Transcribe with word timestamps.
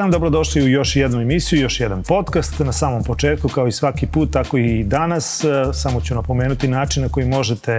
Dan, 0.00 0.10
dobrodošli 0.10 0.62
u 0.62 0.68
još 0.68 0.96
jednu 0.96 1.20
emisiju, 1.20 1.60
još 1.60 1.80
jedan 1.80 2.02
podcast. 2.02 2.58
Na 2.58 2.72
samom 2.72 3.04
početku, 3.04 3.48
kao 3.48 3.66
i 3.66 3.72
svaki 3.72 4.06
put, 4.06 4.32
tako 4.32 4.58
i 4.58 4.84
danas, 4.84 5.44
e, 5.44 5.48
samo 5.72 6.00
ću 6.00 6.14
napomenuti 6.14 6.68
način 6.68 7.02
na 7.02 7.08
koji 7.08 7.26
možete 7.26 7.78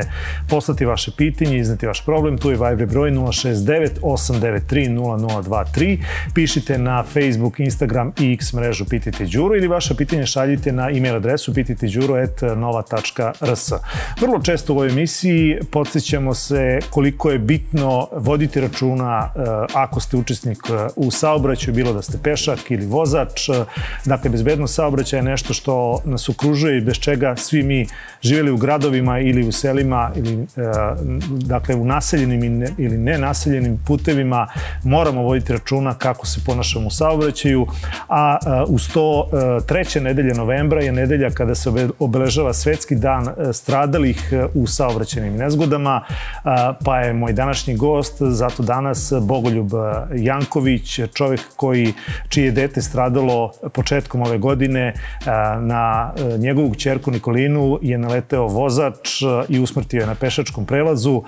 poslati 0.49 0.85
vaše 0.85 1.11
pitanje, 1.17 1.57
izneti 1.57 1.87
vaš 1.87 2.05
problem. 2.05 2.37
Tu 2.37 2.51
je 2.51 2.57
Viber 2.57 2.87
broj 2.87 3.11
069 3.11 3.89
893 4.01 4.89
0023. 4.89 5.97
Pišite 6.33 6.77
na 6.77 7.03
Facebook, 7.03 7.59
Instagram 7.59 8.11
i 8.19 8.33
X 8.33 8.53
mrežu 8.53 8.85
Pitajte 8.85 9.25
Đuro 9.25 9.55
ili 9.55 9.67
vaše 9.67 9.95
pitanje 9.95 10.25
šaljite 10.25 10.71
na 10.71 10.89
e-mail 10.89 11.15
adresu 11.15 11.53
pitajteđuro.nova.rs. 11.53 13.71
Vrlo 14.21 14.41
često 14.41 14.73
u 14.73 14.75
ovoj 14.75 14.89
emisiji 14.89 15.59
podsjećamo 15.71 16.33
se 16.33 16.79
koliko 16.89 17.31
je 17.31 17.39
bitno 17.39 18.07
voditi 18.11 18.61
računa 18.61 19.31
e, 19.35 19.39
ako 19.73 19.99
ste 19.99 20.17
učesnik 20.17 20.59
e, 20.69 20.87
u 20.95 21.11
saobraćaju, 21.11 21.75
bilo 21.75 21.93
da 21.93 22.01
ste 22.01 22.10
pešak 22.23 22.71
ili 22.71 22.85
vozač. 22.85 23.49
E, 23.49 23.65
dakle, 24.05 24.29
bezbednost 24.29 24.75
saobraćaja 24.75 25.19
je 25.19 25.23
nešto 25.23 25.53
što 25.53 26.01
nas 26.05 26.29
okružuje 26.29 26.77
i 26.77 26.81
bez 26.81 26.95
čega 26.95 27.35
svi 27.35 27.63
mi 27.63 27.87
živjeli 28.21 28.51
u 28.51 28.57
gradovima 28.57 29.19
ili 29.19 29.47
u 29.47 29.51
selima 29.51 30.11
ili 30.15 30.33
e, 30.33 30.45
dakle 31.29 31.75
u 31.75 31.85
naseljenim 31.85 32.63
ili 32.77 32.97
nenaseljenim 32.97 33.79
putevima 33.87 34.47
moramo 34.83 35.21
voditi 35.21 35.53
računa 35.53 35.93
kako 35.93 36.27
se 36.27 36.41
ponašamo 36.45 36.87
u 36.87 36.91
saobraćaju, 36.91 37.67
a 38.09 38.37
e, 38.45 38.49
uz 38.67 38.89
to 38.93 39.29
treće 39.67 40.01
nedelje 40.01 40.33
novembra 40.33 40.81
je 40.81 40.91
nedelja 40.91 41.29
kada 41.29 41.55
se 41.55 41.69
obeležava 41.99 42.53
svetski 42.53 42.95
dan 42.95 43.27
stradalih 43.53 44.33
u 44.53 44.67
saobraćenim 44.67 45.35
nezgodama, 45.35 46.01
pa 46.85 46.99
je 46.99 47.13
moj 47.13 47.33
današnji 47.33 47.75
gost, 47.75 48.15
zato 48.19 48.63
danas 48.63 49.13
Bogoljub 49.21 49.71
Janković, 50.15 50.99
čovjek 51.13 51.41
koji, 51.55 51.93
čije 52.29 52.51
dete 52.51 52.81
stradalo 52.81 53.51
početkom 53.73 54.21
ove 54.21 54.37
godine 54.37 54.93
na 55.59 56.13
e, 56.17 56.37
njegovu 56.37 56.75
čerku 56.75 57.11
Nikolinu 57.11 57.79
je 57.81 57.97
naleteo 57.97 58.47
vozač 58.47 59.21
e, 59.21 59.25
i 59.49 59.59
usmrtio 59.59 59.99
je 59.99 60.07
na 60.07 60.15
pešačkom 60.15 60.65
prelazu. 60.65 61.23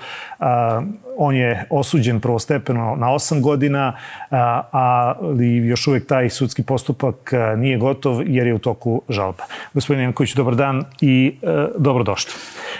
On 1.16 1.36
je 1.36 1.66
osuđen 1.70 2.20
prvostepeno 2.20 2.96
na 2.96 3.06
8 3.06 3.40
godina, 3.40 3.96
ali 4.70 5.56
još 5.56 5.86
uvijek 5.86 6.06
taj 6.06 6.30
sudski 6.30 6.62
postupak 6.62 7.32
e, 7.32 7.56
nije 7.56 7.78
gotov 7.78 8.22
jer 8.26 8.46
je 8.46 8.54
u 8.54 8.58
toku 8.58 9.02
žalba. 9.08 9.44
Gospodin 9.74 10.02
Janković, 10.02 10.34
dobar 10.34 10.54
dan 10.54 10.84
i 11.00 11.36
dobrodošli. 11.78 12.32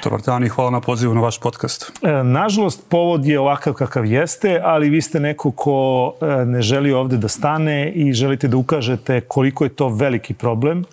Dobar 0.02 0.20
dan 0.20 0.44
i 0.44 0.48
hvala 0.48 0.70
na 0.70 0.80
pozivu 0.80 1.14
na 1.14 1.20
vaš 1.20 1.40
podcast. 1.40 1.92
E, 2.02 2.24
nažalost, 2.24 2.88
povod 2.88 3.24
je 3.24 3.40
ovakav 3.40 3.74
kakav 3.74 4.06
jeste, 4.06 4.60
ali 4.64 4.88
vi 4.88 5.02
ste 5.02 5.20
neko 5.20 5.50
ko 5.50 6.12
e, 6.20 6.44
ne 6.44 6.62
želi 6.62 6.92
ovde 6.92 7.16
da 7.16 7.28
stane 7.28 7.90
i 7.90 8.12
želite 8.12 8.48
da 8.48 8.56
ukažete 8.56 9.20
koliko 9.20 9.64
je 9.64 9.70
to 9.70 9.88
veliki 9.88 10.34
problem. 10.34 10.84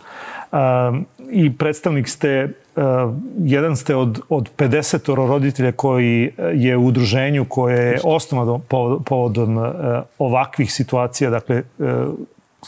E, 0.52 0.58
I 1.32 1.58
predstavnik 1.58 2.08
ste 2.08 2.50
jedan 3.44 3.76
ste 3.76 3.96
od, 3.96 4.22
od 4.30 4.50
50 4.58 5.16
roditelja 5.16 5.72
koji 5.72 6.32
je 6.54 6.78
u 6.78 6.86
udruženju 6.86 7.46
koje 7.46 7.78
je 7.78 8.00
osnovno 8.04 8.60
povodom 9.06 9.60
ovakvih 10.20 10.74
situacija, 10.74 11.30
dakle, 11.30 11.64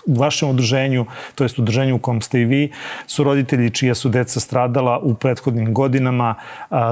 u 0.05 0.13
vašem 0.13 0.49
udruženju, 0.49 1.05
to 1.36 1.44
jest 1.44 1.59
udruženju 1.59 1.95
u 1.95 1.99
kom 1.99 2.22
ste 2.22 2.42
i 2.42 2.45
vi, 2.45 2.71
su 3.08 3.23
roditelji 3.23 3.70
čija 3.70 3.95
su 3.95 4.09
deca 4.09 4.39
stradala 4.39 4.99
u 4.99 5.14
prethodnim 5.14 5.73
godinama. 5.73 6.36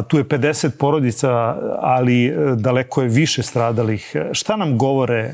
Tu 0.08 0.18
je 0.18 0.24
50 0.24 0.70
porodica, 0.80 1.30
ali 1.80 2.26
e, 2.26 2.36
daleko 2.56 3.02
je 3.02 3.08
više 3.08 3.44
stradalih. 3.44 4.16
Šta 4.32 4.56
nam 4.56 4.78
govore 4.78 5.34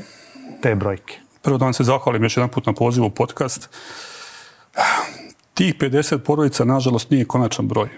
te 0.62 0.74
brojke? 0.74 1.18
Prvo 1.42 1.58
da 1.58 1.64
vam 1.64 1.72
se 1.72 1.84
zahvalim 1.84 2.22
još 2.22 2.36
jedan 2.36 2.48
put 2.48 2.66
na 2.66 2.72
pozivu 2.72 3.06
u 3.06 3.10
podcast. 3.10 3.70
Tih 5.54 5.74
50 5.74 6.18
porodica, 6.18 6.64
nažalost, 6.64 7.10
nije 7.10 7.24
konačan 7.24 7.68
broj. 7.68 7.88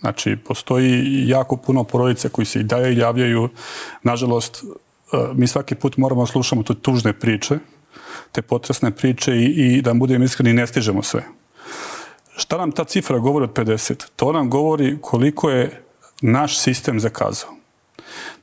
Znači, 0.00 0.36
postoji 0.36 1.04
jako 1.28 1.56
puno 1.56 1.84
porodica 1.84 2.28
koji 2.28 2.46
se 2.46 2.60
i 2.60 2.64
daje 2.64 2.96
javljaju. 2.96 3.48
Nažalost, 4.02 4.64
e, 4.64 5.16
mi 5.34 5.46
svaki 5.46 5.74
put 5.74 5.96
moramo 5.96 6.26
slušamo 6.26 6.62
te 6.62 6.74
tužne 6.74 7.12
priče, 7.12 7.58
te 8.32 8.42
potresne 8.42 8.90
priče 8.90 9.36
i, 9.36 9.44
i 9.44 9.82
da 9.82 9.94
budem 9.94 10.22
iskreni, 10.22 10.52
ne 10.52 10.66
stižemo 10.66 11.02
sve. 11.02 11.24
Šta 12.36 12.58
nam 12.58 12.72
ta 12.72 12.84
cifra 12.84 13.18
govori 13.18 13.44
od 13.44 13.52
50? 13.52 14.06
To 14.16 14.32
nam 14.32 14.50
govori 14.50 14.98
koliko 15.00 15.50
je 15.50 15.82
naš 16.20 16.58
sistem 16.58 17.00
zakazao. 17.00 17.50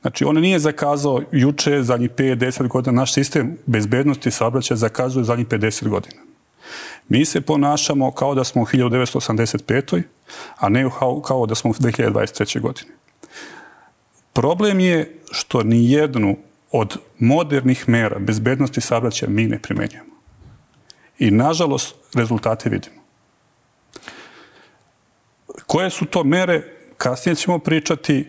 Znači, 0.00 0.24
on 0.24 0.36
nije 0.36 0.58
zakazao 0.58 1.22
juče, 1.32 1.82
zadnjih 1.82 2.10
5-10 2.10 2.68
godina. 2.68 3.00
Naš 3.00 3.14
sistem 3.14 3.58
bezbednosti 3.66 4.30
saobraćaja 4.30 4.76
zakazuje 4.76 5.24
zadnjih 5.24 5.46
50 5.46 5.88
godina. 5.88 6.22
Mi 7.08 7.24
se 7.24 7.40
ponašamo 7.40 8.12
kao 8.12 8.34
da 8.34 8.44
smo 8.44 8.62
u 8.62 8.66
1985. 8.66 10.02
a 10.56 10.68
ne 10.68 10.90
kao 11.26 11.46
da 11.46 11.54
smo 11.54 11.70
u 11.70 11.74
2023. 11.74 12.60
godine. 12.60 12.90
Problem 14.32 14.80
je 14.80 15.18
što 15.30 15.62
ni 15.62 15.90
jednu 15.92 16.36
od 16.70 16.96
modernih 17.18 17.88
mera 17.88 18.18
bezbednosti 18.18 18.80
saobraćaja 18.80 19.30
mi 19.30 19.44
ne 19.44 19.58
primenjujemo. 19.58 20.14
I, 21.18 21.30
nažalost, 21.30 21.94
rezultate 22.14 22.70
vidimo. 22.70 22.96
Koje 25.66 25.90
su 25.90 26.04
to 26.04 26.24
mere, 26.24 26.62
kasnije 26.96 27.36
ćemo 27.36 27.58
pričati, 27.58 28.28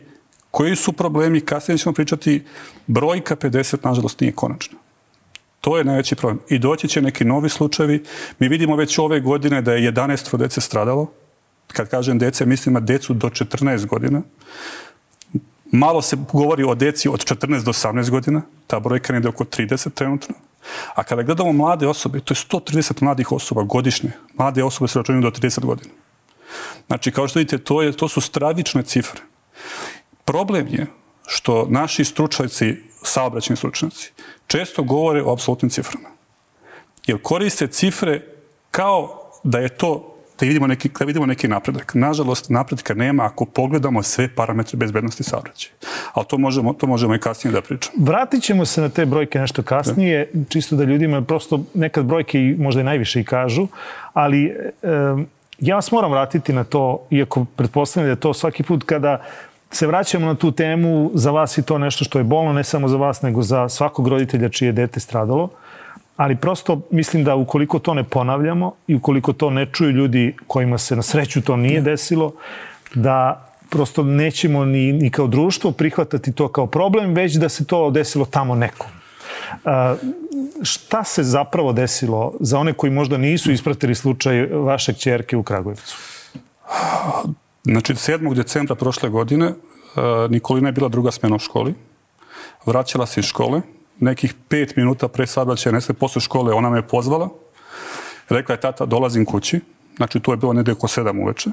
koji 0.52 0.76
su 0.76 0.94
problemi, 0.94 1.42
kasnije 1.42 1.78
ćemo 1.78 1.94
pričati, 1.94 2.44
brojka 2.88 3.36
50, 3.36 3.78
nažalost, 3.84 4.20
nije 4.20 4.34
konačna. 4.34 4.78
To 5.62 5.78
je 5.78 5.84
najveći 5.84 6.16
problem. 6.16 6.40
I 6.50 6.60
doći 6.60 6.88
će 6.88 7.02
neki 7.02 7.26
novi 7.26 7.50
slučajevi. 7.50 8.04
Mi 8.40 8.48
vidimo 8.48 8.76
već 8.76 8.98
ove 9.00 9.20
godine 9.20 9.62
da 9.62 9.74
je 9.74 9.92
11 9.92 10.38
dece 10.38 10.62
stradalo. 10.62 11.12
Kad 11.68 11.90
kažem 11.90 12.20
dece, 12.20 12.46
mislim 12.46 12.74
na 12.74 12.80
decu 12.80 13.14
do 13.14 13.30
14 13.30 13.86
godina. 13.86 14.22
Malo 15.72 16.02
se 16.02 16.18
govori 16.32 16.64
o 16.64 16.76
deci 16.76 17.10
od 17.10 17.26
14 17.26 17.64
do 17.64 17.72
18 17.72 18.10
godina. 18.10 18.42
Ta 18.68 18.80
brojka 18.80 19.14
je 19.14 19.28
oko 19.28 19.44
30 19.44 19.94
trenutno. 19.94 20.36
A 20.96 21.04
kada 21.04 21.24
gledamo 21.24 21.52
mlade 21.52 21.88
osobe, 21.88 22.20
to 22.20 22.34
je 22.34 22.36
130 22.50 23.04
mladih 23.04 23.32
osoba 23.32 23.64
godišnje. 23.64 24.12
Mlade 24.34 24.64
osobe 24.64 24.88
se 24.88 25.00
računaju 25.00 25.22
do 25.22 25.30
30 25.30 25.66
godina. 25.66 25.94
Znači, 26.88 27.12
kao 27.12 27.28
što 27.28 27.40
vidite, 27.40 27.58
to, 27.58 27.82
je, 27.82 27.92
to 27.92 28.08
su 28.08 28.22
stravične 28.22 28.84
cifre. 28.84 29.22
Problem 30.26 30.68
je 30.68 30.88
što 31.28 31.68
naši 31.70 32.06
stručnjaci, 32.06 32.76
saobraćeni 33.04 33.58
stručnjaci, 33.58 34.12
često 34.48 34.84
govore 34.84 35.24
o 35.24 35.34
apsolutnim 35.34 35.70
ciframa. 35.70 36.10
Jer 37.06 37.22
koriste 37.22 37.68
cifre 37.68 38.22
kao 38.72 39.32
da 39.44 39.60
je 39.60 39.70
to 39.70 40.11
da 40.42 40.48
vidimo 40.48 40.68
neki, 40.68 40.90
da 41.00 41.06
vidimo 41.06 41.26
neki 41.26 41.48
napredak. 41.48 41.94
Nažalost, 41.96 42.50
napredka 42.50 42.94
nema 42.94 43.26
ako 43.26 43.46
pogledamo 43.46 44.04
sve 44.04 44.36
parametre 44.36 44.78
bezbednosti 44.78 45.24
saobraćaja. 45.24 45.74
Ali 46.14 46.26
to 46.26 46.38
možemo, 46.38 46.74
to 46.74 46.88
možemo 46.88 47.16
i 47.16 47.20
kasnije 47.20 47.54
da 47.54 47.62
pričamo. 47.62 48.06
Vratit 48.06 48.44
ćemo 48.44 48.66
se 48.66 48.82
na 48.82 48.90
te 48.90 49.06
brojke 49.06 49.40
nešto 49.40 49.64
kasnije, 49.64 50.30
da. 50.34 50.46
čisto 50.50 50.76
da 50.76 50.84
ljudima 50.84 51.22
prosto 51.22 51.64
nekad 51.74 52.06
brojke 52.06 52.40
i 52.40 52.56
možda 52.60 52.82
i 52.82 52.84
najviše 52.84 53.22
i 53.22 53.24
kažu, 53.24 53.68
ali 54.14 54.46
e, 54.46 54.54
ja 55.60 55.76
vas 55.76 55.92
moram 55.92 56.12
vratiti 56.12 56.54
na 56.54 56.64
to, 56.64 57.08
iako 57.10 57.46
pretpostavljam 57.56 58.08
da 58.08 58.12
je 58.12 58.20
to 58.20 58.34
svaki 58.34 58.64
put 58.64 58.84
kada 58.84 59.24
se 59.72 59.88
vraćamo 59.88 60.26
na 60.26 60.36
tu 60.36 60.52
temu, 60.52 61.12
za 61.14 61.32
vas 61.32 61.58
je 61.58 61.62
to 61.62 61.78
nešto 61.78 62.04
što 62.04 62.18
je 62.18 62.24
bolno, 62.24 62.54
ne 62.54 62.64
samo 62.64 62.88
za 62.88 62.98
vas, 62.98 63.22
nego 63.22 63.42
za 63.42 63.70
svakog 63.70 64.08
roditelja 64.08 64.50
čije 64.50 64.72
dete 64.72 65.00
stradalo. 65.00 65.50
Ali 66.22 66.36
prosto 66.36 66.82
mislim 66.92 67.24
da 67.24 67.36
ukoliko 67.36 67.80
to 67.80 67.94
ne 67.94 68.04
ponavljamo 68.04 68.74
i 68.88 68.96
ukoliko 68.96 69.34
to 69.34 69.50
ne 69.50 69.66
čuju 69.66 69.92
ljudi 69.92 70.36
kojima 70.48 70.78
se 70.78 70.96
na 70.96 71.02
sreću 71.02 71.42
to 71.42 71.56
nije 71.56 71.82
desilo, 71.82 72.34
da 72.94 73.48
prosto 73.70 74.04
nećemo 74.04 74.66
ni, 74.66 74.94
ni 74.94 75.10
kao 75.10 75.28
društvo 75.28 75.72
prihvatati 75.72 76.32
to 76.32 76.48
kao 76.48 76.68
problem, 76.68 77.14
već 77.14 77.34
da 77.34 77.50
se 77.50 77.66
to 77.66 77.90
desilo 77.92 78.26
tamo 78.26 78.56
nekom. 78.56 78.88
Uh, 79.52 79.72
šta 80.64 81.04
se 81.04 81.24
zapravo 81.24 81.74
desilo 81.74 82.34
za 82.40 82.60
one 82.60 82.74
koji 82.74 82.92
možda 82.92 83.18
nisu 83.18 83.52
ispratili 83.52 83.96
slučaj 83.96 84.46
vašeg 84.46 84.98
čerke 84.98 85.38
u 85.38 85.44
Kragujevcu? 85.44 85.98
Znači, 87.64 87.94
7. 87.94 88.34
decembra 88.34 88.76
prošle 88.76 89.10
godine 89.10 89.46
e, 89.46 89.54
Nikolina 90.30 90.68
je 90.68 90.72
bila 90.72 90.90
druga 90.90 91.12
smena 91.12 91.36
u 91.36 91.40
školi. 91.40 91.74
Vraćala 92.66 93.06
se 93.06 93.20
iz 93.20 93.26
škole. 93.26 93.62
Nekih 94.02 94.34
pet 94.50 94.76
minuta 94.76 95.08
pre 95.08 95.28
saobraćaja 95.28 95.74
nesle 95.74 95.94
posle 95.94 96.22
škole 96.22 96.54
ona 96.54 96.70
me 96.70 96.78
je 96.78 96.88
pozvala. 96.88 97.30
Rekla 98.30 98.56
je, 98.56 98.62
tata, 98.62 98.86
dolazim 98.86 99.26
kući. 99.26 99.60
Znači, 99.98 100.20
to 100.20 100.34
je 100.34 100.38
bilo 100.38 100.54
negdje 100.54 100.74
oko 100.74 100.88
sedam 100.88 101.20
uveče. 101.20 101.52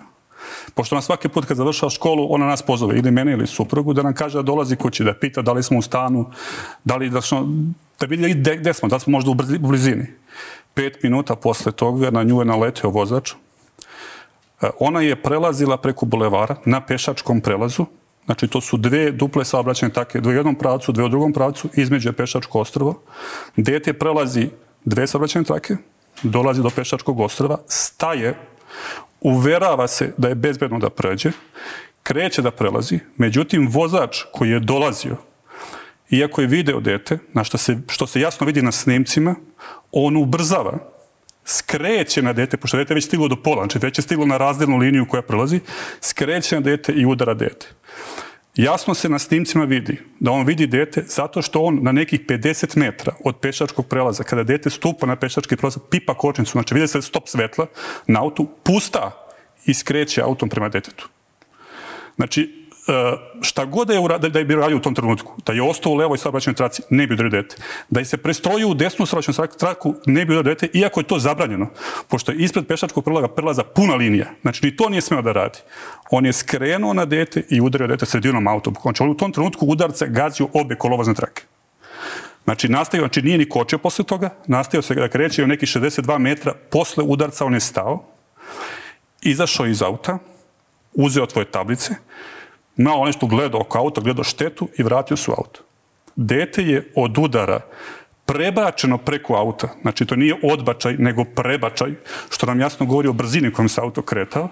Pošto 0.75 0.95
nam 0.95 1.03
svaki 1.03 1.29
put 1.29 1.45
kad 1.45 1.57
završava 1.57 1.91
školu, 1.91 2.27
ona 2.31 2.47
nas 2.47 2.63
pozove, 2.63 2.99
ili 2.99 3.11
mene 3.11 3.33
ili 3.33 3.47
suprugu, 3.47 3.93
da 3.93 4.03
nam 4.03 4.15
kaže 4.15 4.39
da 4.39 4.43
dolazi 4.43 4.77
kući, 4.77 5.05
da 5.05 5.15
pita 5.15 5.43
da 5.43 5.53
li 5.53 5.63
smo 5.63 5.79
u 5.79 5.83
stanu, 5.83 6.31
da 6.85 6.97
li 6.97 7.11
da, 7.11 7.21
što, 7.21 7.49
da 8.01 8.07
vidi 8.07 8.35
gde, 8.35 8.57
gde 8.57 8.75
smo, 8.75 8.89
da 8.89 8.99
smo 8.99 9.11
možda 9.11 9.31
u 9.31 9.35
blizini. 9.59 10.07
Pet 10.75 11.03
minuta 11.03 11.37
posle 11.37 11.73
toga 11.73 12.11
na 12.11 12.23
nju 12.23 12.39
je 12.39 12.45
naletio 12.45 12.91
vozač, 12.91 13.33
e, 13.33 14.71
ona 14.81 15.01
je 15.01 15.23
prelazila 15.23 15.77
preko 15.77 16.07
bulevara 16.07 16.57
na 16.65 16.81
pešačkom 16.81 17.41
prelazu. 17.41 17.87
Znači, 18.29 18.49
to 18.49 18.61
su 18.61 18.77
dve 18.77 19.11
duple 19.11 19.45
saobraćene 19.45 19.93
take, 19.93 20.21
dve 20.21 20.33
u 20.33 20.37
jednom 20.37 20.55
pravcu, 20.55 20.93
dve 20.93 21.05
u 21.05 21.09
drugom 21.09 21.33
pravcu, 21.33 21.69
između 21.75 22.09
je 22.09 22.13
pešačko 22.13 22.61
ostrovo. 22.61 23.01
Dete 23.57 23.93
prelazi 23.93 24.51
dve 24.85 25.07
saobraćene 25.07 25.45
trake, 25.45 25.77
dolazi 26.23 26.63
do 26.63 26.71
pešačkog 26.71 27.21
ostrva, 27.21 27.59
staje, 27.67 28.35
uverava 29.21 29.89
se 29.89 30.13
da 30.19 30.29
je 30.29 30.35
bezbedno 30.35 30.79
da 30.79 30.91
pređe, 30.91 31.31
kreće 32.03 32.43
da 32.43 32.51
prelazi, 32.51 32.99
međutim 33.17 33.69
vozač 33.69 34.23
koji 34.33 34.51
je 34.51 34.61
dolazio, 34.61 35.17
iako 36.11 36.41
je 36.41 36.47
video 36.47 36.81
dete, 36.81 37.19
na 37.33 37.45
što 37.45 37.59
se, 37.59 37.79
što 37.89 38.07
se 38.07 38.21
jasno 38.21 38.47
vidi 38.47 38.63
na 38.63 38.73
snimcima, 38.73 39.35
on 39.93 40.17
ubrzava, 40.17 40.79
skreće 41.49 42.23
na 42.23 42.33
dete, 42.33 42.57
pošto 42.57 42.77
dete 42.77 42.95
već 42.95 43.05
stiglo 43.05 43.29
do 43.29 43.37
pola, 43.37 43.63
znači 43.63 43.79
već 43.79 43.99
je 43.99 44.03
stiglo 44.03 44.27
na 44.27 44.37
razdelnu 44.37 44.77
liniju 44.77 45.07
koja 45.09 45.23
prelazi, 45.23 45.61
skreće 46.01 46.55
na 46.55 46.61
dete 46.61 46.93
i 46.93 47.07
udara 47.07 47.35
dete. 47.35 47.67
Jasno 48.55 48.95
se 48.95 49.09
na 49.09 49.19
snimcima 49.19 49.65
vidi 49.65 50.01
da 50.21 50.31
on 50.31 50.47
vidi 50.47 50.67
dete 50.67 51.03
zato 51.07 51.43
što 51.43 51.61
on 51.61 51.79
na 51.83 51.93
nekih 51.93 52.21
50 52.21 52.77
metra 52.77 53.13
od 53.25 53.37
pešačkog 53.37 53.87
prelaza, 53.87 54.23
kada 54.23 54.43
dete 54.43 54.71
stupa 54.71 55.07
na 55.07 55.17
pešački 55.17 55.57
prelaz, 55.57 55.79
pipa 55.91 56.15
kočnicu, 56.15 56.53
znači 56.53 56.75
vidi 56.75 56.89
se 56.89 57.03
stop 57.03 57.29
svetla 57.29 57.67
na 58.07 58.21
autu, 58.21 58.49
pusta 58.63 59.11
i 59.67 59.75
skreće 59.75 60.23
autom 60.23 60.49
prema 60.49 60.69
detetu. 60.69 61.09
Znači, 62.17 62.58
E, 62.89 63.17
šta 63.41 63.65
god 63.65 63.89
da 63.89 63.95
je, 63.95 64.01
uradio, 64.01 64.31
da 64.31 64.39
je 64.39 64.45
bio 64.45 64.57
radio 64.57 64.77
u 64.77 64.81
tom 64.81 64.95
trenutku, 64.95 65.33
da 65.47 65.53
je 65.53 65.63
ostao 65.63 65.93
u 65.93 65.95
levoj 65.95 66.19
saobraćajnoj 66.19 66.57
traci, 66.57 66.83
ne 66.91 67.07
bi 67.07 67.15
udario 67.15 67.31
dete. 67.31 67.57
Da 67.91 68.01
je 68.01 68.05
se 68.05 68.17
prestroju 68.17 68.69
u 68.69 68.75
desnu 68.75 69.07
saobraćajnu 69.07 69.57
traku, 69.59 69.95
ne 70.07 70.25
bi 70.25 70.33
udario 70.33 70.55
dete, 70.55 70.79
iako 70.79 71.01
je 71.01 71.07
to 71.07 71.19
zabranjeno, 71.19 71.71
pošto 72.09 72.33
je 72.33 72.39
ispred 72.39 72.67
pešačkog 72.67 73.05
prelaga 73.05 73.29
prelaza 73.29 73.65
puna 73.65 73.95
linija. 73.95 74.27
Znači, 74.43 74.67
ni 74.67 74.77
to 74.77 74.89
nije 74.89 75.01
smeo 75.01 75.23
da 75.23 75.33
radi. 75.33 75.59
On 76.11 76.27
je 76.27 76.33
skrenuo 76.33 76.93
na 76.95 77.05
dete 77.05 77.45
i 77.51 77.61
udario 77.61 77.87
dete 77.87 78.07
sredinom 78.07 78.49
autom. 78.49 78.75
Znači, 78.83 79.03
on 79.03 79.11
u 79.11 79.17
tom 79.17 79.33
trenutku 79.33 79.67
udarca 79.67 80.07
gazio 80.07 80.49
obe 80.53 80.75
kolovozne 80.75 81.15
trake. 81.15 81.43
Znači, 82.45 82.69
nastavio, 82.69 83.03
znači 83.03 83.23
nije 83.23 83.39
ni 83.39 83.49
kočio 83.49 83.79
posle 83.79 84.05
toga, 84.05 84.31
nastavio 84.47 84.83
se 84.83 84.95
da 84.95 85.09
kreće 85.09 85.47
neki 85.47 85.67
62 85.67 86.19
metra, 86.19 86.55
posle 86.71 87.05
udarca 87.05 87.45
on 87.45 87.55
je 87.55 87.61
stao, 87.61 88.05
izašao 89.23 89.67
iz 89.67 89.83
auta, 89.83 90.19
uzeo 90.95 91.27
tvoje 91.27 91.51
tablice, 91.51 91.95
malo 92.85 93.07
nešto 93.07 93.27
gledao 93.27 93.61
oko 93.61 93.79
auta, 93.79 94.01
gledao 94.01 94.25
štetu 94.25 94.69
i 94.79 94.83
vratio 94.83 95.17
su 95.17 95.33
auto. 95.33 95.61
Dete 96.17 96.63
je 96.63 96.93
od 96.97 97.19
udara 97.19 97.61
prebačeno 98.27 98.99
preko 98.99 99.35
auta, 99.35 99.69
znači 99.83 100.07
to 100.07 100.17
nije 100.17 100.35
odbačaj, 100.43 100.97
nego 100.99 101.25
prebačaj, 101.25 101.95
što 102.31 102.47
nam 102.47 102.61
jasno 102.61 102.87
govori 102.87 103.09
o 103.09 103.13
brzini 103.13 103.53
kojom 103.53 103.69
se 103.69 103.81
auto 103.81 104.03
kretao, 104.03 104.49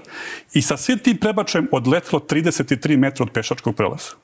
i 0.53 0.63
sa 0.63 0.77
svim 0.77 0.99
tim 0.99 1.17
prebačajem 1.17 1.69
odletilo 1.73 2.21
33 2.21 2.97
metra 2.97 3.25
od 3.25 3.33
pešačkog 3.33 3.77
prelaza. 3.77 4.17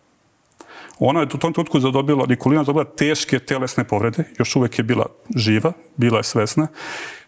Ona 0.99 1.21
je 1.21 1.27
u 1.35 1.39
tom 1.39 1.53
trenutku 1.53 1.81
zadobila, 1.81 2.27
Nikolina 2.27 2.65
zadobila 2.65 2.85
teške 2.97 3.39
telesne 3.39 3.85
povrede, 3.85 4.25
još 4.39 4.57
uvek 4.57 4.79
je 4.79 4.85
bila 4.85 5.07
živa, 5.37 5.73
bila 5.97 6.19
je 6.19 6.25
svesna. 6.25 6.69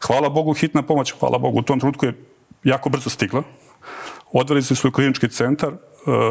Hvala 0.01 0.29
Bogu, 0.29 0.55
hitna 0.55 0.83
pomoć, 0.83 1.15
hvala 1.21 1.39
Bogu, 1.39 1.59
u 1.59 1.63
tom 1.63 1.81
trenutku 1.81 2.07
je 2.07 2.15
jako 2.65 2.89
brzo 2.89 3.11
stigla. 3.11 3.43
Odveli 4.33 4.63
su 4.63 4.89
u 4.89 4.93
klinički 4.93 5.29
centar, 5.29 5.73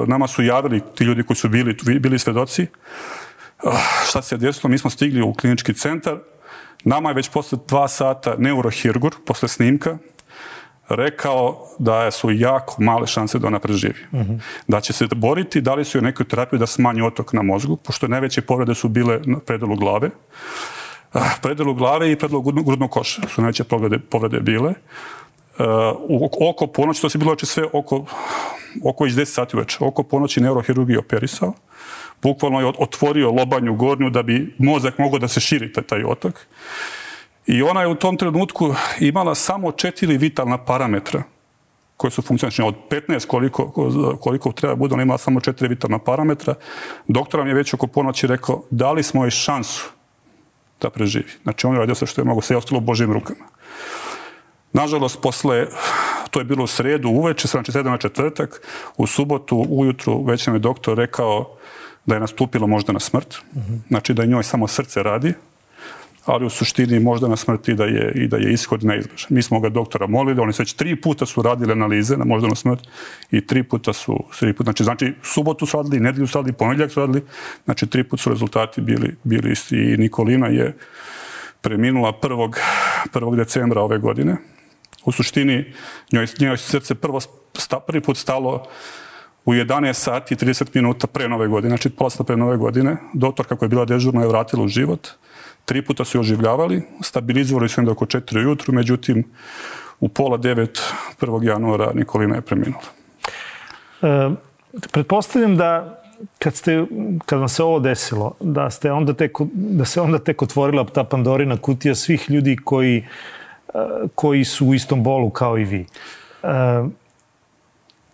nama 0.08 0.28
su 0.28 0.44
javili 0.44 0.82
ti 0.96 1.04
ljudi 1.04 1.24
koji 1.24 1.38
su 1.38 1.50
bili, 1.50 1.78
bili 2.00 2.20
svedoci, 2.20 2.62
eh, 2.62 2.68
šta 4.10 4.22
se 4.22 4.38
desilo, 4.38 4.70
mi 4.70 4.78
smo 4.78 4.90
stigli 4.90 5.22
u 5.22 5.34
klinički 5.34 5.74
centar, 5.74 6.18
nama 6.84 7.10
je 7.10 7.16
već 7.16 7.30
posle 7.30 7.58
dva 7.68 7.88
sata 7.88 8.36
neurohirgur, 8.38 9.16
posle 9.26 9.48
snimka, 9.48 9.98
rekao 10.90 11.68
da 11.80 12.12
su 12.12 12.32
jako 12.32 12.82
male 12.82 13.08
šanse 13.08 13.40
da 13.40 13.48
ona 13.48 13.60
preživi. 13.60 14.00
Uh 14.12 14.20
mhm. 14.20 14.32
-huh. 14.32 14.40
Da 14.68 14.82
će 14.82 14.94
se 14.94 15.08
boriti, 15.16 15.62
da 15.62 15.76
li 15.76 15.86
su 15.86 15.98
joj 15.98 16.02
nekoj 16.02 16.28
terapiju 16.28 16.60
da 16.60 16.68
smanji 16.68 17.02
otok 17.02 17.34
na 17.34 17.42
mozgu, 17.42 17.78
pošto 17.78 18.08
najveće 18.08 18.42
povrede 18.42 18.76
su 18.76 18.90
bile 18.90 19.20
na 19.26 19.40
predelu 19.40 19.76
glave. 19.76 20.10
Eh, 21.14 21.20
predelu 21.42 21.74
glave 21.74 22.12
i 22.12 22.16
predelu 22.16 22.42
grudnog 22.42 22.92
koša 22.92 23.22
su 23.28 23.42
najveće 23.42 23.64
povrede, 23.64 24.00
povrede 24.00 24.40
bile. 24.40 24.70
Uh, 24.70 24.76
oko 26.50 26.68
ponoći, 26.68 27.02
to 27.02 27.10
se 27.10 27.18
bilo 27.18 27.32
znači 27.32 27.46
sve 27.46 27.64
oko 27.74 28.06
oko 28.84 29.06
iz 29.06 29.16
10 29.16 29.26
sati 29.26 29.56
uveče, 29.56 29.78
oko 29.82 30.04
ponoći 30.04 30.42
neurohirurgiji 30.42 30.98
operisao. 30.98 31.54
Bukvalno 32.22 32.60
je 32.60 32.74
otvorio 32.78 33.32
lobanju 33.32 33.76
gornju 33.76 34.10
da 34.10 34.24
bi 34.24 34.56
mozak 34.58 34.98
mogao 34.98 35.20
da 35.20 35.28
se 35.28 35.40
širi 35.40 35.74
taj, 35.74 35.84
taj 35.84 36.04
otok. 36.04 36.40
I 37.48 37.64
ona 37.64 37.82
je 37.82 37.88
u 37.88 37.96
tom 37.96 38.18
trenutku 38.18 38.76
imala 39.00 39.36
samo 39.36 39.72
četiri 39.72 40.18
vitalna 40.18 40.58
parametra 40.58 41.24
koje 41.98 42.12
su 42.12 42.22
funkcionične. 42.22 42.64
Znači, 42.64 42.78
od 42.92 43.02
15 43.08 43.28
koliko, 43.28 43.72
koliko 44.22 44.52
treba 44.52 44.76
bude, 44.76 44.94
ona 44.94 45.04
imala 45.04 45.18
samo 45.18 45.42
četiri 45.42 45.68
vitalna 45.68 46.00
parametra. 46.00 46.56
Doktor 47.08 47.40
nam 47.40 47.48
je 47.48 47.54
već 47.54 47.74
oko 47.74 47.88
ponoći 47.88 48.28
rekao, 48.28 48.64
dali 48.70 49.04
smo 49.04 49.24
joj 49.24 49.32
šansu 49.32 49.92
da 50.82 50.90
preživi. 50.90 51.32
Znači, 51.44 51.68
on 51.68 51.74
je 51.74 51.80
radio 51.80 51.96
sve 51.96 52.08
što 52.08 52.22
je 52.22 52.26
mogo, 52.26 52.42
sve 52.42 52.54
je 52.54 52.58
ostalo 52.58 52.78
u 52.78 52.82
Božim 52.82 53.14
rukama. 53.14 53.46
Nažalost, 54.74 55.22
posle 55.22 55.68
to 56.32 56.40
je 56.40 56.46
bilo 56.46 56.64
u 56.64 56.68
sredu 56.68 57.10
uveče, 57.10 57.48
znači 57.48 57.72
sedam 57.72 57.92
na 57.92 57.98
četvrtak, 57.98 58.62
u 58.98 59.08
subotu 59.08 59.66
ujutru 59.70 60.24
već 60.24 60.48
nam 60.48 60.56
je 60.56 60.60
doktor 60.60 60.98
rekao 60.98 61.56
da 62.06 62.16
je 62.16 62.22
nastupilo 62.22 62.68
možda 62.68 62.94
na 62.94 63.00
smrt, 63.00 63.36
mm 63.54 63.60
-hmm. 63.60 63.80
znači 63.88 64.14
da 64.14 64.22
je 64.22 64.28
njoj 64.28 64.44
samo 64.44 64.68
srce 64.68 65.04
radi, 65.04 65.34
ali 66.26 66.46
u 66.46 66.50
suštini 66.50 67.00
možda 67.00 67.28
na 67.28 67.36
smrti 67.36 67.74
da 67.74 67.86
je, 67.86 68.12
i 68.16 68.28
da 68.28 68.38
je 68.38 68.54
ishod 68.54 68.84
neizbežan. 68.84 69.28
Mi 69.30 69.42
smo 69.42 69.60
ga 69.60 69.70
doktora 69.70 70.08
molili, 70.08 70.42
oni 70.42 70.54
su 70.54 70.62
već 70.62 70.74
tri 70.74 71.02
puta 71.02 71.26
su 71.26 71.42
radili 71.42 71.72
analize 71.72 72.18
na 72.18 72.26
možda 72.26 72.48
na 72.48 72.56
smrt 72.56 72.80
i 73.32 73.48
tri 73.48 73.64
puta 73.64 73.94
su, 73.94 74.24
tri 74.40 74.54
puta, 74.54 74.64
znači, 74.64 74.84
znači 74.84 75.14
subotu 75.24 75.66
su 75.66 75.78
radili, 75.78 76.00
nedelju 76.00 76.28
su 76.28 76.38
radili, 76.38 76.54
ponedljak 76.54 76.92
su 76.92 77.00
radili, 77.00 77.22
znači 77.66 77.88
tri 77.88 78.04
puta 78.04 78.24
su 78.24 78.30
rezultati 78.30 78.82
bili, 78.82 79.16
bili 79.24 79.52
isti 79.52 79.76
i 79.76 79.98
Nikolina 79.98 80.48
je 80.48 80.78
preminula 81.62 82.14
1. 82.22 82.54
1. 83.14 83.36
decembra 83.36 83.82
ove 83.82 83.98
godine, 83.98 84.38
U 85.06 85.12
suštini, 85.12 85.74
njoj, 86.12 86.28
njoj 86.40 86.58
srce 86.58 86.96
prvo 86.96 87.20
sta, 87.54 87.80
prvi 87.80 88.02
put 88.02 88.18
stalo 88.18 88.66
u 89.46 89.54
11 89.54 89.94
sati 89.94 90.34
i 90.34 90.38
30 90.38 90.68
minuta 90.74 91.08
pre 91.08 91.30
nove 91.30 91.48
godine, 91.48 91.70
znači 91.70 91.90
pola 91.90 92.10
pre 92.28 92.38
nove 92.38 92.58
godine. 92.58 92.98
Doktor, 93.14 93.46
kako 93.46 93.66
je 93.66 93.70
bila 93.70 93.86
dežurna, 93.86 94.22
je 94.22 94.28
vratila 94.28 94.64
u 94.64 94.68
život. 94.68 95.08
Tri 95.66 95.82
puta 95.82 96.06
su 96.06 96.18
je 96.18 96.20
oživljavali, 96.20 96.84
stabilizovali 97.02 97.70
su 97.70 97.82
je 97.82 97.90
oko 97.90 98.06
4 98.06 98.38
ujutru, 98.38 98.74
međutim, 98.74 99.24
u 100.00 100.10
pola 100.10 100.38
9. 100.38 100.82
1. 101.22 101.44
januara 101.44 101.92
Nikolina 101.94 102.36
je 102.36 102.42
preminula. 102.42 102.84
E, 104.02 104.30
pretpostavljam 104.92 105.58
da 105.58 106.00
kad, 106.40 106.56
ste, 106.56 106.86
kad 107.26 107.40
vam 107.40 107.50
se 107.50 107.64
ovo 107.64 107.80
desilo, 107.80 108.36
da, 108.40 108.70
ste 108.70 108.92
onda 108.92 109.14
tek, 109.14 109.32
da 109.54 109.86
se 109.86 110.02
onda 110.02 110.20
tek 110.20 110.42
otvorila 110.42 110.86
ta 110.86 111.04
Pandorina 111.04 111.58
kutija 111.58 111.96
svih 111.96 112.30
ljudi 112.30 112.58
koji 112.64 112.98
uh, 113.00 113.06
koji 114.16 114.44
su 114.44 114.68
u 114.68 114.74
istom 114.74 115.04
bolu 115.04 115.30
kao 115.30 115.58
i 115.58 115.64
vi. 115.64 115.86
Ehm, 116.44 116.88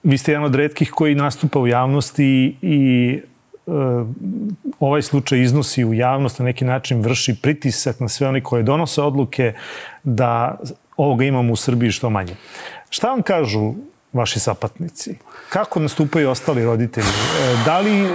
vi 0.04 0.18
ste 0.18 0.32
jedan 0.32 0.46
od 0.46 0.56
redkih 0.56 0.92
koji 0.92 1.16
nastupa 1.16 1.60
u 1.60 1.68
javnosti 1.68 2.56
i 2.62 3.20
ehm, 3.68 4.12
ovaj 4.80 5.02
slučaj 5.02 5.42
iznosi 5.42 5.86
u 5.86 5.94
javnost 5.94 6.40
na 6.40 6.46
neki 6.46 6.66
način 6.66 7.02
vrši 7.02 7.36
pritisak 7.42 8.00
na 8.00 8.08
sve 8.08 8.28
oni 8.28 8.42
koje 8.42 8.64
donose 8.64 9.02
odluke 9.02 9.54
da 10.04 10.58
ovoga 10.98 11.26
imamo 11.26 11.54
u 11.54 11.56
Srbiji 11.56 11.92
što 11.92 12.10
manje. 12.10 12.36
Šta 12.90 13.10
vam 13.10 13.22
kažu 13.22 13.74
vaši 14.14 14.40
sapatnici? 14.40 15.16
Kako 15.50 15.80
nastupaju 15.80 16.30
ostali 16.30 16.66
roditelji? 16.66 17.08
E, 17.08 17.58
da 17.66 17.80
li 17.80 17.92
e, 17.92 18.06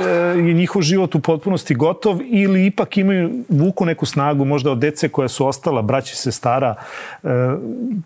je 0.49 0.55
njihov 0.55 0.83
život 0.83 1.15
u 1.15 1.21
potpunosti 1.21 1.75
gotov 1.75 2.21
ili 2.25 2.67
ipak 2.67 2.97
imaju 2.97 3.45
vuku 3.49 3.85
neku 3.85 4.07
snagu 4.07 4.45
možda 4.45 4.71
od 4.71 4.79
dece 4.79 5.09
koja 5.09 5.29
su 5.29 5.47
ostala, 5.47 5.83
braći 5.83 6.17
se 6.17 6.33
stara? 6.33 6.75
E, 7.23 7.29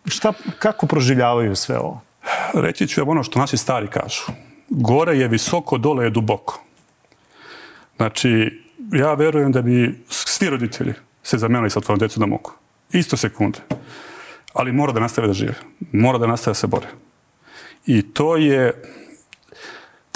šta, 0.07 0.33
kako 0.59 0.87
proživljavaju 0.87 1.57
sve 1.57 1.79
ovo? 1.79 2.01
Reći 2.55 2.89
ću 2.89 3.01
vam 3.01 3.09
ono 3.09 3.23
što 3.23 3.39
naši 3.39 3.57
stari 3.57 3.87
kažu. 3.87 4.23
Gore 4.69 5.17
je 5.17 5.29
visoko, 5.29 5.79
dole 5.79 6.05
je 6.05 6.11
duboko. 6.11 6.61
Znači, 7.97 8.63
ja 8.93 9.15
verujem 9.15 9.53
da 9.53 9.63
bi 9.63 10.05
svi 10.09 10.51
roditelji 10.51 10.95
se 11.23 11.39
zamenili 11.39 11.71
sa 11.71 11.81
tvojom 11.81 11.99
djecu 11.99 12.21
da 12.21 12.27
mogu. 12.27 12.53
Isto 12.93 13.17
sekunde. 13.17 13.59
Ali 14.53 14.73
mora 14.73 14.93
da 14.93 15.01
nastave 15.01 15.27
da 15.27 15.33
žive. 15.33 15.55
Mora 15.93 16.19
da 16.19 16.27
nastave 16.27 16.51
da 16.51 16.55
se 16.55 16.67
bore. 16.67 16.87
I 17.89 18.03
to 18.03 18.37
je, 18.37 18.83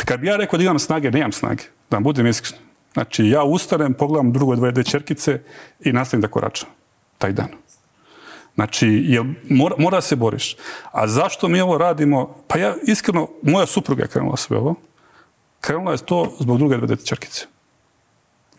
kad 0.05 0.21
bi 0.21 0.27
ja 0.27 0.37
rekao 0.37 0.57
da 0.57 0.65
imam 0.65 0.79
snage, 0.79 1.11
nemam 1.11 1.33
snage, 1.33 1.63
da 1.91 1.97
vam 1.97 2.05
budem 2.05 2.27
iskren. 2.27 2.61
Znači, 2.93 3.25
ja 3.27 3.43
ustanem, 3.45 3.95
pogledam 3.95 4.33
drugo 4.33 4.57
dvoje 4.57 4.73
dve 4.73 4.85
čerkice 4.85 5.41
i 5.81 5.93
nastavim 5.93 6.21
da 6.21 6.29
koračam 6.29 6.69
taj 7.19 7.33
dan. 7.33 7.49
Znači, 8.55 8.89
jel, 8.89 9.25
mora, 9.51 9.75
mora 9.79 10.01
se 10.01 10.17
boriš. 10.17 10.57
A 10.91 11.09
zašto 11.09 11.49
mi 11.49 11.61
ovo 11.61 11.79
radimo? 11.79 12.45
Pa 12.49 12.59
ja, 12.59 12.75
iskreno, 12.87 13.29
moja 13.43 13.67
supruga 13.67 14.03
je 14.03 14.09
krenula 14.09 14.37
sve 14.37 14.57
ovo. 14.57 14.75
Krenula 15.61 15.93
je 15.93 15.99
to 15.99 16.37
zbog 16.41 16.59
druge 16.59 16.77
dve 16.77 16.87
dete 16.87 17.07
čerkice. 17.07 17.47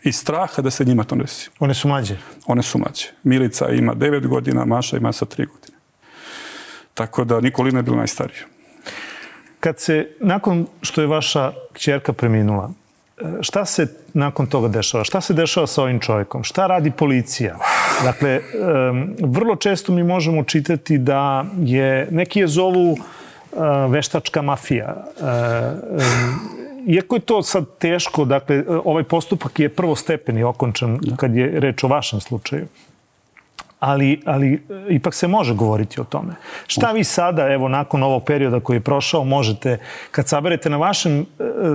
I 0.02 0.12
straha 0.12 0.62
da 0.62 0.70
se 0.70 0.84
njima 0.84 1.04
to 1.04 1.16
desi. 1.16 1.50
One 1.58 1.74
su 1.74 1.88
mlađe? 1.88 2.16
One 2.46 2.62
su 2.62 2.78
mlađe. 2.78 3.06
Milica 3.22 3.68
ima 3.68 3.94
9 3.94 4.26
godina, 4.26 4.64
Maša 4.64 4.96
ima 4.96 5.12
sa 5.12 5.26
3 5.26 5.46
godine. 5.46 5.78
Tako 6.94 7.24
da 7.24 7.40
Nikolina 7.40 7.78
je 7.78 7.82
bila 7.82 7.96
najstarija. 7.96 8.53
Kad 9.64 9.80
se, 9.80 10.08
nakon 10.20 10.66
što 10.82 11.00
je 11.00 11.06
vaša 11.06 11.52
kćerka 11.72 12.12
preminula, 12.12 12.70
šta 13.40 13.64
se 13.64 13.86
nakon 14.14 14.46
toga 14.46 14.68
dešava? 14.68 15.04
Šta 15.04 15.20
se 15.20 15.34
dešava 15.34 15.66
sa 15.66 15.82
ovim 15.82 16.00
čovjekom? 16.00 16.44
Šta 16.44 16.66
radi 16.66 16.90
policija? 16.90 17.56
Dakle, 18.04 18.40
vrlo 19.20 19.56
često 19.56 19.92
mi 19.92 20.02
možemo 20.02 20.44
čitati 20.44 20.98
da 20.98 21.44
je, 21.58 22.08
neki 22.10 22.40
je 22.40 22.48
zovu 22.48 22.96
veštačka 23.88 24.42
mafija. 24.42 25.04
Iako 26.86 27.16
je 27.16 27.20
to 27.20 27.42
sad 27.42 27.64
teško, 27.78 28.24
dakle, 28.24 28.64
ovaj 28.84 29.02
postupak 29.02 29.60
je 29.60 29.68
prvostepeni 29.68 30.42
okončan 30.42 30.98
kad 31.16 31.36
je 31.36 31.60
reč 31.60 31.84
o 31.84 31.88
vašem 31.88 32.20
slučaju 32.20 32.66
ali, 33.84 34.20
ali 34.24 34.62
ipak 34.88 35.14
se 35.14 35.26
može 35.28 35.54
govoriti 35.54 36.00
o 36.00 36.04
tome. 36.04 36.34
Šta 36.66 36.92
vi 36.92 37.04
sada, 37.04 37.52
evo, 37.52 37.68
nakon 37.68 38.02
ovog 38.02 38.24
perioda 38.24 38.60
koji 38.60 38.76
je 38.76 38.80
prošao, 38.80 39.24
možete, 39.24 39.78
kad 40.10 40.28
saberete 40.28 40.70
na 40.70 40.76
vašem 40.76 41.20
e, 41.20 41.24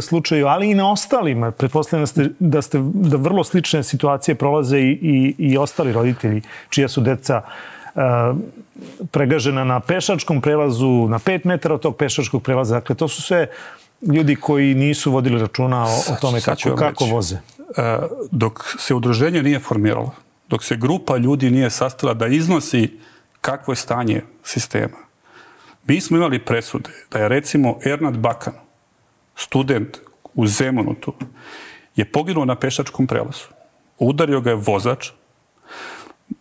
slučaju, 0.01 0.47
ali 0.47 0.71
i 0.71 0.75
na 0.75 0.91
ostalima, 0.91 1.51
pretpostavljam 1.51 2.03
da 2.03 2.07
ste, 2.07 2.29
da 2.39 2.61
ste 2.61 2.79
da 2.93 3.17
vrlo 3.17 3.43
slične 3.43 3.83
situacije 3.83 4.35
prolaze 4.35 4.79
i, 4.79 4.99
i, 5.01 5.35
i 5.37 5.57
ostali 5.57 5.93
roditelji, 5.93 6.41
čija 6.69 6.87
su 6.87 7.01
deca 7.01 7.41
e, 7.41 8.01
pregažena 9.11 9.63
na 9.63 9.79
pešačkom 9.79 10.41
prelazu, 10.41 11.07
na 11.09 11.19
5 11.19 11.45
metara 11.45 11.75
od 11.75 11.81
tog 11.81 11.97
pešačkog 11.97 12.43
prelaza. 12.43 12.79
Dakle, 12.79 12.95
to 12.95 13.07
su 13.07 13.21
sve 13.21 13.47
ljudi 14.13 14.35
koji 14.35 14.73
nisu 14.75 15.11
vodili 15.11 15.39
računa 15.41 15.83
o, 15.83 16.13
o 16.13 16.15
tome 16.21 16.41
kako, 16.41 16.75
kako 16.75 17.05
voze. 17.05 17.35
E, 17.35 17.97
dok 18.31 18.63
se 18.79 18.95
udruženje 18.95 19.43
nije 19.43 19.59
formiralo, 19.59 20.11
dok 20.49 20.63
se 20.63 20.75
grupa 20.75 21.17
ljudi 21.17 21.49
nije 21.49 21.69
sastala 21.69 22.13
da 22.13 22.27
iznosi 22.27 22.99
kakvo 23.41 23.71
je 23.71 23.75
stanje 23.75 24.21
sistema. 24.43 24.97
Mi 25.87 26.01
smo 26.01 26.17
imali 26.17 26.45
presude 26.45 26.89
da 27.11 27.19
je 27.19 27.29
recimo 27.29 27.77
Ernad 27.85 28.17
Bakan, 28.17 28.53
student 29.35 29.97
u 30.33 30.47
Zemunutu, 30.47 31.13
je 31.95 32.11
poginuo 32.11 32.45
na 32.45 32.55
pešačkom 32.55 33.07
prelazu. 33.07 33.47
Udario 33.99 34.41
ga 34.41 34.49
je 34.49 34.55
vozač, 34.55 35.09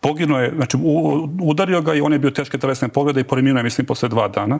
poginuo 0.00 0.40
je, 0.40 0.52
znači 0.56 0.76
udario 1.42 1.80
ga 1.82 1.94
i 1.94 2.00
on 2.00 2.12
je 2.12 2.18
bio 2.18 2.30
teške 2.30 2.58
telesne 2.58 2.88
poglede 2.88 3.20
i 3.20 3.24
preminuo 3.24 3.58
je, 3.58 3.64
mislim, 3.64 3.86
posle 3.86 4.08
dva 4.08 4.28
dana. 4.28 4.58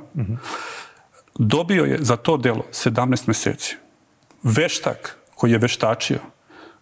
Dobio 1.39 1.85
je 1.85 1.99
za 2.01 2.17
to 2.17 2.37
delo 2.37 2.65
17 2.73 3.29
meseci. 3.29 3.77
Veštak 4.43 5.17
koji 5.35 5.53
je 5.53 5.59
veštačio, 5.59 6.19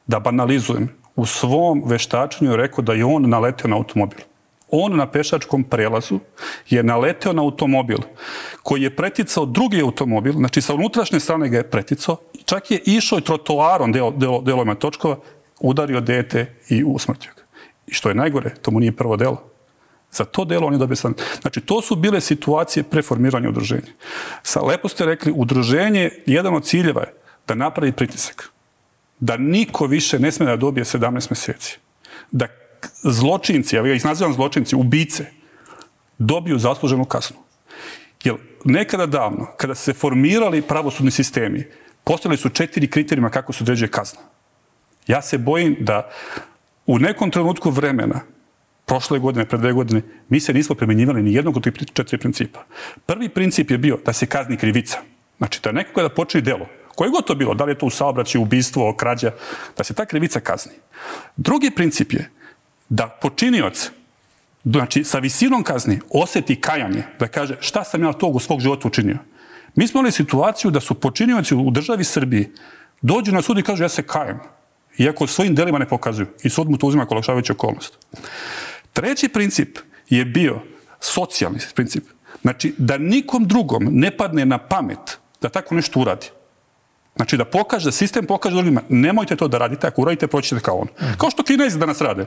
da 0.06 0.20
banalizujem, 0.20 0.88
u 1.16 1.26
svom 1.26 1.82
veštačenju 1.86 2.56
rekao 2.56 2.84
da 2.84 2.92
je 2.92 3.04
on 3.04 3.28
naletio 3.28 3.68
na 3.68 3.76
automobil. 3.76 4.18
On 4.70 4.96
na 4.96 5.06
pešačkom 5.10 5.64
prelazu 5.64 6.18
je 6.68 6.82
naleteo 6.82 7.32
na 7.32 7.42
automobil 7.42 7.98
koji 8.62 8.82
je 8.82 8.96
preticao 8.96 9.46
drugi 9.46 9.82
automobil, 9.82 10.32
znači 10.32 10.60
sa 10.60 10.74
unutrašnje 10.74 11.20
strane 11.20 11.48
ga 11.48 11.56
je 11.56 11.70
preticao, 11.70 12.16
čak 12.44 12.70
je 12.70 12.80
išao 12.84 13.18
i 13.18 13.22
trotoarom 13.22 13.92
delo, 13.92 14.10
delo, 14.10 14.40
delovima 14.40 14.74
točkova, 14.74 15.16
udario 15.60 16.00
dete 16.00 16.54
i 16.68 16.84
usmrtio 16.84 17.32
ga. 17.36 17.42
I 17.86 17.94
što 17.94 18.08
je 18.08 18.14
najgore, 18.14 18.54
to 18.62 18.70
mu 18.70 18.80
nije 18.80 18.96
prvo 18.96 19.16
delo. 19.16 19.42
Za 20.10 20.24
to 20.24 20.44
delo 20.44 20.66
on 20.66 20.72
je 20.72 20.78
dobio 20.78 20.96
sam. 20.96 21.14
Znači, 21.40 21.60
to 21.60 21.82
su 21.82 21.96
bile 21.96 22.20
situacije 22.20 22.82
preformiranja 22.82 23.48
udruženja. 23.48 23.92
Sa, 24.42 24.60
lepo 24.60 24.88
ste 24.88 25.06
rekli, 25.06 25.32
udruženje, 25.36 26.10
jedan 26.26 26.54
od 26.54 26.64
ciljeva 26.64 27.00
je 27.00 27.14
da 27.48 27.54
napravi 27.54 27.92
pritisak 27.92 28.50
da 29.20 29.36
niko 29.36 29.86
više 29.86 30.18
ne 30.18 30.32
sme 30.32 30.46
da 30.46 30.56
dobije 30.56 30.84
17 30.84 31.30
meseci. 31.30 31.78
Da 32.30 32.46
zločinci, 33.02 33.76
ja 33.76 33.94
ih 33.94 34.04
nazivam 34.04 34.32
zločinci, 34.32 34.76
ubice, 34.76 35.26
dobiju 36.18 36.58
zasluženu 36.58 37.04
kasnu. 37.04 37.36
Jer 38.24 38.34
nekada 38.64 39.06
davno, 39.06 39.46
kada 39.56 39.74
se 39.74 39.92
formirali 39.92 40.62
pravosudni 40.62 41.10
sistemi, 41.10 41.66
postali 42.04 42.36
su 42.36 42.48
četiri 42.48 42.90
kriterijima 42.90 43.30
kako 43.30 43.52
se 43.52 43.64
određuje 43.64 43.88
kazna. 43.88 44.20
Ja 45.06 45.22
se 45.22 45.38
bojim 45.38 45.76
da 45.80 46.10
u 46.86 46.98
nekom 46.98 47.30
trenutku 47.30 47.70
vremena, 47.70 48.20
prošle 48.86 49.18
godine, 49.18 49.46
pre 49.48 49.58
dve 49.58 49.72
godine, 49.72 50.02
mi 50.28 50.40
se 50.40 50.52
nismo 50.52 50.74
primjenjivali 50.74 51.22
ni 51.22 51.34
jednog 51.34 51.56
od 51.56 51.62
tih 51.62 51.72
četiri 51.92 52.18
principa. 52.18 52.64
Prvi 53.06 53.28
princip 53.28 53.70
je 53.70 53.78
bio 53.78 53.98
da 54.04 54.12
se 54.12 54.26
kazni 54.26 54.56
krivica. 54.56 54.98
Znači, 55.38 55.60
da 55.62 55.72
neko 55.72 55.92
kada 55.94 56.08
počne 56.08 56.40
delo, 56.40 56.66
koje 56.96 57.10
god 57.10 57.26
to 57.26 57.34
bilo, 57.34 57.54
da 57.54 57.64
li 57.64 57.70
je 57.70 57.78
to 57.78 57.86
u 57.86 57.90
saobraćaju, 57.90 58.42
ubistvo, 58.42 58.96
krađa, 58.96 59.32
da 59.76 59.84
se 59.84 59.94
ta 59.94 60.06
krivica 60.06 60.40
kazni. 60.40 60.72
Drugi 61.36 61.70
princip 61.70 62.12
je 62.12 62.30
da 62.88 63.06
počinioc, 63.22 63.90
znači 64.64 65.04
sa 65.04 65.18
visinom 65.18 65.62
kazni, 65.62 66.00
oseti 66.10 66.60
kajanje, 66.60 67.02
da 67.18 67.28
kaže 67.28 67.56
šta 67.60 67.84
sam 67.84 68.02
ja 68.02 68.12
tog 68.12 68.36
u 68.36 68.40
svog 68.40 68.60
života 68.60 68.88
učinio. 68.88 69.18
Mi 69.74 69.88
smo 69.88 70.00
imali 70.00 70.12
situaciju 70.12 70.70
da 70.70 70.80
su 70.80 70.94
počinioci 70.94 71.54
u 71.54 71.70
državi 71.70 72.04
Srbiji 72.04 72.48
dođu 73.02 73.32
na 73.32 73.42
sud 73.42 73.58
i 73.58 73.62
kažu 73.62 73.84
ja 73.84 73.88
se 73.88 74.02
kajem, 74.02 74.40
iako 74.98 75.26
svojim 75.26 75.54
delima 75.54 75.78
ne 75.78 75.88
pokazuju 75.88 76.26
i 76.42 76.50
sud 76.50 76.70
mu 76.70 76.78
to 76.78 76.86
uzima 76.86 77.06
kao 77.06 77.14
lakšavajuću 77.14 77.52
okolnost. 77.52 77.98
Treći 78.92 79.28
princip 79.28 79.78
je 80.08 80.24
bio 80.24 80.60
socijalni 81.00 81.58
princip. 81.74 82.04
Znači, 82.42 82.74
da 82.78 82.98
nikom 82.98 83.44
drugom 83.44 83.88
ne 83.90 84.16
padne 84.16 84.46
na 84.46 84.58
pamet 84.58 85.18
da 85.42 85.48
tako 85.48 85.74
nešto 85.74 86.00
uradi. 86.00 86.26
Znači 87.16 87.36
da 87.36 87.44
pokaže, 87.44 87.84
da 87.84 87.92
sistem 87.92 88.26
pokaže 88.26 88.54
drugima, 88.54 88.82
nemojte 88.88 89.36
to 89.36 89.48
da 89.48 89.58
radite, 89.58 89.86
ako 89.86 90.02
uradite, 90.02 90.26
proćete 90.26 90.60
kao 90.60 90.76
on. 90.76 90.88
Mm. 91.00 91.18
Kao 91.18 91.30
što 91.30 91.42
kinezi 91.42 91.78
danas 91.78 92.00
rade. 92.00 92.26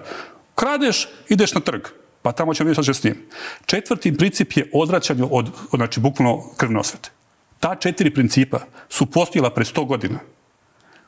Kradeš, 0.56 1.08
ideš 1.30 1.54
na 1.54 1.62
trg, 1.62 1.82
pa 2.22 2.32
tamo 2.32 2.54
ćemo 2.54 2.70
vidjeti 2.70 2.94
s 2.94 3.04
njim. 3.04 3.16
Četvrti 3.66 4.18
princip 4.18 4.52
je 4.58 4.70
odraćanje 4.74 5.24
od, 5.24 5.50
od 5.72 5.78
znači, 5.80 6.00
bukvalno 6.00 6.44
krvne 6.58 6.80
osvete. 6.80 7.10
Ta 7.60 7.76
četiri 7.76 8.14
principa 8.14 8.60
su 8.90 9.06
postojila 9.06 9.50
pre 9.50 9.66
100 9.66 9.86
godina. 9.86 10.20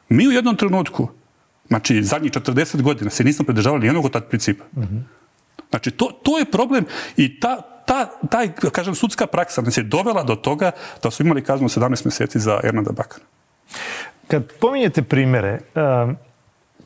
Mi 0.09 0.27
u 0.27 0.31
jednom 0.31 0.55
trenutku, 0.55 1.07
znači 1.67 2.03
zadnjih 2.03 2.31
40 2.31 2.81
godina, 2.81 3.09
se 3.09 3.23
nismo 3.23 3.45
pridržavali 3.45 3.87
jednog 3.87 4.05
od 4.05 4.11
tad 4.11 4.29
principa. 4.29 4.63
Mm 4.75 4.81
-hmm. 4.81 5.01
Znači, 5.69 5.91
to, 5.91 6.05
to 6.23 6.37
je 6.37 6.45
problem 6.45 6.85
i 7.17 7.39
ta, 7.39 7.61
ta, 7.85 8.05
taj, 8.05 8.51
kažem, 8.71 8.95
sudska 8.95 9.27
praksa 9.27 9.61
nas 9.61 9.77
je 9.77 9.83
dovela 9.83 10.23
do 10.23 10.35
toga 10.35 10.71
da 11.03 11.11
su 11.11 11.23
imali 11.23 11.43
kaznu 11.43 11.69
17 11.69 12.05
mjeseci 12.05 12.39
za 12.39 12.59
Ernada 12.63 12.91
Bakana. 12.91 13.25
Kad 14.27 14.51
pominjete 14.59 15.01
primere, 15.01 15.59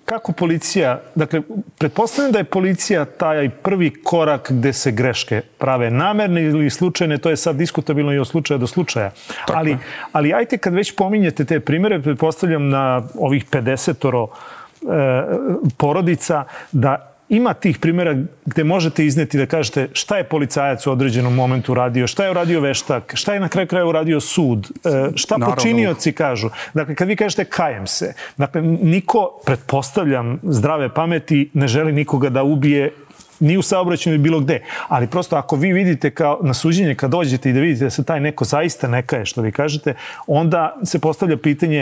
kako 0.06 0.32
policija, 0.32 1.02
dakle, 1.16 1.42
pretpostavljam 1.78 2.32
da 2.32 2.40
je 2.40 2.44
policija 2.44 3.06
taj 3.06 3.50
prvi 3.50 3.94
korak 4.04 4.52
gde 4.52 4.74
se 4.74 4.92
greške 4.92 5.42
prave 5.58 5.92
namerne 5.92 6.44
ili 6.44 6.70
slučajne, 6.70 7.18
to 7.18 7.30
je 7.30 7.38
sad 7.38 7.56
diskutabilno 7.56 8.14
i 8.14 8.20
od 8.20 8.28
slučaja 8.28 8.58
do 8.58 8.68
slučaja. 8.68 9.12
Ali, 9.54 9.78
ali 10.12 10.34
ajte 10.34 10.58
kad 10.58 10.74
već 10.74 10.96
pominjete 10.96 11.46
te 11.46 11.60
primere, 11.60 12.02
pretpostavljam 12.02 12.70
na 12.70 13.02
ovih 13.20 13.46
50 13.52 14.28
e, 14.28 15.68
porodica, 15.78 16.44
da 16.72 17.15
ima 17.30 17.54
tih 17.54 17.80
primjera 17.80 18.16
gde 18.46 18.64
možete 18.64 19.06
izneti 19.06 19.38
da 19.38 19.46
kažete 19.46 19.88
šta 19.94 20.18
je 20.18 20.24
policajac 20.24 20.88
u 20.88 20.92
određenom 20.92 21.36
momentu 21.36 21.74
radio, 21.74 22.08
šta 22.08 22.26
je 22.26 22.32
uradio 22.32 22.60
veštak, 22.62 23.12
šta 23.16 23.34
je 23.34 23.40
na 23.40 23.48
kraju 23.50 23.68
kraja 23.68 23.86
uradio 23.86 24.20
sud, 24.20 24.66
e, 24.66 24.90
šta 25.16 25.38
Naravno. 25.38 25.56
počinioci 25.56 26.12
kažu. 26.12 26.50
Dakle, 26.74 26.96
kad 26.96 27.08
vi 27.08 27.16
kažete 27.16 27.46
kajem 27.46 27.88
se, 27.88 28.14
dakle, 28.38 28.62
niko, 28.62 29.40
pretpostavljam, 29.46 30.40
zdrave 30.44 30.94
pameti 30.94 31.50
ne 31.54 31.68
želi 31.68 31.92
nikoga 31.92 32.30
da 32.30 32.44
ubije 32.44 32.94
ni 33.40 33.58
u 33.58 33.62
saobraćaju 33.62 34.18
ni 34.18 34.24
bilo 34.24 34.40
gde. 34.40 34.64
Ali 34.88 35.08
prosto 35.08 35.36
ako 35.36 35.56
vi 35.56 35.74
vidite 35.74 36.12
kao 36.12 36.40
na 36.44 36.54
suđenje 36.54 36.96
kad 36.96 37.12
dođete 37.12 37.50
i 37.50 37.54
da 37.54 37.60
vidite 37.60 37.84
da 37.84 37.90
se 37.90 38.04
taj 38.04 38.20
neko 38.20 38.46
zaista 38.46 38.88
nekaje, 38.88 39.26
što 39.26 39.42
vi 39.42 39.52
kažete, 39.52 39.94
onda 40.28 40.76
se 40.84 41.00
postavlja 41.00 41.38
pitanje 41.38 41.80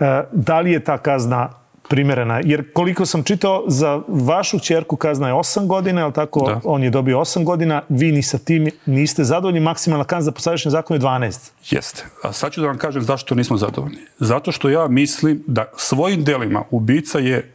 e, 0.00 0.22
da 0.32 0.60
li 0.60 0.72
je 0.72 0.80
ta 0.80 0.98
kazna 0.98 1.50
primerena. 1.88 2.40
Jer 2.44 2.72
koliko 2.72 3.06
sam 3.06 3.22
čitao, 3.22 3.64
za 3.66 4.00
vašu 4.08 4.58
čerku 4.58 4.96
kazna 4.96 5.28
je 5.28 5.34
8 5.34 5.66
godina, 5.66 6.04
ali 6.04 6.12
tako 6.12 6.46
da. 6.46 6.60
on 6.64 6.82
je 6.82 6.90
dobio 6.90 7.18
8 7.18 7.44
godina, 7.44 7.82
vi 7.88 8.12
ni 8.12 8.22
sa 8.22 8.38
tim 8.38 8.70
niste 8.86 9.24
zadovoljni, 9.24 9.60
maksimalna 9.60 10.04
kazna 10.04 10.24
za 10.24 10.32
posadašnji 10.32 10.70
zakon 10.70 10.96
je 10.96 11.00
12. 11.00 11.50
Jeste. 11.70 12.04
A 12.22 12.32
sad 12.32 12.52
ću 12.52 12.60
da 12.60 12.66
vam 12.66 12.78
kažem 12.78 13.02
zašto 13.02 13.34
nismo 13.34 13.56
zadovoljni. 13.56 13.98
Zato 14.18 14.52
što 14.52 14.68
ja 14.68 14.88
mislim 14.88 15.42
da 15.46 15.64
svojim 15.76 16.24
delima 16.24 16.62
ubica 16.70 17.18
je 17.18 17.54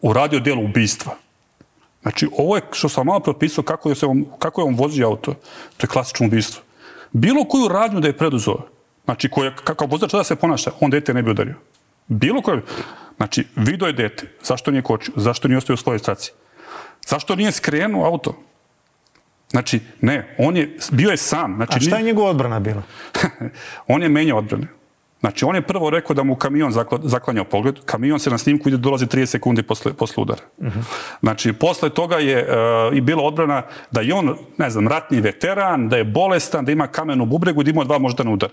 uradio 0.00 0.40
delo 0.40 0.62
ubistva. 0.62 1.14
Znači, 2.02 2.28
ovo 2.38 2.56
je 2.56 2.62
što 2.72 2.88
sam 2.88 3.06
malo 3.06 3.20
propisao 3.20 3.64
kako 3.64 3.88
je, 3.88 3.94
se 3.94 4.06
on, 4.06 4.24
kako 4.38 4.60
je 4.60 4.64
on 4.64 4.74
vozio 4.74 5.06
auto. 5.06 5.34
To 5.76 5.84
je 5.84 5.88
klasično 5.88 6.26
ubistvo. 6.26 6.62
Bilo 7.12 7.44
koju 7.44 7.68
radnju 7.68 8.00
da 8.00 8.08
je 8.08 8.18
preduzeo, 8.18 8.58
znači 9.04 9.28
koja, 9.28 9.54
kako 9.54 9.86
vozač 9.86 10.12
da 10.12 10.24
se 10.24 10.36
ponaša, 10.36 10.70
on 10.80 10.90
dete 10.90 11.14
ne 11.14 11.22
bi 11.22 11.30
udario. 11.30 11.54
Bilo 12.08 12.42
koje. 12.42 12.62
Znači, 13.22 13.44
vidio 13.56 13.86
je 13.86 13.92
dete. 13.92 14.26
Zašto 14.42 14.70
nije 14.70 14.82
kočio? 14.82 15.14
Zašto 15.16 15.48
nije 15.48 15.58
ostavio 15.58 15.76
svoje 15.76 15.98
straci? 15.98 16.32
Zašto 17.06 17.36
nije 17.36 17.52
skrenuo 17.52 18.06
auto? 18.06 18.34
Znači, 19.50 19.80
ne, 20.00 20.34
on 20.38 20.56
je, 20.56 20.76
bio 20.92 21.10
je 21.10 21.16
sam. 21.16 21.54
Znači, 21.56 21.76
A 21.76 21.80
šta 21.80 21.96
je 21.96 22.02
njegova 22.02 22.30
odbrana 22.30 22.60
bila? 22.60 22.82
on 23.94 24.02
je 24.02 24.08
menjao 24.08 24.38
odbrane. 24.38 24.66
Znači, 25.20 25.44
on 25.44 25.54
je 25.54 25.62
prvo 25.62 25.90
rekao 25.90 26.14
da 26.14 26.22
mu 26.22 26.34
kamion 26.34 26.72
zaklanjao 27.02 27.44
pogled. 27.44 27.84
Kamion 27.84 28.18
se 28.18 28.30
na 28.30 28.38
snimku 28.38 28.68
ide 28.68 28.78
dolazi 28.78 29.06
30 29.06 29.26
sekundi 29.26 29.62
posle, 29.62 29.92
posle 29.92 30.22
udara. 30.22 30.42
Uh 30.58 30.66
mhm. 30.66 30.78
-huh. 30.78 30.84
Znači, 31.20 31.52
posle 31.52 31.90
toga 31.90 32.16
je 32.16 32.42
uh, 32.42 32.96
i 32.96 33.00
bila 33.00 33.22
odbrana 33.22 33.62
da 33.90 34.00
je 34.00 34.14
on, 34.14 34.36
ne 34.58 34.70
znam, 34.70 34.88
ratni 34.88 35.20
veteran, 35.20 35.88
da 35.88 35.96
je 35.96 36.04
bolestan, 36.04 36.64
da 36.64 36.72
ima 36.72 36.86
kamen 36.86 37.20
u 37.20 37.26
bubregu, 37.26 37.62
da 37.62 37.70
ima 37.70 37.84
dva 37.84 37.98
moždana 37.98 38.30
udara. 38.30 38.52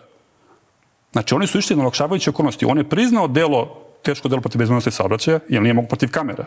Znači, 1.11 1.35
oni 1.35 1.47
su 1.47 1.57
išli 1.57 1.75
na 1.75 1.81
olakšavajuće 1.81 2.29
okolnosti. 2.29 2.65
On 2.65 2.77
je 2.77 2.89
priznao 2.89 3.27
delo 3.27 3.88
teško 4.03 4.27
delo 4.27 4.41
protiv 4.41 4.59
bezbednosti 4.59 4.91
saobraćaja, 4.91 5.39
jer 5.49 5.61
nije 5.61 5.73
mogu 5.73 5.87
protiv 5.87 6.11
kamera. 6.11 6.45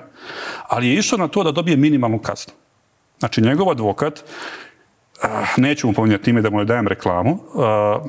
Ali 0.68 0.88
je 0.88 0.94
išao 0.94 1.18
na 1.18 1.28
to 1.28 1.44
da 1.44 1.52
dobije 1.52 1.76
minimalnu 1.76 2.18
kaznu. 2.18 2.52
Znači, 3.18 3.40
njegov 3.40 3.70
advokat, 3.70 4.18
eh, 4.18 5.28
neću 5.56 5.86
mu 5.86 5.92
pominjati 5.92 6.30
ime 6.30 6.42
da 6.42 6.50
mu 6.50 6.58
ne 6.58 6.64
dajem 6.64 6.88
reklamu, 6.88 7.30
eh, 7.32 8.08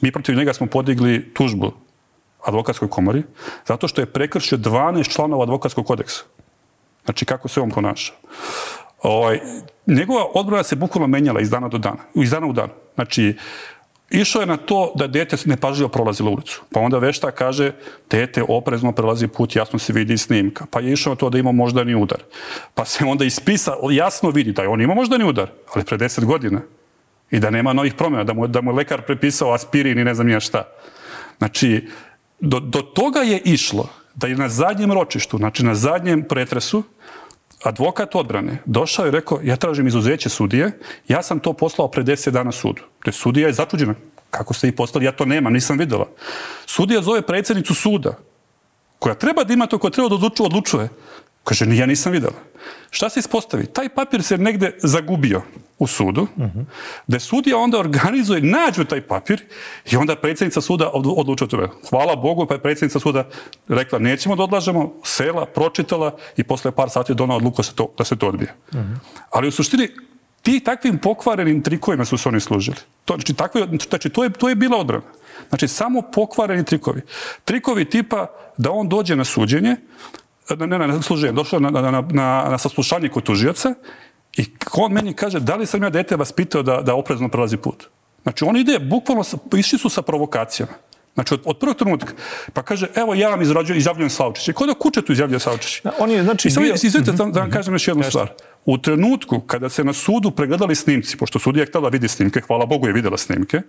mi 0.00 0.12
protiv 0.12 0.36
njega 0.36 0.52
smo 0.52 0.66
podigli 0.66 1.34
tužbu 1.34 1.72
advokatskoj 2.44 2.90
komori, 2.90 3.22
zato 3.66 3.88
što 3.88 4.00
je 4.00 4.12
prekršio 4.12 4.58
12 4.58 5.08
članova 5.08 5.42
advokatskog 5.42 5.86
kodeksa. 5.86 6.22
Znači, 7.04 7.24
kako 7.24 7.48
se 7.48 7.60
on 7.60 7.70
ponaša. 7.70 8.12
Ovaj, 9.02 9.40
njegova 9.86 10.24
odbrana 10.34 10.62
se 10.62 10.76
bukvalno 10.76 11.06
menjala 11.06 11.40
iz 11.40 11.50
dana 11.50 11.68
do 11.68 11.78
dana, 11.78 12.04
iz 12.14 12.30
dana 12.30 12.46
u 12.46 12.52
dan. 12.52 12.68
Znači, 12.94 13.36
išao 14.10 14.40
je 14.40 14.46
na 14.46 14.56
to 14.56 14.92
da 14.94 15.06
dete 15.06 15.36
nepažljivo 15.44 15.88
prolazilo 15.88 16.30
ulicu. 16.30 16.62
Pa 16.72 16.80
onda 16.80 16.98
vešta 16.98 17.30
kaže, 17.30 17.72
dete 18.10 18.42
oprezno 18.48 18.92
prelazi 18.92 19.28
put, 19.28 19.56
jasno 19.56 19.78
se 19.78 19.92
vidi 19.92 20.18
snimka. 20.18 20.66
Pa 20.70 20.80
je 20.80 20.92
išao 20.92 21.12
na 21.12 21.16
to 21.16 21.30
da 21.30 21.38
ima 21.38 21.52
moždani 21.52 21.94
udar. 21.94 22.22
Pa 22.74 22.84
se 22.84 23.04
onda 23.04 23.24
ispisa, 23.24 23.74
jasno 23.90 24.30
vidi 24.30 24.52
da 24.52 24.62
je 24.62 24.68
on 24.68 24.80
ima 24.80 24.94
moždani 24.94 25.24
udar, 25.24 25.50
ali 25.74 25.84
pre 25.84 25.98
10 25.98 26.24
godina. 26.24 26.60
I 27.30 27.40
da 27.40 27.50
nema 27.50 27.72
novih 27.72 27.94
promjena, 27.94 28.24
da 28.24 28.32
mu, 28.32 28.46
da 28.46 28.60
mu 28.60 28.72
lekar 28.72 29.02
prepisao 29.02 29.52
aspirin 29.52 29.98
i 29.98 30.04
ne 30.04 30.14
znam 30.14 30.28
ja 30.28 30.40
šta. 30.40 30.64
Znači, 31.38 31.88
do, 32.40 32.60
do 32.60 32.82
toga 32.82 33.20
je 33.20 33.40
išlo 33.44 33.88
da 34.14 34.26
je 34.26 34.36
na 34.36 34.48
zadnjem 34.48 34.92
ročištu, 34.92 35.36
znači 35.36 35.64
na 35.64 35.74
zadnjem 35.74 36.22
pretresu, 36.22 36.82
advokat 37.64 38.14
odbrane 38.14 38.58
došao 38.64 39.06
i 39.06 39.10
rekao, 39.10 39.40
ja 39.42 39.56
tražim 39.56 39.86
izuzeće 39.86 40.28
sudije, 40.28 40.78
ja 41.08 41.22
sam 41.22 41.38
to 41.38 41.52
poslao 41.52 41.88
pre 41.88 42.02
10 42.02 42.30
dana 42.30 42.52
sudu. 42.52 42.82
Te 43.04 43.12
sudija 43.12 43.46
je 43.46 43.52
začuđena. 43.52 43.94
Kako 44.30 44.54
ste 44.54 44.68
ih 44.68 44.74
poslali? 44.76 45.04
Ja 45.04 45.12
to 45.12 45.24
nemam, 45.24 45.52
nisam 45.52 45.78
videla. 45.78 46.06
Sudija 46.66 47.02
zove 47.02 47.22
predsjednicu 47.22 47.74
suda, 47.74 48.18
koja 48.98 49.14
treba 49.14 49.44
da 49.44 49.52
ima 49.52 49.66
to, 49.66 49.78
koja 49.78 49.90
treba 49.90 50.08
da 50.08 50.14
odlučuje, 50.14 50.46
odlučuje. 50.46 50.88
Kaže, 51.44 51.76
ja 51.76 51.86
nisam 51.86 52.12
videla. 52.12 52.34
Šta 52.90 53.08
se 53.08 53.20
ispostavi? 53.20 53.66
Taj 53.66 53.88
papir 53.88 54.22
se 54.22 54.38
negde 54.38 54.76
zagubio 54.82 55.42
u 55.78 55.86
sudu, 55.86 56.22
uh 56.22 56.44
-huh. 56.44 56.64
da 57.06 57.18
sudija 57.18 57.56
onda 57.56 57.78
organizuje, 57.78 58.40
nađu 58.40 58.84
taj 58.84 59.00
papir 59.00 59.42
i 59.92 59.96
onda 59.96 60.16
predsjednica 60.16 60.60
suda 60.60 60.90
odlučuje 60.92 61.48
tome. 61.48 61.68
Hvala 61.90 62.16
Bogu, 62.16 62.46
pa 62.46 62.54
je 62.54 62.62
predsjednica 62.62 62.98
suda 62.98 63.28
rekla, 63.68 63.98
nećemo 63.98 64.36
da 64.36 64.42
odlažemo, 64.42 64.94
sela, 65.04 65.46
pročitala 65.46 66.16
i 66.36 66.44
posle 66.44 66.70
par 66.70 66.90
sati 66.90 67.14
dona 67.14 67.36
odluku 67.36 67.62
se 67.62 67.74
to, 67.74 67.94
da 67.98 68.04
se 68.04 68.16
to 68.16 68.28
odbije. 68.28 68.54
Uh 68.72 68.78
-huh. 68.78 68.96
Ali 69.30 69.48
u 69.48 69.50
suštini, 69.50 69.88
ti 70.42 70.60
takvim 70.60 70.98
pokvarenim 70.98 71.62
trikovima 71.62 72.04
su 72.04 72.18
se 72.18 72.28
oni 72.28 72.40
služili. 72.40 72.76
To, 73.04 73.14
znači, 73.14 73.34
takve, 73.34 73.66
znači, 73.88 74.08
to, 74.08 74.24
je, 74.24 74.30
to 74.30 74.48
je 74.48 74.54
bila 74.54 74.78
odbrana. 74.78 75.04
Znači, 75.48 75.68
samo 75.68 76.02
pokvareni 76.02 76.64
trikovi. 76.64 77.02
Trikovi 77.44 77.84
tipa 77.84 78.26
da 78.56 78.70
on 78.70 78.88
dođe 78.88 79.16
na 79.16 79.24
suđenje, 79.24 79.76
ne, 80.56 80.66
ne, 80.66 80.78
ne, 80.78 81.02
služenje, 81.02 81.32
došao 81.32 81.60
na, 81.60 81.70
na, 81.70 81.80
na, 81.80 81.90
na, 81.90 82.46
na 82.50 82.58
saslušanje 82.58 83.08
kod 83.08 83.22
tužijaca 83.22 83.74
i 84.36 84.44
on 84.72 84.92
meni 84.92 85.14
kaže, 85.14 85.40
da 85.40 85.56
li 85.56 85.66
sam 85.66 85.82
ja 85.82 85.90
dete 85.90 86.16
vas 86.16 86.32
pitao 86.32 86.62
da, 86.62 86.80
da 86.82 86.94
oprezno 86.94 87.28
prelazi 87.28 87.56
put? 87.56 87.88
Znači, 88.22 88.44
on 88.44 88.56
ide, 88.56 88.78
bukvalno, 88.78 89.24
išli 89.56 89.78
su 89.78 89.88
sa 89.88 90.02
provokacijama. 90.02 90.72
Znači, 91.14 91.34
od, 91.34 91.40
od 91.44 91.58
prvog 91.58 91.76
trenutka. 91.76 92.12
Pa 92.52 92.62
kaže, 92.62 92.86
evo, 92.94 93.14
ja 93.14 93.28
vam 93.28 93.42
izrađujem, 93.42 93.78
izjavljujem 93.78 94.10
Slavčić. 94.10 94.54
Kod 94.54 94.68
da 94.68 94.74
kuće 94.74 95.02
tu 95.02 95.12
izjavljuje 95.12 95.40
Slavčić? 95.40 95.82
On 95.98 96.10
je, 96.10 96.22
znači, 96.22 96.48
bio... 96.60 96.74
Izvijete, 96.82 97.12
da, 97.12 97.24
da 97.24 97.40
vam 97.40 97.50
kažem 97.50 97.74
još 97.74 97.88
jednu 97.88 98.02
stvar. 98.02 98.28
U 98.64 98.78
trenutku 98.78 99.40
kada 99.40 99.68
se 99.68 99.84
na 99.84 99.92
sudu 99.92 100.30
pregledali 100.30 100.74
snimci, 100.74 101.16
pošto 101.16 101.38
sudija 101.38 101.62
je 101.62 101.66
htjela 101.66 101.88
vidi 101.88 102.08
snimke, 102.08 102.40
hvala 102.40 102.66
Bogu 102.66 102.86
je 102.86 102.92
videla 102.92 103.18
snimke, 103.18 103.60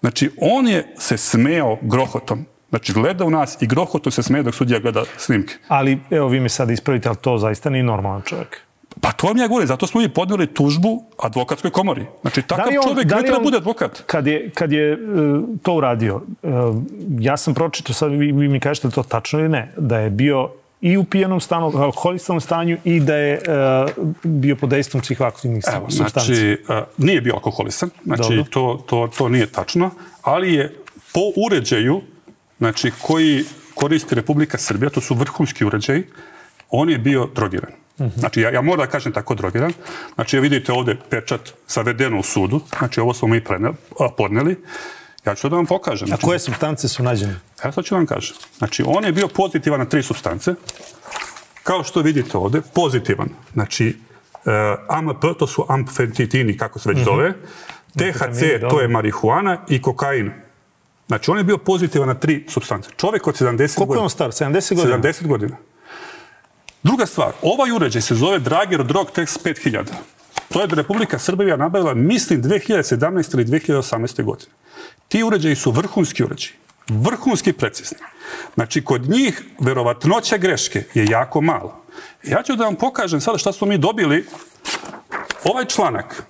znači, 0.00 0.30
on 0.40 0.68
je 0.68 0.94
se 0.98 1.16
smeo 1.16 1.76
grohotom. 1.82 2.46
Znači, 2.70 2.92
gleda 2.92 3.24
u 3.24 3.30
nas 3.30 3.62
i 3.62 3.66
grohoto 3.66 4.10
se 4.10 4.22
smeje 4.22 4.42
dok 4.42 4.54
sudija 4.54 4.80
gleda 4.80 5.02
snimke. 5.16 5.54
Ali, 5.68 5.98
evo, 6.10 6.28
vi 6.28 6.40
me 6.40 6.48
sad 6.48 6.70
ispravite, 6.70 7.08
ali 7.08 7.18
to 7.18 7.38
zaista 7.38 7.70
nije 7.70 7.82
normalan 7.82 8.22
čovjek. 8.22 8.60
Pa 9.00 9.12
to 9.12 9.26
vam 9.26 9.36
ja 9.36 9.48
govorim, 9.48 9.68
zato 9.68 9.86
smo 9.86 10.00
mi 10.00 10.08
podnijeli 10.08 10.46
tužbu 10.46 11.04
advokatskoj 11.18 11.70
komori. 11.70 12.06
Znači, 12.20 12.42
takav 12.42 12.66
da 12.72 12.80
on, 12.80 12.88
čovjek 12.88 13.08
da 13.08 13.16
ne 13.16 13.22
treba 13.22 13.40
bude 13.40 13.56
advokat. 13.56 14.02
Kad 14.06 14.26
je, 14.26 14.50
kad 14.54 14.72
je 14.72 14.92
uh, 14.92 15.44
to 15.62 15.74
uradio, 15.74 16.16
uh, 16.16 16.52
ja 17.18 17.36
sam 17.36 17.54
pročito, 17.54 17.92
sad 17.92 18.10
vi, 18.10 18.32
vi 18.32 18.48
mi 18.48 18.60
kažete 18.60 18.90
to 18.90 19.02
tačno 19.02 19.38
ili 19.38 19.48
ne, 19.48 19.72
da 19.76 19.98
je 19.98 20.10
bio 20.10 20.50
i 20.80 20.96
u 20.96 21.04
pijenom 21.04 21.40
stanu, 21.40 21.66
alkoholistanom 21.66 22.40
stanju 22.40 22.78
i 22.84 23.00
da 23.00 23.16
je 23.16 23.40
uh, 23.96 24.06
bio 24.22 24.56
pod 24.56 24.68
dejstvom 24.68 25.02
psihoaktivnih 25.02 25.64
substanci. 25.88 26.34
Znači, 26.34 26.58
uh, 26.68 26.76
nije 26.96 27.20
bio 27.20 27.34
alkoholistan, 27.34 27.90
znači 28.04 28.44
to, 28.50 28.84
to, 28.86 29.08
to 29.18 29.28
nije 29.28 29.46
tačno, 29.46 29.90
ali 30.22 30.54
je 30.54 30.74
po 31.14 31.20
uređaju 31.46 32.00
znači, 32.60 32.92
koji 33.02 33.44
koristi 33.74 34.14
Republika 34.14 34.58
Srbija, 34.58 34.90
to 34.90 35.00
su 35.00 35.14
vrhunski 35.14 35.64
uređaji, 35.64 36.04
on 36.70 36.90
je 36.90 36.98
bio 36.98 37.28
drogiran. 37.34 37.72
Znači, 38.16 38.40
ja, 38.40 38.50
ja 38.50 38.62
moram 38.62 38.86
da 38.86 38.90
kažem 38.90 39.12
tako 39.12 39.34
drogiran. 39.34 39.72
Znači, 40.14 40.36
ja 40.36 40.40
vidite 40.40 40.72
ovde 40.72 40.96
pečat 41.10 41.40
savedeno 41.66 42.18
u 42.18 42.22
sudu. 42.22 42.60
Znači, 42.78 43.00
ovo 43.00 43.14
smo 43.14 43.28
mi 43.28 43.44
preneli, 43.44 43.74
podneli. 44.16 44.56
Ja 45.26 45.34
ću 45.34 45.48
da 45.48 45.56
vam 45.56 45.66
pokažem. 45.66 46.08
Znači, 46.08 46.24
A 46.24 46.26
koje 46.26 46.38
substance 46.38 46.88
su 46.88 47.02
nađene? 47.02 47.36
Ja 47.64 47.72
to 47.72 47.82
ću 47.82 47.94
vam 47.94 48.06
kažem. 48.06 48.36
Znači, 48.58 48.84
on 48.86 49.04
je 49.04 49.12
bio 49.12 49.28
pozitivan 49.28 49.80
na 49.80 49.86
tri 49.86 50.02
substance. 50.02 50.54
Kao 51.62 51.84
što 51.84 52.00
vidite 52.00 52.38
ovde, 52.38 52.60
pozitivan. 52.74 53.28
Znači, 53.52 53.96
uh, 54.34 54.52
AMP, 54.88 55.38
to 55.38 55.46
su 55.46 55.66
amfentitini, 55.68 56.56
kako 56.56 56.78
se 56.78 56.88
već 56.88 56.98
uh 56.98 57.04
-huh. 57.04 57.10
zove. 57.10 57.32
THC, 57.96 58.70
to 58.70 58.80
je 58.80 58.88
marihuana 58.88 59.64
i 59.68 59.82
kokain. 59.82 60.32
Znači, 61.10 61.30
on 61.30 61.38
je 61.38 61.44
bio 61.44 61.58
pozitivan 61.58 62.08
na 62.08 62.14
tri 62.14 62.44
substance. 62.48 62.90
Čovjek 62.96 63.26
od 63.26 63.34
70 63.34 63.46
godina. 63.48 63.68
Koliko 63.76 63.94
je 63.94 64.00
on 64.00 64.10
star? 64.10 64.30
70 64.30 64.74
godina? 64.74 64.98
70 64.98 65.26
godina. 65.26 65.56
Druga 66.82 67.06
stvar, 67.06 67.32
ovaj 67.42 67.70
uređaj 67.70 68.02
se 68.02 68.14
zove 68.14 68.38
Drager 68.38 68.84
Drog 68.84 69.10
Tex 69.16 69.38
5000. 69.44 69.84
To 70.52 70.60
je 70.60 70.66
da 70.66 70.76
Republika 70.76 71.18
Srbija 71.18 71.56
nabavila, 71.56 71.94
mislim, 71.94 72.42
2017. 72.42 73.34
ili 73.34 73.44
2018. 73.44 74.24
godine. 74.24 74.52
Ti 75.08 75.22
uređaji 75.22 75.56
su 75.56 75.70
vrhunski 75.70 76.24
uređaji. 76.24 76.52
Vrhunski 76.88 77.52
precizni. 77.52 77.98
Znači, 78.54 78.84
kod 78.84 79.08
njih 79.08 79.42
verovatnoća 79.60 80.36
greške 80.36 80.84
je 80.94 81.06
jako 81.06 81.40
malo. 81.40 81.82
Ja 82.22 82.42
ću 82.42 82.56
da 82.56 82.64
vam 82.64 82.76
pokažem 82.76 83.20
sada 83.20 83.38
šta 83.38 83.52
smo 83.52 83.66
mi 83.66 83.78
dobili. 83.78 84.26
Ovaj 85.44 85.64
članak 85.64 86.22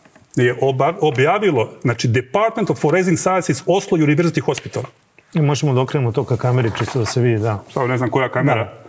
je 0.45 0.59
objavilo, 1.01 1.71
znači, 1.83 2.09
Department 2.09 2.71
of 2.71 2.81
Forensic 2.81 3.21
Sciences 3.21 3.63
Oslo 3.67 3.99
University 3.99 4.41
Hospital. 4.41 4.83
I 5.35 5.41
možemo 5.41 5.75
da 5.75 5.81
okrenemo 5.81 6.13
to 6.13 6.25
ka 6.25 6.37
kameri, 6.37 6.71
čisto 6.79 6.99
da 6.99 7.07
se 7.07 7.21
vidi, 7.21 7.43
da. 7.43 7.63
Samo 7.73 7.87
ne 7.87 7.99
znam 7.99 8.11
koja 8.11 8.29
kamera. 8.29 8.65
Da 8.65 8.81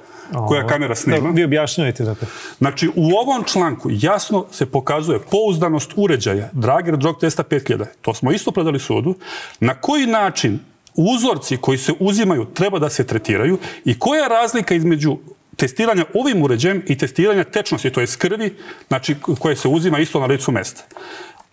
koja 0.47 0.67
kamera 0.67 0.95
snima. 0.95 1.29
vi 1.29 1.43
objašnjavajte. 1.43 2.03
Dakle. 2.03 2.27
Znači, 2.57 2.89
u 2.95 3.11
ovom 3.11 3.43
članku 3.43 3.89
jasno 3.91 4.45
se 4.51 4.65
pokazuje 4.65 5.19
pouzdanost 5.31 5.91
uređaja 5.95 6.49
Drager 6.51 6.97
drog 6.97 7.19
testa 7.19 7.43
5000. 7.43 7.85
To 8.01 8.13
smo 8.13 8.31
isto 8.31 8.51
predali 8.51 8.79
sudu. 8.79 9.15
Na 9.59 9.73
koji 9.73 10.05
način 10.05 10.59
uzorci 10.95 11.57
koji 11.57 11.77
se 11.77 11.93
uzimaju 11.99 12.45
treba 12.45 12.79
da 12.79 12.89
se 12.89 13.07
tretiraju 13.07 13.57
i 13.85 13.99
koja 13.99 14.23
je 14.23 14.29
razlika 14.29 14.75
između 14.75 15.17
testiranja 15.55 16.05
ovim 16.13 16.43
uređajem 16.43 16.83
i 16.87 16.97
testiranja 16.97 17.43
tečnosti, 17.43 17.89
to 17.89 18.01
je 18.01 18.07
skrvi, 18.07 18.55
znači 18.87 19.15
koje 19.39 19.55
se 19.55 19.67
uzima 19.67 19.99
isto 19.99 20.19
na 20.19 20.25
licu 20.25 20.51
mesta. 20.51 20.83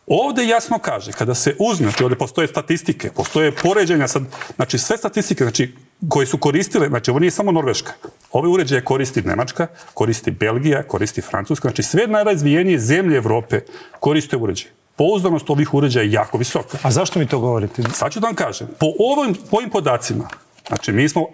Ovde 0.09 0.47
jasno 0.47 0.79
kaže, 0.79 1.13
kada 1.13 1.35
se 1.35 1.57
uzme, 1.59 1.87
znači 1.87 2.05
ovde 2.05 2.17
postoje 2.17 2.49
statistike, 2.49 3.11
postoje 3.11 3.53
poređenja, 3.53 4.09
sad, 4.09 4.23
znači 4.57 4.79
sve 4.79 4.97
statistike, 4.97 5.45
znači 5.45 5.75
koje 6.09 6.27
su 6.27 6.39
koristile, 6.39 6.89
znači 6.89 7.11
ovo 7.11 7.21
nije 7.21 7.31
samo 7.31 7.53
Norveška, 7.53 7.93
ove 8.33 8.49
uređaje 8.49 8.85
koristi 8.85 9.23
Nemačka, 9.23 9.67
koristi 9.95 10.31
Belgija, 10.31 10.83
koristi 10.83 11.21
Francuska, 11.21 11.69
znači 11.69 11.83
sve 11.83 12.07
najrazvijenije 12.07 12.79
zemlje 12.79 13.17
Evrope 13.17 13.61
koriste 14.01 14.37
uređaje. 14.37 14.73
Pouzdanost 14.97 15.51
ovih 15.51 15.75
uređaja 15.75 16.03
je 16.05 16.13
jako 16.13 16.39
visoka. 16.39 16.79
A 16.83 16.91
zašto 16.91 17.19
mi 17.19 17.27
to 17.27 17.39
govorite? 17.39 17.83
Sad 17.95 18.13
ću 18.13 18.21
da 18.21 18.27
vam 18.27 18.35
kažem. 18.35 18.69
Po 18.81 18.87
ovim, 18.99 19.35
po 19.51 19.57
ovim 19.57 19.71
podacima, 19.71 20.29
znači 20.69 20.93
mi 20.93 21.09
smo 21.09 21.27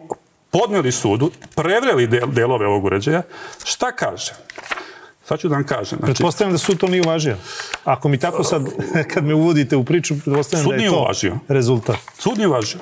podnijeli 0.50 0.92
sudu, 0.92 1.30
prevreli 1.54 2.06
del, 2.06 2.28
delove 2.32 2.66
ovog 2.66 2.84
uređaja, 2.84 3.22
šta 3.64 3.92
kaže? 3.92 4.32
Sad 5.24 5.40
ću 5.40 5.48
da 5.48 5.54
vam 5.54 5.66
kažem. 5.66 5.98
Znači, 5.98 6.14
pretpostavljam 6.14 6.52
da 6.52 6.58
sud 6.58 6.78
to 6.78 6.86
nije 6.86 7.02
uvažio. 7.02 7.36
Ako 7.84 8.08
mi 8.08 8.18
tako 8.18 8.44
sad, 8.44 8.68
kad 9.12 9.24
me 9.24 9.34
uvodite 9.34 9.76
u 9.76 9.84
priču, 9.84 10.14
pretpostavljam 10.24 10.68
da 10.68 10.74
je 10.74 10.90
to 10.90 11.00
uvažio. 11.00 11.38
rezultat. 11.48 11.96
Sud 12.18 12.36
nije 12.36 12.48
uvažio. 12.48 12.80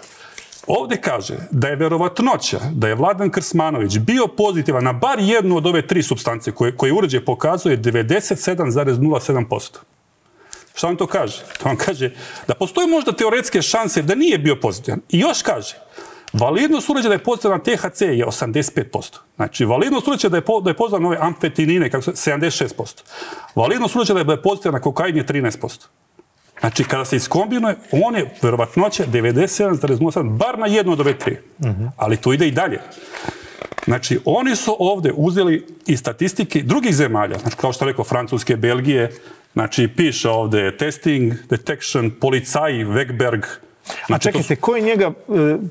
Ovde 0.66 0.96
kaže 0.96 1.34
da 1.50 1.68
je 1.68 1.76
verovatnoća 1.76 2.60
da 2.72 2.88
je 2.88 2.94
Vladan 2.94 3.30
Krsmanović 3.30 3.98
bio 3.98 4.26
pozitivan 4.26 4.84
na 4.84 4.92
bar 4.92 5.18
jednu 5.18 5.56
od 5.56 5.66
ove 5.66 5.86
tri 5.86 6.02
substance 6.02 6.52
koje, 6.52 6.76
koje 6.76 6.92
uređe 6.92 7.24
pokazuje 7.24 7.78
97,07%. 7.78 9.76
Šta 10.74 10.86
vam 10.86 10.96
to 10.96 11.06
kaže? 11.06 11.42
To 11.58 11.68
vam 11.68 11.76
kaže 11.76 12.10
da 12.48 12.54
postoje 12.54 12.86
možda 12.86 13.12
teoretske 13.12 13.62
šanse 13.62 14.02
da 14.02 14.14
nije 14.14 14.38
bio 14.38 14.56
pozitivan. 14.56 15.00
I 15.08 15.18
još 15.18 15.42
kaže, 15.42 15.74
validnost 16.32 16.90
uređaja 16.90 17.08
da 17.08 17.14
je 17.14 17.24
pozitivan 17.24 17.58
na 17.58 17.64
THC 17.64 18.00
je 18.00 18.26
85%. 18.26 19.18
Znači, 19.36 19.64
validnost 19.64 20.08
uređaja 20.08 20.30
da 20.30 20.36
je, 20.36 20.44
po, 20.44 20.60
da 20.60 20.70
je 20.70 20.74
pozitivan 20.74 21.02
na 21.02 21.08
ove 21.08 21.18
amfetinine, 21.20 21.90
kako 21.90 22.02
se, 22.02 22.30
76%. 22.30 23.02
Validnost 23.54 23.96
uređaja 23.96 24.24
da 24.24 24.32
je 24.32 24.42
pozitivan 24.42 24.74
na 24.74 24.80
kokain 24.80 25.16
je 25.16 25.26
13%. 25.26 25.86
Znači, 26.60 26.84
kada 26.84 27.04
se 27.04 27.16
iskombinuje, 27.16 27.76
on 27.92 28.16
je 28.16 28.34
verovatnoća 28.42 29.04
97,08, 29.06 30.36
bar 30.36 30.58
na 30.58 30.66
jednu 30.66 30.92
od 30.92 31.00
ove 31.00 31.18
tri. 31.18 31.38
Uh 31.58 31.66
-huh. 31.66 31.90
Ali 31.96 32.16
to 32.16 32.32
ide 32.32 32.48
i 32.48 32.50
dalje. 32.50 32.80
Znači, 33.84 34.18
oni 34.24 34.56
su 34.56 34.76
ovde 34.78 35.12
uzeli 35.16 35.66
i 35.86 35.96
statistike 35.96 36.62
drugih 36.62 36.94
zemalja, 36.94 37.38
znači, 37.38 37.56
kao 37.56 37.72
što 37.72 37.84
rekao, 37.84 38.04
Francuske, 38.04 38.56
Belgije, 38.56 39.12
znači, 39.52 39.88
piše 39.88 40.28
ovde 40.28 40.76
testing, 40.76 41.32
detection, 41.50 42.10
policaji, 42.20 42.84
Wegberg, 42.84 43.42
A 44.08 44.18
čekajte, 44.18 44.56
ko 44.56 44.76
je 44.76 44.82
njega, 44.82 45.06
e, 45.06 45.12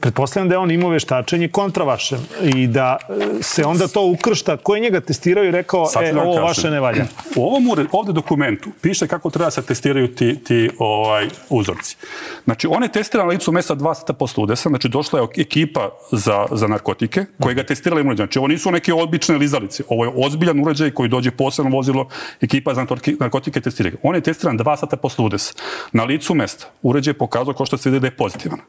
pretpostavljam 0.01 0.49
da 0.49 0.55
je 0.55 0.59
on 0.59 0.71
imao 0.71 0.89
veštačenje 0.89 1.47
kontra 1.47 1.83
vašem 1.83 2.19
i 2.43 2.67
da 2.67 2.97
e, 3.09 3.43
se 3.43 3.65
onda 3.65 3.87
to 3.87 4.05
ukršta, 4.05 4.57
ko 4.57 4.75
je 4.75 4.81
njega 4.81 5.01
testirao 5.01 5.43
i 5.43 5.51
rekao, 5.51 5.85
Sad 5.85 6.03
e, 6.03 6.13
ovo 6.15 6.33
kažem. 6.33 6.43
vaše 6.43 6.69
ne 6.69 6.79
valja? 6.79 7.05
U 7.35 7.43
ovom 7.43 7.69
ovde 7.91 8.13
dokumentu 8.13 8.69
piše 8.81 9.07
kako 9.07 9.29
treba 9.29 9.51
se 9.51 9.61
testiraju 9.61 10.15
ti, 10.15 10.43
ti 10.43 10.69
ovaj, 10.79 11.27
uzorci. 11.49 11.97
Znači, 12.43 12.67
on 12.67 12.83
je 12.83 12.91
testiran 12.91 13.27
na 13.27 13.31
licu 13.33 13.51
dva 13.75 13.93
sata 13.93 14.13
posle 14.13 14.43
udesa, 14.43 14.69
znači 14.69 14.89
došla 14.89 15.19
je 15.19 15.27
ekipa 15.41 15.89
za, 16.11 16.45
za 16.51 16.67
narkotike 16.67 17.25
koji 17.39 17.55
ga 17.55 17.63
testirali 17.63 18.01
uređaj. 18.01 18.25
Znači, 18.25 18.39
ovo 18.39 18.47
nisu 18.47 18.71
neke 18.71 18.93
obične 18.93 19.37
lizalice, 19.37 19.83
ovo 19.87 20.05
je 20.05 20.11
ozbiljan 20.15 20.59
uređaj 20.59 20.91
koji 20.91 21.09
dođe 21.09 21.31
posebno 21.31 21.71
vozilo 21.71 22.07
ekipa 22.41 22.73
za 22.73 22.85
narkotike 23.19 23.61
testiraju. 23.61 23.97
On 24.03 24.15
je 24.15 24.21
testiran 24.21 24.57
dva 24.57 24.77
sata 24.77 24.97
posle 24.97 25.25
udesa 25.25 25.53
na 25.91 26.03
licu 26.03 26.35
mesta. 26.35 26.65
Uređaj 26.81 27.11
je 27.11 27.17
pokazao, 27.17 27.53
kao 27.53 27.65
što 27.65 27.77
se 27.77 27.89
vidi, 27.89 27.99
da 27.99 28.07
je 28.11 28.17
pozitivan. 28.17 28.59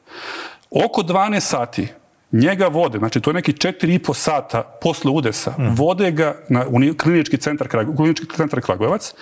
Oko 0.71 1.03
12 1.03 1.41
sati 1.41 1.89
njega 2.33 2.67
vode, 2.67 2.99
znači 2.99 3.21
to 3.21 3.31
je 3.31 3.35
neki 3.35 3.53
4,5 3.53 4.15
sata 4.15 4.63
posle 4.63 5.11
udesa, 5.11 5.55
mm. 5.59 5.75
vode 5.75 6.11
ga 6.11 6.35
na 6.49 6.65
klinički 6.99 7.37
centar, 7.37 7.69
klinički 7.97 8.27
centar 8.37 8.61
Kragujevac, 8.61 9.15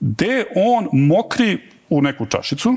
gde 0.00 0.44
on 0.56 0.88
mokri 0.92 1.58
u 1.88 2.02
neku 2.02 2.26
čašicu, 2.26 2.76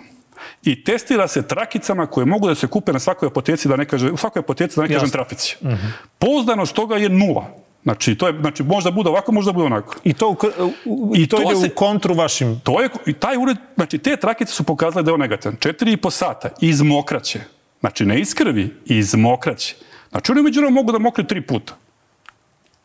i 0.64 0.84
testira 0.84 1.28
se 1.28 1.48
trakicama 1.48 2.08
koje 2.08 2.26
mogu 2.26 2.48
da 2.48 2.56
se 2.56 2.68
kupe 2.68 2.94
na 2.94 3.00
svakoj 3.00 3.28
apoteci, 3.28 3.68
da 3.68 3.76
ne 3.76 3.86
kaže, 3.86 4.12
u 4.12 4.18
svakoj 4.18 4.40
apoteci, 4.40 4.76
da 4.76 4.82
ne 4.82 4.94
kažem 4.94 5.10
trafici. 5.10 5.58
Mm 5.62 5.68
-hmm. 5.68 5.92
Pouzdanost 6.18 6.76
toga 6.76 6.98
je 6.98 7.10
nula. 7.10 7.46
Znači, 7.84 8.16
to 8.16 8.28
je, 8.28 8.34
znači, 8.42 8.64
možda 8.64 8.92
bude 8.92 9.10
ovako, 9.10 9.32
možda 9.32 9.52
bude 9.52 9.66
onako. 9.66 9.96
I 10.04 10.14
to, 10.14 10.30
u, 10.30 10.38
u, 10.86 11.14
I 11.16 11.28
to, 11.28 11.38
to 11.38 11.44
ide 11.44 11.62
se, 11.62 11.68
u 11.68 11.76
kontru 11.76 12.14
vašim... 12.14 12.60
To 12.64 12.82
je, 12.82 12.90
i 13.06 13.14
taj 13.14 13.38
ured, 13.38 13.58
znači, 13.76 13.98
te 13.98 14.18
trakice 14.18 14.54
su 14.54 14.64
pokazale 14.64 15.04
da 15.04 15.12
je 15.12 15.14
on 15.14 15.20
negativan. 15.20 15.56
Četiri 15.60 15.92
i 15.92 15.98
po 15.98 16.12
sata 16.12 16.50
iz 16.62 16.82
mokraće. 16.82 17.40
Znači, 17.80 18.06
ne 18.06 18.20
iz 18.20 18.34
krvi, 18.34 18.76
iz 18.86 19.16
mokraće. 19.16 19.76
Znači, 20.10 20.32
oni 20.32 20.42
među 20.42 20.70
mogu 20.70 20.92
da 20.92 21.00
mokre 21.00 21.28
tri 21.28 21.42
puta. 21.42 21.74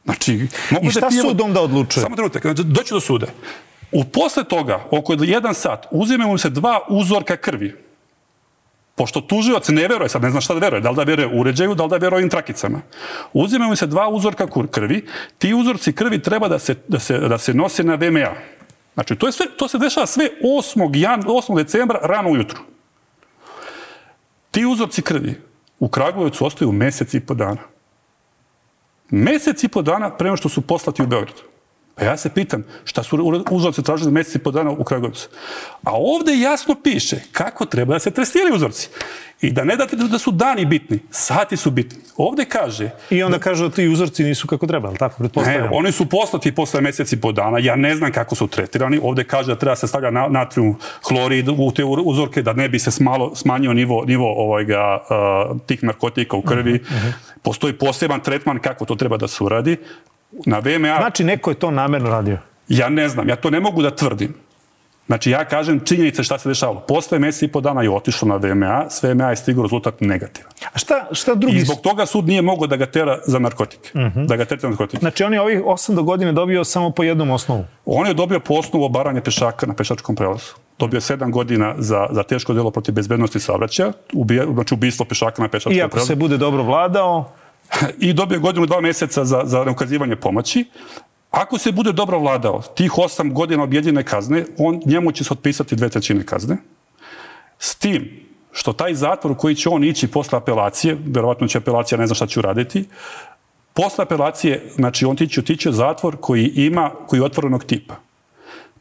Znači, 0.05 0.47
mogu 0.71 0.87
I 0.87 0.91
šta 0.91 1.01
da 1.01 1.09
pijemo... 1.09 1.29
sud 1.29 1.41
onda 1.41 1.61
odlučuje? 1.61 2.03
Samo 2.03 2.17
trenutak, 2.17 2.43
znači, 2.43 2.63
doću 2.65 2.95
do 2.95 3.01
suda. 3.01 3.27
U 3.93 4.05
posle 4.05 4.45
toga, 4.45 4.85
oko 4.91 5.17
jedan 5.21 5.55
sat, 5.55 5.87
uzimemo 5.91 6.39
se 6.39 6.51
dva 6.51 6.81
uzorka 6.89 7.37
krvi 7.37 7.86
pošto 8.97 9.21
tuživac 9.21 9.69
ne 9.69 9.89
veruje, 9.89 10.09
sad 10.09 10.23
ne 10.23 10.31
zna 10.31 10.41
šta 10.41 10.55
da 10.55 10.61
veruje, 10.61 10.81
da 10.81 10.91
li 10.91 10.97
da 10.97 11.03
veruje 11.03 11.29
uređaju, 11.33 11.75
da 11.75 11.85
li 11.85 11.91
da 11.91 11.97
veruje 11.97 12.17
ovim 12.17 12.31
trakicama. 12.31 12.81
Uzimaju 13.33 13.77
se 13.77 13.87
dva 13.87 14.09
uzorka 14.09 14.47
krvi, 14.71 15.05
ti 15.39 15.55
uzorci 15.55 15.93
krvi 15.93 16.23
treba 16.23 16.49
da 16.49 16.59
se, 16.59 16.75
da 16.89 16.99
se, 16.99 17.19
da 17.19 17.39
se 17.39 17.55
nose 17.55 17.85
na 17.85 17.95
VMA. 17.95 18.33
Znači, 18.95 19.17
to, 19.17 19.27
je 19.27 19.33
sve, 19.33 19.47
to 19.57 19.69
se 19.69 19.79
dešava 19.79 20.07
sve 20.07 20.29
8. 20.43 20.97
Jan, 20.97 21.23
8. 21.23 21.57
decembra 21.57 22.01
rano 22.03 22.31
ujutru. 22.31 22.61
Ti 24.51 24.65
uzorci 24.67 25.03
krvi 25.03 25.41
u 25.79 25.89
Kragujevcu 25.89 26.47
ostaju 26.47 26.73
mesec 26.73 27.15
i 27.15 27.21
po 27.21 27.35
dana. 27.35 27.61
Mesec 29.11 29.65
i 29.65 29.69
po 29.69 29.83
dana 29.83 30.11
prema 30.17 30.37
što 30.37 30.49
su 30.49 30.61
poslati 30.61 31.03
u 31.03 31.07
Beogradu. 31.07 31.43
Pa 31.99 32.05
ja 32.05 32.17
se 32.17 32.29
pitam, 32.29 32.65
šta 32.85 33.03
su 33.03 33.43
uzorci 33.51 33.83
tražili 33.83 34.13
meseci 34.13 34.39
po 34.39 34.51
dana 34.51 34.71
u 34.71 34.85
Kragujevcu? 34.85 35.29
A 35.85 35.91
ovde 35.95 36.39
jasno 36.39 36.75
piše 36.83 37.17
kako 37.33 37.65
treba 37.65 37.93
da 37.93 37.99
se 37.99 38.11
testiraju 38.11 38.55
uzorci. 38.55 38.89
I 39.41 39.53
da 39.53 39.65
ne 39.65 39.77
date 39.77 39.97
da 39.97 40.19
su 40.19 40.31
dani 40.31 40.65
bitni, 40.65 40.99
sati 41.11 41.57
su 41.57 41.71
bitni. 41.71 41.99
Ovde 42.17 42.45
kaže... 42.45 42.91
I 43.11 43.23
onda 43.23 43.39
da, 43.39 43.43
kaže 43.43 43.69
da 43.69 43.75
ti 43.75 43.89
uzorci 43.89 44.25
nisu 44.25 44.47
kako 44.47 44.67
treba, 44.67 44.89
ali 44.89 44.99
tako? 44.99 45.23
Ne, 45.47 45.69
oni 45.73 45.93
su 45.93 46.07
poslati 46.07 46.55
posle 46.55 46.81
meseci 46.81 47.21
po 47.21 47.33
dana. 47.33 47.59
Ja 47.59 47.77
ne 47.77 47.97
znam 47.97 48.13
kako 48.13 48.35
su 48.35 48.47
tretirani. 48.47 49.01
Ovde 49.03 49.25
kaže 49.25 49.49
da 49.49 49.59
treba 49.59 49.77
se 49.77 49.87
stavlja 49.87 50.11
natrium 50.11 50.77
hlorid 51.09 51.49
u 51.49 51.73
te 51.77 51.85
uzorke 51.85 52.43
da 52.43 52.53
ne 52.53 52.69
bi 52.69 52.79
se 52.79 52.91
smalo, 52.91 53.35
smanjio 53.35 53.73
nivo, 53.73 54.05
nivo 54.05 54.43
ovojga, 54.45 55.01
uh, 55.51 55.61
tih 55.67 55.85
narkotika 55.85 56.37
u 56.37 56.43
krvi. 56.43 56.75
Uh 56.75 56.81
-huh, 56.81 56.97
uh 56.97 57.03
-huh. 57.03 57.13
Postoji 57.43 57.73
poseban 57.73 58.21
tretman 58.21 58.59
kako 58.59 58.85
to 58.85 58.95
treba 58.95 59.17
da 59.17 59.29
se 59.29 59.45
uradi 59.45 59.77
na 60.47 60.59
VMA... 60.59 60.97
Znači, 60.99 61.25
neko 61.25 61.51
je 61.51 61.55
to 61.55 61.71
namerno 61.71 62.11
radio? 62.11 62.39
Ja 62.69 62.89
ne 62.89 63.09
znam, 63.09 63.29
ja 63.29 63.37
to 63.37 63.51
ne 63.51 63.61
mogu 63.61 63.83
da 63.83 63.91
tvrdim. 63.91 64.35
Znači, 65.07 65.31
ja 65.31 65.45
kažem 65.45 65.81
činjenice 65.85 66.23
šta 66.23 66.39
se 66.39 66.49
dešavalo. 66.49 66.81
Posle 66.81 67.19
meseci 67.19 67.45
i 67.45 67.49
po 67.49 67.61
dana 67.61 67.83
je 67.83 67.91
otišlo 67.91 68.29
na 68.29 68.37
VMA, 68.37 68.91
sve 68.91 69.15
VMA 69.15 69.31
je 69.31 69.37
stigao 69.37 69.63
rezultat 69.63 70.01
negativan. 70.01 70.53
A 70.73 70.79
šta, 70.79 71.07
šta 71.13 71.35
drugi... 71.35 71.57
I 71.57 71.61
zbog 71.61 71.81
toga 71.81 72.07
sud 72.07 72.27
nije 72.27 72.43
mogao 72.43 72.67
da 72.67 72.77
ga 72.77 72.87
tera 72.87 73.19
za 73.27 73.39
narkotike. 73.39 73.91
Uh 73.95 74.01
mhm. 74.01 74.21
-huh. 74.21 74.27
Da 74.27 74.37
ga 74.37 74.45
tera 74.45 74.61
za 74.61 74.69
narkotike. 74.69 75.01
Znači, 75.01 75.25
on 75.25 75.35
je 75.35 75.41
ovih 75.41 75.63
8 75.63 75.95
do 75.95 76.03
godine 76.03 76.33
dobio 76.33 76.65
samo 76.65 76.91
po 76.91 77.03
jednom 77.03 77.31
osnovu? 77.31 77.65
On 77.85 78.07
je 78.07 78.15
dobio 78.15 78.41
po 78.41 78.55
osnovu 78.55 78.85
obaranja 78.85 79.21
pešaka 79.21 79.67
na 79.67 79.75
pešačkom 79.75 80.17
prelazu. 80.17 80.53
Dobio 80.79 81.01
7 81.01 81.31
godina 81.31 81.75
za, 81.79 82.07
za 82.11 82.23
teško 82.23 82.53
delo 82.53 82.71
protiv 82.71 82.95
bezbednosti 82.95 83.41
saobraćaja, 83.41 83.93
ubija, 84.13 84.47
znači 84.55 84.75
ubistvo 84.75 85.07
pešaka 85.07 85.43
na 85.43 85.49
pešačkom 85.49 85.73
prelazu. 85.73 85.97
I 85.97 85.99
ako 85.99 86.07
se 86.07 86.17
bude 86.17 86.37
dobro 86.37 86.63
vladao? 86.63 87.33
I 87.99 88.13
dobio 88.13 88.41
godinu 88.41 88.67
dva 88.67 88.81
meseca 88.81 89.25
za, 89.25 89.43
za 89.45 89.71
ukazivanje 89.71 90.17
pomoći. 90.17 90.65
Ako 91.31 91.59
se 91.59 91.73
bude 91.73 91.93
dobro 91.93 92.19
vladao 92.19 92.63
tih 92.63 92.99
osam 92.99 93.35
godina 93.35 93.63
objedine 93.63 94.03
kazne, 94.03 94.45
on, 94.59 94.81
njemu 94.87 95.13
će 95.13 95.25
se 95.25 95.33
otpisati 95.33 95.77
dve 95.77 95.89
trećine 95.89 96.27
kazne. 96.27 96.57
S 97.59 97.75
tim 97.75 98.27
što 98.53 98.73
taj 98.73 98.95
zatvor 98.95 99.37
koji 99.37 99.55
će 99.55 99.69
on 99.69 99.85
ići 99.85 100.09
posle 100.09 100.39
apelacije, 100.39 100.97
verovatno 101.07 101.49
će 101.49 101.59
apelacija, 101.59 101.99
ne 101.99 102.07
zna 102.07 102.15
šta 102.15 102.27
će 102.27 102.41
uraditi, 102.41 102.85
posle 103.75 104.03
apelacije, 104.03 104.71
znači 104.75 105.05
on 105.05 105.17
tiče, 105.17 105.43
tiče 105.45 105.73
zatvor 105.73 106.17
koji 106.21 106.47
ima, 106.47 106.91
koji 107.07 107.21
je 107.21 107.25
otvorenog 107.25 107.65
tipa. 107.65 107.95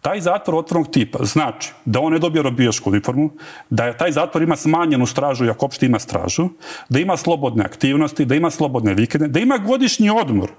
Taj 0.06 0.22
zatvor 0.22 0.56
otvornog 0.56 0.92
tipa 0.92 1.26
znači 1.26 1.72
da 1.86 2.00
on 2.00 2.14
ne 2.14 2.20
dobije 2.20 2.44
robijašku 2.44 2.90
uniformu, 2.90 3.30
da 3.70 3.86
je 3.86 3.98
taj 3.98 4.12
zatvor 4.12 4.44
ima 4.44 4.56
smanjenu 4.56 5.06
stražu, 5.06 5.50
ako 5.50 5.66
opšte 5.66 5.86
ima 5.86 6.00
stražu, 6.00 6.50
da 6.90 7.00
ima 7.00 7.18
slobodne 7.18 7.66
aktivnosti, 7.66 8.26
da 8.26 8.36
ima 8.36 8.52
slobodne 8.52 8.94
vikende, 8.94 9.28
da 9.28 9.40
ima 9.40 9.58
godišnji 9.58 10.10
odmor. 10.10 10.52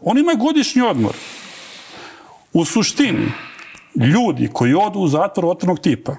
On 0.00 0.18
ima 0.18 0.32
godišnji 0.34 0.82
odmor. 0.82 1.12
U 2.52 2.64
suštini, 2.64 3.32
ljudi 3.96 4.48
koji 4.52 4.74
odu 4.74 4.98
u 4.98 5.08
zatvor 5.08 5.44
otvornog 5.46 5.80
tipa, 5.80 6.16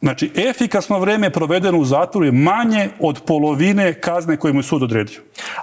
Znači, 0.00 0.30
efikasno 0.50 0.98
vreme 0.98 1.30
provedeno 1.30 1.78
u 1.78 1.84
zatvoru 1.84 2.26
je 2.26 2.32
manje 2.32 2.88
od 3.00 3.20
polovine 3.26 3.94
kazne 3.94 4.36
koje 4.36 4.52
mu 4.52 4.58
je 4.58 4.62
sud 4.62 4.82
odredio. 4.82 5.20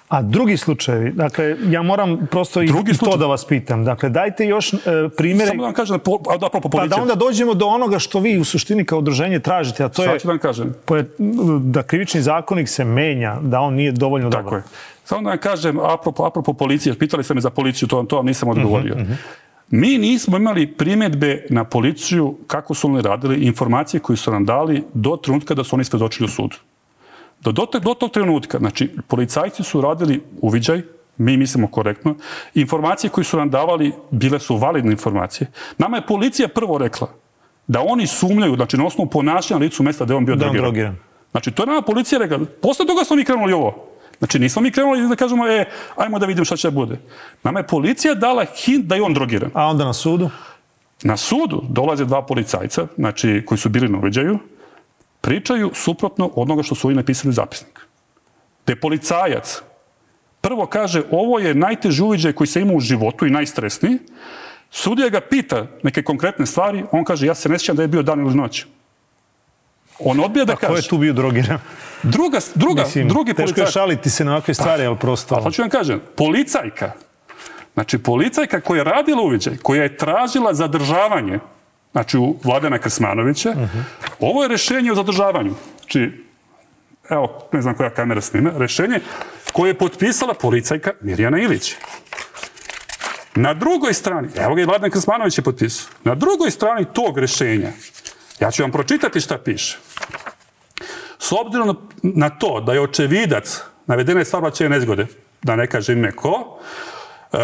A 0.09 0.21
drugi 0.21 0.57
slučajevi, 0.57 1.11
dakle, 1.11 1.55
ja 1.69 1.81
moram 1.81 2.27
prosto 2.31 2.61
i, 2.61 2.67
drugi 2.67 2.91
i 2.91 2.97
to 2.97 3.17
da 3.17 3.25
vas 3.25 3.45
pitam. 3.45 3.85
Dakle, 3.85 4.09
dajte 4.09 4.45
još 4.45 4.73
e, 4.73 4.77
primere... 5.17 5.47
Samo 5.49 5.61
da 5.61 5.65
vam 5.65 5.73
kažem, 5.73 5.99
po, 5.99 6.19
a 6.29 6.37
da, 6.37 6.49
po, 6.49 6.69
pa 6.69 6.87
da 6.87 7.01
onda 7.01 7.15
dođemo 7.15 7.53
do 7.53 7.65
onoga 7.65 7.99
što 7.99 8.19
vi 8.19 8.37
u 8.37 8.43
suštini 8.43 8.85
kao 8.85 8.99
udruženje 8.99 9.39
tražite, 9.39 9.83
a 9.83 9.89
to 9.89 10.03
Sad 10.03 10.13
je... 10.13 10.19
da 10.23 10.29
vam 10.29 10.39
kažem. 10.39 10.73
Da 11.61 11.83
krivični 11.83 12.21
zakonik 12.21 12.69
se 12.69 12.85
menja, 12.85 13.37
da 13.41 13.59
on 13.59 13.73
nije 13.73 13.91
dovoljno 13.91 14.29
Tako 14.29 14.43
dobar. 14.43 14.61
Tako 14.61 14.69
je. 14.69 14.77
Samo 15.05 15.21
da 15.21 15.29
vam 15.29 15.37
kažem, 15.37 15.79
apropo, 15.79 16.25
apropo 16.25 16.53
policije, 16.53 16.99
pitali 16.99 17.23
ste 17.23 17.33
me 17.33 17.41
za 17.41 17.49
policiju, 17.49 17.87
to, 17.87 18.03
to 18.03 18.15
vam 18.15 18.25
nisam 18.25 18.49
odgovorio. 18.49 18.93
Uh 18.93 18.99
-huh, 18.99 19.03
uh 19.03 19.09
-huh. 19.09 19.43
Mi 19.69 19.97
nismo 19.97 20.37
imali 20.37 20.67
primetbe 20.67 21.45
na 21.49 21.63
policiju 21.63 22.37
kako 22.47 22.73
su 22.73 22.87
oni 22.87 23.01
radili, 23.01 23.45
informacije 23.45 23.99
koje 23.99 24.17
su 24.17 24.31
nam 24.31 24.45
dali 24.45 24.83
do 24.93 25.17
trenutka 25.17 25.53
da 25.53 25.63
su 25.63 25.75
oni 25.75 25.83
svedočili 25.83 26.25
u 26.25 26.29
sudu. 26.29 26.55
Do, 27.41 27.51
do, 27.51 27.67
do 27.83 27.93
tog 27.93 28.11
trenutka, 28.11 28.57
znači, 28.57 28.89
policajci 29.07 29.63
su 29.63 29.81
radili 29.81 30.21
uviđaj, 30.41 30.81
mi 31.17 31.37
mislimo 31.37 31.67
korektno, 31.67 32.15
informacije 32.53 33.09
koje 33.09 33.25
su 33.25 33.37
nam 33.37 33.49
davali 33.49 33.91
bile 34.11 34.39
su 34.39 34.57
validne 34.57 34.91
informacije. 34.91 35.51
Nama 35.77 35.97
je 35.97 36.05
policija 36.07 36.47
prvo 36.47 36.77
rekla 36.77 37.07
da 37.67 37.81
oni 37.81 38.07
sumljaju, 38.07 38.55
znači 38.55 38.77
na 38.77 38.85
osnovu 38.85 39.09
ponašanja 39.09 39.59
licu 39.59 39.83
mesta 39.83 40.05
da 40.05 40.13
je 40.13 40.17
on 40.17 40.25
bio 40.25 40.35
da 40.35 40.39
drogiran. 40.39 40.63
drogiran. 40.63 40.95
Znači, 41.31 41.51
to 41.51 41.63
je 41.63 41.67
nama 41.67 41.81
policija 41.81 42.19
rekla. 42.19 42.39
Posle 42.61 42.85
toga 42.85 43.03
smo 43.03 43.15
mi 43.15 43.25
krenuli 43.25 43.53
ovo. 43.53 43.92
Znači, 44.23 44.39
nismo 44.39 44.61
mi 44.61 44.71
krenuli 44.71 45.07
da 45.07 45.15
kažemo, 45.15 45.47
e, 45.47 45.65
ajmo 45.95 46.19
da 46.19 46.25
vidimo 46.25 46.45
šta 46.45 46.55
će 46.57 46.67
da 46.67 46.71
bude. 46.71 46.97
Nama 47.43 47.59
je 47.59 47.67
policija 47.67 48.13
dala 48.15 48.45
hint 48.55 48.85
da 48.85 48.95
je 48.95 49.01
on 49.01 49.13
drogiran. 49.13 49.51
A 49.53 49.65
onda 49.65 49.85
na 49.85 49.93
sudu? 49.93 50.29
Na 51.03 51.17
sudu 51.17 51.63
dolaze 51.69 52.05
dva 52.05 52.21
policajca, 52.21 52.87
znači, 52.95 53.43
koji 53.45 53.57
su 53.57 53.69
bili 53.69 53.89
na 53.89 53.97
uveđaju, 53.97 54.39
pričaju 55.21 55.71
suprotno 55.73 56.31
onoga 56.35 56.63
što 56.63 56.75
su 56.75 56.87
oni 56.87 56.95
napisali 56.95 57.29
u 57.29 57.33
zapisnik. 57.33 57.79
Te 58.65 58.75
policajac 58.75 59.61
prvo 60.41 60.65
kaže, 60.65 61.03
ovo 61.11 61.39
je 61.39 61.55
najteži 61.55 62.03
uviđaj 62.03 62.33
koji 62.33 62.47
se 62.47 62.61
ima 62.61 62.73
u 62.73 62.79
životu 62.79 63.25
i 63.25 63.31
najstresniji, 63.31 63.99
Sudija 64.71 65.09
ga 65.09 65.21
pita 65.21 65.67
neke 65.83 66.03
konkretne 66.03 66.45
stvari, 66.45 66.83
on 66.91 67.03
kaže, 67.03 67.25
ja 67.25 67.35
se 67.35 67.49
ne 67.49 67.59
sjećam 67.59 67.75
da 67.75 67.81
je 67.81 67.87
bio 67.87 68.01
dan 68.01 68.19
ili 68.19 68.35
noć. 68.35 68.65
On 70.05 70.19
odbija 70.19 70.45
da 70.45 70.55
kaže. 70.55 70.65
A 70.65 70.75
ko 70.75 70.77
je 70.77 70.87
tu 70.87 70.97
bio 70.97 71.13
drogiran? 71.13 71.59
Druga, 72.03 72.39
druga, 72.55 72.83
Mislim, 72.83 73.07
drugi 73.07 73.33
policajka. 73.33 73.61
Teško 73.61 73.67
je 73.67 73.71
šaliti 73.71 74.09
se 74.09 74.25
na 74.25 74.31
ovakve 74.31 74.53
stvari, 74.53 74.83
pa, 74.83 74.87
ali 74.87 74.97
prosto... 74.97 75.35
Pa, 75.35 75.41
hoću 75.41 75.61
vam 75.61 75.69
kažem, 75.69 76.01
policajka, 76.15 76.91
znači 77.73 77.97
policajka 77.97 78.61
koja 78.61 78.77
je 78.77 78.83
radila 78.83 79.21
uviđaj, 79.21 79.57
koja 79.57 79.83
je 79.83 79.97
tražila 79.97 80.53
zadržavanje, 80.53 81.39
znači 81.91 82.17
u 82.17 82.35
Vladana 82.43 82.77
Krsmanovića. 82.77 83.49
Uh 83.49 83.55
-huh. 83.55 83.83
Ovo 84.19 84.43
je 84.43 84.49
rešenje 84.49 84.91
o 84.91 84.95
zadržavanju. 84.95 85.53
Znači, 85.79 86.23
evo, 87.09 87.47
ne 87.51 87.61
znam 87.61 87.75
koja 87.75 87.89
kamera 87.89 88.21
snima, 88.21 88.51
rešenje 88.57 88.99
koje 89.51 89.69
je 89.69 89.77
potpisala 89.77 90.33
policajka 90.33 90.91
Mirjana 91.01 91.39
Ilić. 91.39 91.75
Na 93.35 93.53
drugoj 93.53 93.93
strani, 93.93 94.27
evo 94.35 94.55
ga 94.55 94.61
i 94.61 94.65
Vladan 94.65 94.91
Krsmanović 94.91 95.37
je 95.37 95.43
potpisao, 95.43 95.89
na 96.03 96.15
drugoj 96.15 96.51
strani 96.51 96.85
tog 96.93 97.17
rešenja, 97.17 97.71
ja 98.39 98.51
ću 98.51 98.63
vam 98.63 98.71
pročitati 98.71 99.21
šta 99.21 99.37
piše. 99.37 99.77
S 101.19 101.31
obzirom 101.31 101.77
na 102.01 102.29
to 102.29 102.61
da 102.61 102.73
je 102.73 102.81
očevidac 102.81 103.61
navedene 103.87 104.25
saobraćaje 104.25 104.69
nezgode, 104.69 105.07
da 105.41 105.55
ne 105.55 105.67
kažem 105.67 106.01
neko, 106.01 106.29
uh, 106.29 107.39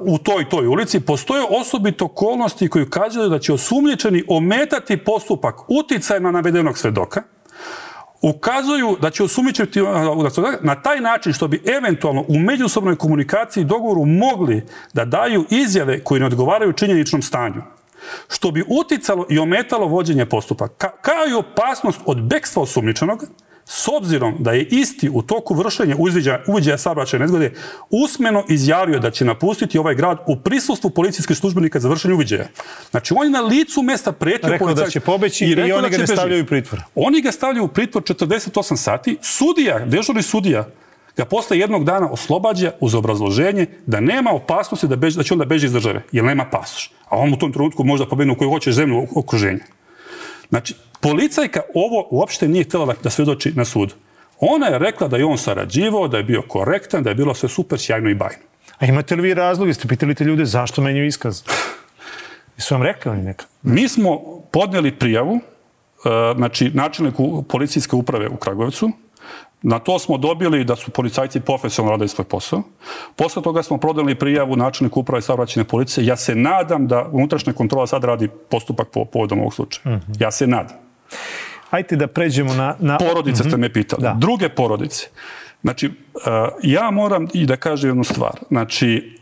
u 0.00 0.18
toj 0.18 0.48
toj 0.48 0.66
ulici 0.66 1.00
postoje 1.00 1.44
osobito 1.60 2.04
okolnosti 2.04 2.68
koji 2.68 2.84
ukazuju 2.84 3.28
da 3.28 3.38
će 3.38 3.52
osumnjičeni 3.52 4.24
ometati 4.28 4.96
postupak 4.96 5.54
uticaj 5.68 6.20
na 6.20 6.30
navedenog 6.30 6.78
svedoka, 6.78 7.22
ukazuju 8.22 8.96
da 9.00 9.10
će 9.10 9.24
osumnjičiti 9.24 9.82
uh, 9.82 9.88
na 10.60 10.82
taj 10.82 11.00
način 11.00 11.32
što 11.32 11.48
bi 11.48 11.62
eventualno 11.76 12.24
u 12.28 12.38
međusobnoj 12.38 12.96
komunikaciji 12.96 13.62
i 13.62 13.66
dogovoru 13.66 14.04
mogli 14.04 14.66
da 14.92 15.04
daju 15.04 15.44
izjave 15.50 16.04
koje 16.04 16.20
ne 16.20 16.26
odgovaraju 16.26 16.72
činjeničnom 16.72 17.22
stanju 17.22 17.62
što 18.28 18.50
bi 18.50 18.64
uticalo 18.68 19.26
i 19.30 19.38
ometalo 19.38 19.86
vođenje 19.86 20.26
postupaka, 20.26 20.90
kao 20.90 21.28
i 21.30 21.34
opasnost 21.34 22.00
od 22.06 22.22
bekstva 22.22 22.62
osumničenog, 22.62 23.24
s 23.64 23.88
obzirom 23.88 24.36
da 24.38 24.52
je 24.52 24.64
isti 24.64 25.10
u 25.12 25.22
toku 25.22 25.54
vršenja 25.54 25.96
uviđaja 26.46 26.78
saobraćaja 26.78 27.20
nezgode 27.20 27.52
usmeno 27.90 28.44
izjavio 28.48 28.98
da 28.98 29.10
će 29.10 29.24
napustiti 29.24 29.78
ovaj 29.78 29.94
grad 29.94 30.18
u 30.26 30.36
prisustvu 30.36 30.90
policijskih 30.90 31.36
službenika 31.36 31.80
za 31.80 31.88
vršenje 31.88 32.14
uviđaja. 32.14 32.46
Znači, 32.90 33.14
on 33.16 33.24
je 33.24 33.30
na 33.30 33.40
licu 33.40 33.82
mesta 33.82 34.12
pretio 34.12 34.50
Rekao 34.50 34.74
da 34.74 34.90
će 34.90 35.00
pobeći 35.00 35.44
i, 35.44 35.48
i 35.48 35.72
oni 35.72 35.90
ga 35.90 35.98
ne 35.98 36.06
stavljaju 36.06 36.42
u 36.42 36.46
pritvor. 36.46 36.80
Oni 36.94 37.22
ga 37.22 37.32
stavljaju 37.32 37.64
u 37.64 37.68
pritvor 37.68 38.02
48 38.02 38.76
sati. 38.76 39.18
Sudija, 39.22 39.78
dežurni 39.78 40.22
sudija, 40.22 40.68
ga 41.16 41.24
posle 41.24 41.58
jednog 41.58 41.84
dana 41.84 42.10
oslobađa 42.10 42.72
uz 42.80 42.94
obrazloženje 42.94 43.66
da 43.86 44.00
nema 44.00 44.30
opasnosti 44.32 44.88
da, 44.88 44.96
beži, 44.96 45.16
da 45.16 45.22
će 45.22 45.34
onda 45.34 45.44
beži 45.44 45.66
iz 45.66 45.72
države, 45.72 46.02
jer 46.12 46.24
nema 46.24 46.44
pasoš. 46.44 46.90
A 47.08 47.16
on 47.16 47.32
u 47.32 47.36
tom 47.36 47.52
trenutku 47.52 47.84
možda 47.84 48.06
pobedne 48.06 48.32
u 48.32 48.36
koju 48.36 48.50
hoće 48.50 48.72
zemlju 48.72 49.06
okruženja. 49.16 49.64
Znači, 50.48 50.74
policajka 51.00 51.60
ovo 51.74 52.08
uopšte 52.10 52.48
nije 52.48 52.64
htjela 52.64 52.94
da 53.02 53.10
svedoči 53.10 53.52
na 53.54 53.64
sudu. 53.64 53.94
Ona 54.40 54.66
je 54.66 54.78
rekla 54.78 55.08
da 55.08 55.16
je 55.16 55.24
on 55.24 55.38
sarađivao, 55.38 56.08
da 56.08 56.16
je 56.16 56.24
bio 56.24 56.42
korektan, 56.42 57.02
da 57.02 57.10
je 57.10 57.14
bilo 57.14 57.34
sve 57.34 57.48
super, 57.48 57.78
sjajno 57.78 58.10
i 58.10 58.14
bajno. 58.14 58.42
A 58.78 58.86
imate 58.86 59.16
li 59.16 59.22
vi 59.22 59.34
razloge? 59.34 59.74
Ste 59.74 59.88
pitali 59.88 60.14
te 60.14 60.24
ljude 60.24 60.44
zašto 60.44 60.82
menju 60.82 61.04
iskaz? 61.04 61.42
Su 62.58 62.74
vam 62.74 62.82
rekli 62.82 63.10
oni 63.10 63.22
neka? 63.22 63.46
Mi 63.62 63.88
smo 63.88 64.20
podnijeli 64.52 64.98
prijavu, 64.98 65.36
e, 65.36 65.40
znači 66.36 66.70
načelniku 66.74 67.42
policijske 67.42 67.96
uprave 67.96 68.28
u 68.28 68.36
Kragovicu, 68.36 68.90
Na 69.62 69.78
to 69.78 69.98
smo 69.98 70.18
dobili 70.18 70.64
da 70.64 70.76
su 70.76 70.90
policajci 70.90 71.40
profesionalno 71.40 71.90
radili 71.90 72.08
svoj 72.08 72.24
posao. 72.24 72.62
Posle 73.16 73.42
toga 73.42 73.62
smo 73.62 73.78
prodali 73.78 74.14
prijavu 74.14 74.56
načelniku 74.56 75.00
uprave 75.00 75.22
saobraćene 75.22 75.64
policije. 75.64 76.06
Ja 76.06 76.16
se 76.16 76.34
nadam 76.34 76.86
da 76.86 77.08
unutrašnja 77.12 77.52
kontrola 77.52 77.86
sad 77.86 78.04
radi 78.04 78.28
postupak 78.48 78.88
po 78.88 79.04
povodom 79.04 79.40
ovog 79.40 79.54
slučaja. 79.54 79.96
Mm 79.96 80.00
-hmm. 80.00 80.22
Ja 80.22 80.30
se 80.30 80.46
nadam. 80.46 80.76
Hajde 81.70 81.96
da 81.96 82.06
pređemo 82.06 82.54
na... 82.54 82.74
na... 82.78 82.98
Porodice 82.98 83.42
mm 83.42 83.46
-hmm. 83.46 83.50
ste 83.50 83.56
me 83.56 83.72
pitali. 83.72 84.02
Da. 84.02 84.14
Druge 84.18 84.48
porodice. 84.48 85.08
Znači, 85.62 85.86
uh, 85.86 85.92
ja 86.62 86.90
moram 86.90 87.28
i 87.34 87.46
da 87.46 87.56
kažem 87.56 87.90
jednu 87.90 88.04
stvar. 88.04 88.32
Znači, 88.48 89.18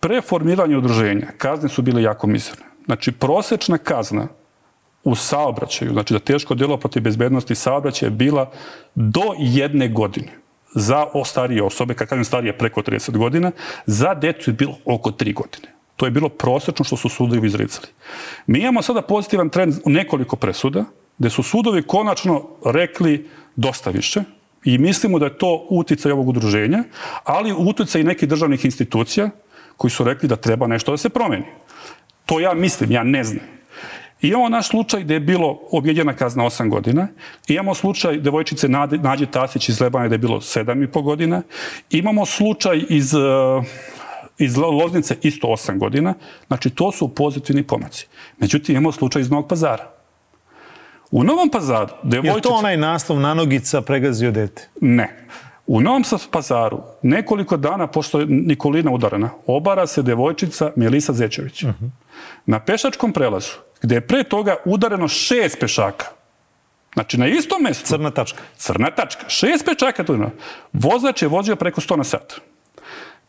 pre 0.00 0.20
formiranja 0.20 0.78
udruženja 0.78 1.26
kazne 1.38 1.68
su 1.68 1.82
bile 1.82 2.02
jako 2.02 2.26
mizerne. 2.26 2.64
Znači, 2.86 3.12
prosečna 3.12 3.78
kazna 3.78 4.28
u 5.04 5.14
saobraćaju, 5.14 5.92
znači 5.92 6.14
da 6.14 6.18
teško 6.18 6.54
djelo 6.54 6.76
protiv 6.76 7.02
bezbednosti 7.02 7.54
saobraćaja 7.54 8.06
je 8.06 8.16
bila 8.16 8.50
do 8.94 9.22
jedne 9.38 9.88
godine 9.88 10.32
za 10.74 11.06
starije 11.24 11.62
osobe, 11.62 11.94
kad 11.94 12.08
kažem 12.08 12.24
starije 12.24 12.58
preko 12.58 12.82
30 12.82 13.16
godina, 13.16 13.50
za 13.86 14.14
decu 14.14 14.50
je 14.50 14.54
bilo 14.54 14.78
oko 14.84 15.10
3 15.10 15.34
godine. 15.34 15.74
To 15.96 16.06
je 16.06 16.10
bilo 16.10 16.28
prosječno 16.28 16.84
što 16.84 16.96
su 16.96 17.08
sudovi 17.08 17.46
izricali. 17.46 17.86
Mi 18.46 18.58
imamo 18.58 18.82
sada 18.82 19.02
pozitivan 19.02 19.50
trend 19.50 19.74
u 19.84 19.90
nekoliko 19.90 20.36
presuda, 20.36 20.84
gde 21.18 21.30
su 21.30 21.42
sudovi 21.42 21.82
konačno 21.82 22.48
rekli 22.64 23.28
dosta 23.56 23.90
više 23.90 24.22
i 24.64 24.78
mislimo 24.78 25.18
da 25.18 25.26
je 25.26 25.38
to 25.38 25.66
uticaj 25.70 26.12
ovog 26.12 26.28
udruženja, 26.28 26.84
ali 27.24 27.54
uticaj 27.58 28.00
i 28.00 28.04
nekih 28.04 28.28
državnih 28.28 28.64
institucija 28.64 29.30
koji 29.76 29.90
su 29.90 30.04
rekli 30.04 30.28
da 30.28 30.36
treba 30.36 30.66
nešto 30.66 30.90
da 30.90 30.96
se 30.96 31.08
promeni. 31.08 31.44
To 32.26 32.40
ja 32.40 32.54
mislim, 32.54 32.92
ja 32.92 33.02
ne 33.02 33.24
znam. 33.24 33.44
I 34.24 34.28
imamo 34.28 34.48
naš 34.48 34.68
slučaj 34.68 35.02
gde 35.02 35.14
je 35.14 35.20
bilo 35.20 35.58
objedjena 35.70 36.14
kazna 36.14 36.44
8 36.44 36.68
godina. 36.68 37.08
Imamo 37.48 37.74
slučaj 37.74 38.16
devojčice 38.16 38.68
Nađe 39.02 39.26
Tasić 39.26 39.68
iz 39.68 39.80
Lebana 39.80 40.06
gde 40.06 40.14
je 40.14 40.18
bilo 40.18 40.40
7,5 40.40 41.02
godina. 41.02 41.42
Imamo 41.90 42.26
slučaj 42.26 42.84
iz, 42.88 43.14
eh, 43.14 43.18
iz 44.38 44.56
Loznice 44.56 45.16
isto 45.22 45.46
8 45.46 45.78
godina. 45.78 46.14
Znači, 46.46 46.70
to 46.70 46.92
su 46.92 47.14
pozitivni 47.14 47.62
pomaci. 47.62 48.06
Međutim, 48.38 48.76
imamo 48.76 48.92
slučaj 48.92 49.22
iz 49.22 49.30
Novog 49.30 49.48
pazara. 49.48 49.90
U 51.10 51.24
Novom 51.24 51.50
pazaru... 51.50 51.92
Devojčica... 52.02 52.36
Je 52.36 52.42
to 52.42 52.54
onaj 52.54 52.76
naslov 52.76 53.20
nanogica 53.20 53.82
pregazio 53.82 54.30
dete? 54.30 54.68
Ne. 54.80 55.26
U 55.66 55.80
Novom 55.80 56.02
pazaru, 56.30 56.80
nekoliko 57.02 57.56
dana 57.56 57.86
pošto 57.86 58.20
je 58.20 58.26
Nikolina 58.26 58.90
udarana, 58.90 59.30
obara 59.46 59.86
se 59.86 60.02
devojčica 60.02 60.72
Melisa 60.76 61.12
Zečević. 61.12 61.62
Uh 61.62 61.68
mhm. 61.68 61.84
-huh. 61.84 61.90
Na 62.46 62.60
pešačkom 62.60 63.12
prelazu 63.12 63.52
gde 63.84 63.94
je 63.94 64.06
pre 64.06 64.24
toga 64.24 64.56
udareno 64.64 65.08
šest 65.08 65.60
pešaka. 65.60 66.06
Znači, 66.94 67.18
na 67.18 67.26
istom 67.26 67.62
mjestu. 67.62 67.86
Crna 67.86 68.10
tačka. 68.10 68.42
Crna 68.56 68.90
tačka. 68.90 69.28
Šest 69.28 69.64
pešaka 69.64 70.04
tu. 70.04 70.18
Vozač 70.72 71.22
je 71.22 71.28
vozio 71.28 71.56
preko 71.56 71.80
100 71.80 71.96
na 71.96 72.04
sat. 72.04 72.40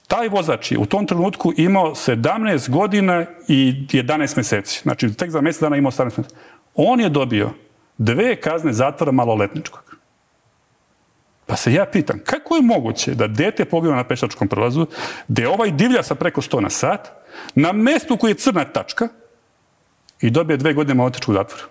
Taj 0.08 0.30
vozač 0.30 0.72
je 0.72 0.78
u 0.78 0.86
tom 0.86 1.08
trenutku 1.08 1.54
imao 1.58 1.96
17 1.96 2.70
godina 2.70 3.26
i 3.48 3.88
11 3.92 4.38
mjeseci. 4.38 4.82
Znači, 4.84 5.14
tek 5.14 5.30
za 5.30 5.42
mjesec 5.42 5.62
dana 5.62 5.78
imao 5.78 5.92
17 5.92 6.04
mjeseci. 6.04 6.36
On 6.76 7.00
je 7.00 7.10
dobio 7.10 7.50
dve 7.98 8.36
kazne 8.36 8.74
zatvora 8.74 9.12
maloletničkog. 9.12 9.96
Pa 11.46 11.56
se 11.56 11.74
ja 11.74 11.86
pitam, 11.86 12.20
kako 12.26 12.56
je 12.56 12.62
moguće 12.62 13.16
da 13.16 13.28
dete 13.28 13.66
pogledao 13.66 13.98
na 13.98 14.08
pešačkom 14.08 14.48
prelazu, 14.48 14.88
gde 15.28 15.48
ovaj 15.48 15.72
divlja 15.72 16.04
sa 16.04 16.16
preko 16.16 16.42
100 16.42 16.62
na 16.62 16.70
sat, 16.70 17.12
na 17.56 17.72
mjestu 17.72 18.18
koji 18.18 18.32
je 18.32 18.36
crna 18.36 18.66
tačka, 18.66 19.08
i 20.22 20.30
dobije 20.30 20.58
dve 20.58 20.74
godine 20.74 20.94
malotečku 20.94 21.34
zatvora. 21.34 21.64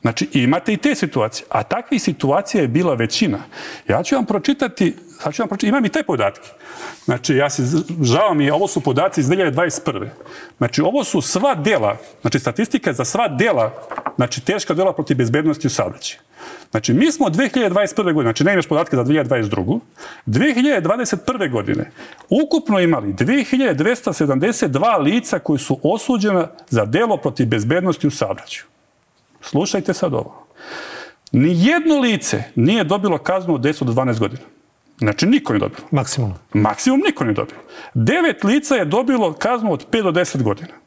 Znači, 0.00 0.28
imate 0.32 0.72
i 0.72 0.76
te 0.76 0.94
situacije. 0.94 1.46
A 1.50 1.62
takvih 1.62 2.02
situacija 2.02 2.62
je 2.62 2.68
bila 2.68 2.94
većina. 2.94 3.38
Ja 3.88 4.02
ću 4.02 4.14
vam 4.14 4.26
pročitati, 4.26 4.96
sad 5.20 5.34
ću 5.34 5.42
vam 5.42 5.48
pročitati, 5.48 5.68
imam 5.68 5.84
i 5.84 5.88
te 5.88 6.02
podatke. 6.02 6.48
Znači, 7.04 7.36
ja 7.36 7.50
se, 7.50 7.62
žao 8.02 8.34
mi 8.34 8.44
je, 8.44 8.52
ovo 8.52 8.68
su 8.68 8.80
podaci 8.80 9.20
iz 9.20 9.26
2021. 9.26 10.08
Znači, 10.58 10.82
ovo 10.82 11.04
su 11.04 11.20
sva 11.20 11.54
dela, 11.54 11.96
znači, 12.20 12.38
statistika 12.38 12.92
za 12.92 13.04
sva 13.04 13.28
dela, 13.28 13.72
znači, 14.16 14.40
teška 14.44 14.74
dela 14.74 14.92
protiv 14.92 15.16
bezbednosti 15.16 15.66
u 15.66 15.70
saobraćaju. 15.70 16.20
Znači, 16.70 16.94
mi 16.94 17.12
smo 17.12 17.26
2021. 17.26 17.96
godine, 17.96 18.22
znači 18.22 18.44
ne 18.44 18.52
imaš 18.52 18.66
podatke 18.66 18.96
za 18.96 19.04
2022. 19.04 19.80
2021. 20.26 21.50
godine 21.50 21.90
ukupno 22.28 22.80
imali 22.80 23.12
2272 23.12 25.02
lica 25.02 25.38
koji 25.38 25.58
su 25.58 25.80
osuđena 25.82 26.48
za 26.68 26.84
delo 26.84 27.16
protiv 27.16 27.46
bezbednosti 27.46 28.06
u 28.06 28.10
saobraćaju. 28.10 28.64
Slušajte 29.40 29.94
sad 29.94 30.14
ovo. 30.14 30.46
Nijedno 31.32 31.98
lice 32.00 32.42
nije 32.54 32.84
dobilo 32.84 33.18
kaznu 33.18 33.54
od 33.54 33.60
10 33.60 33.84
do 33.84 33.92
12 33.92 34.18
godina. 34.18 34.42
Znači, 34.98 35.26
niko 35.26 35.52
nije 35.52 35.60
dobilo. 35.60 35.88
Maksimum. 35.90 36.34
Maksimum 36.52 37.00
niko 37.06 37.24
nije 37.24 37.34
dobilo. 37.34 37.60
Devet 37.94 38.44
lica 38.44 38.74
je 38.74 38.84
dobilo 38.84 39.32
kaznu 39.32 39.72
od 39.72 39.90
5 39.90 40.02
do 40.02 40.10
10 40.10 40.42
godina. 40.42 40.85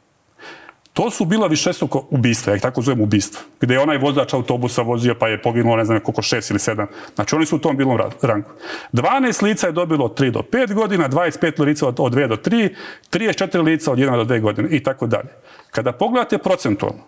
To 0.99 1.11
su 1.11 1.25
bila 1.25 1.47
višestruko 1.47 2.07
ubistva, 2.09 2.51
ja 2.51 2.55
ih 2.55 2.61
tako 2.61 2.81
zovem 2.81 3.01
ubistva, 3.01 3.41
gde 3.61 3.73
je 3.73 3.79
onaj 3.79 3.97
vozač 3.97 4.33
autobusa 4.33 4.81
vozio 4.81 5.15
pa 5.15 5.27
je 5.27 5.41
poginulo, 5.41 5.75
ne 5.75 5.85
znam, 5.85 5.99
koliko 5.99 6.21
šest 6.21 6.49
ili 6.49 6.59
sedam. 6.59 6.87
Znači, 7.15 7.35
oni 7.35 7.45
su 7.45 7.55
u 7.55 7.59
tom 7.59 7.77
bilom 7.77 7.99
rangu. 8.21 8.49
12 8.93 9.43
lica 9.43 9.67
je 9.67 9.73
dobilo 9.73 10.05
od 10.05 10.19
3 10.19 10.31
do 10.31 10.39
5 10.51 10.73
godina, 10.73 11.09
25 11.09 11.63
lica 11.63 11.87
od 11.87 11.95
2 11.95 12.27
do 12.27 12.35
3, 12.35 12.75
34 13.11 13.63
lica 13.63 13.91
od 13.91 13.97
1 13.97 14.25
do 14.25 14.33
2 14.33 14.41
godine 14.41 14.69
i 14.71 14.83
tako 14.83 15.07
dalje. 15.07 15.29
Kada 15.71 15.91
pogledate 15.91 16.37
procentualno, 16.37 16.99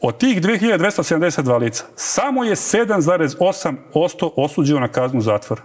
od 0.00 0.18
tih 0.18 0.42
2272 0.42 1.58
lica, 1.60 1.84
samo 1.96 2.44
je 2.44 2.54
7,8% 2.54 4.30
osuđeno 4.36 4.80
na 4.80 4.88
kaznu 4.88 5.20
zatvora. 5.20 5.62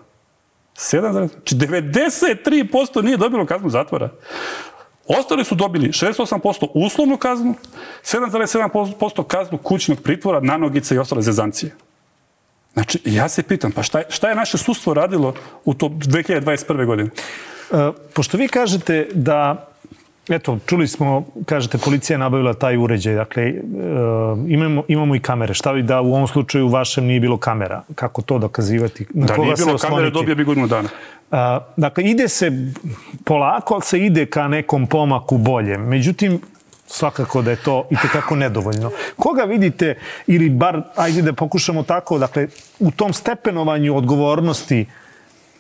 7, 0.75 1.11
znači 1.11 1.55
93% 1.55 3.03
nije 3.03 3.17
dobilo 3.17 3.45
kaznu 3.45 3.69
zatvora. 3.69 4.09
Ostali 5.09 5.43
su 5.45 5.55
dobili 5.55 5.89
68% 5.89 6.67
uslovnu 6.73 7.17
kaznu, 7.17 7.55
7,7% 8.03 9.23
kaznu 9.23 9.57
kućnog 9.57 10.01
pritvora, 10.01 10.39
nanogice 10.39 10.95
i 10.95 10.97
ostale 10.97 11.21
zezancije. 11.21 11.75
Znači, 12.73 12.99
ja 13.05 13.29
se 13.29 13.43
pitam, 13.43 13.71
pa 13.71 13.83
šta 13.83 13.99
je, 13.99 14.05
šta 14.09 14.29
je 14.29 14.35
naše 14.35 14.57
sustvo 14.57 14.93
radilo 14.93 15.33
u 15.65 15.73
to 15.73 15.87
2021. 15.87 16.85
godine? 16.85 17.09
E, 17.09 17.75
pošto 18.13 18.37
vi 18.37 18.47
kažete 18.47 19.07
da 19.13 19.68
Eto, 20.29 20.57
čuli 20.65 20.87
smo, 20.87 21.25
kažete, 21.45 21.77
policija 21.77 22.15
je 22.15 22.17
nabavila 22.17 22.53
taj 22.53 22.77
uređaj. 22.77 23.15
Dakle, 23.15 23.43
e, 23.43 23.53
imamo, 24.47 24.83
imamo 24.87 25.15
i 25.15 25.19
kamere. 25.19 25.53
Šta 25.53 25.71
vi 25.71 25.83
da 25.83 26.01
u 26.01 26.13
ovom 26.13 26.27
slučaju 26.27 26.65
u 26.65 26.69
vašem 26.69 27.05
nije 27.05 27.19
bilo 27.19 27.37
kamera? 27.37 27.81
Kako 27.95 28.21
to 28.21 28.37
dokazivati? 28.37 29.05
Na 29.13 29.25
da 29.25 29.37
nije 29.37 29.55
bilo 29.55 29.77
kamere, 29.77 30.09
dobije 30.09 30.35
bi 30.35 30.43
godinu 30.43 30.67
dana. 30.67 30.89
A, 31.31 31.59
dakle, 31.77 32.03
ide 32.03 32.27
se 32.27 32.51
polako, 33.25 33.73
ali 33.73 33.83
se 33.83 33.99
ide 33.99 34.25
ka 34.25 34.47
nekom 34.47 34.87
pomaku 34.87 35.37
boljem. 35.37 35.81
Međutim, 35.81 36.39
svakako 36.87 37.41
da 37.41 37.51
je 37.51 37.63
to 37.63 37.87
i 37.89 37.95
tekako 38.01 38.35
nedovoljno. 38.35 38.91
Koga 39.15 39.43
vidite, 39.43 39.95
ili 40.27 40.49
bar, 40.49 40.81
ajde 40.95 41.21
da 41.21 41.33
pokušamo 41.33 41.83
tako, 41.83 42.17
dakle, 42.17 42.47
u 42.79 42.91
tom 42.91 43.13
stepenovanju 43.13 43.97
odgovornosti, 43.97 44.85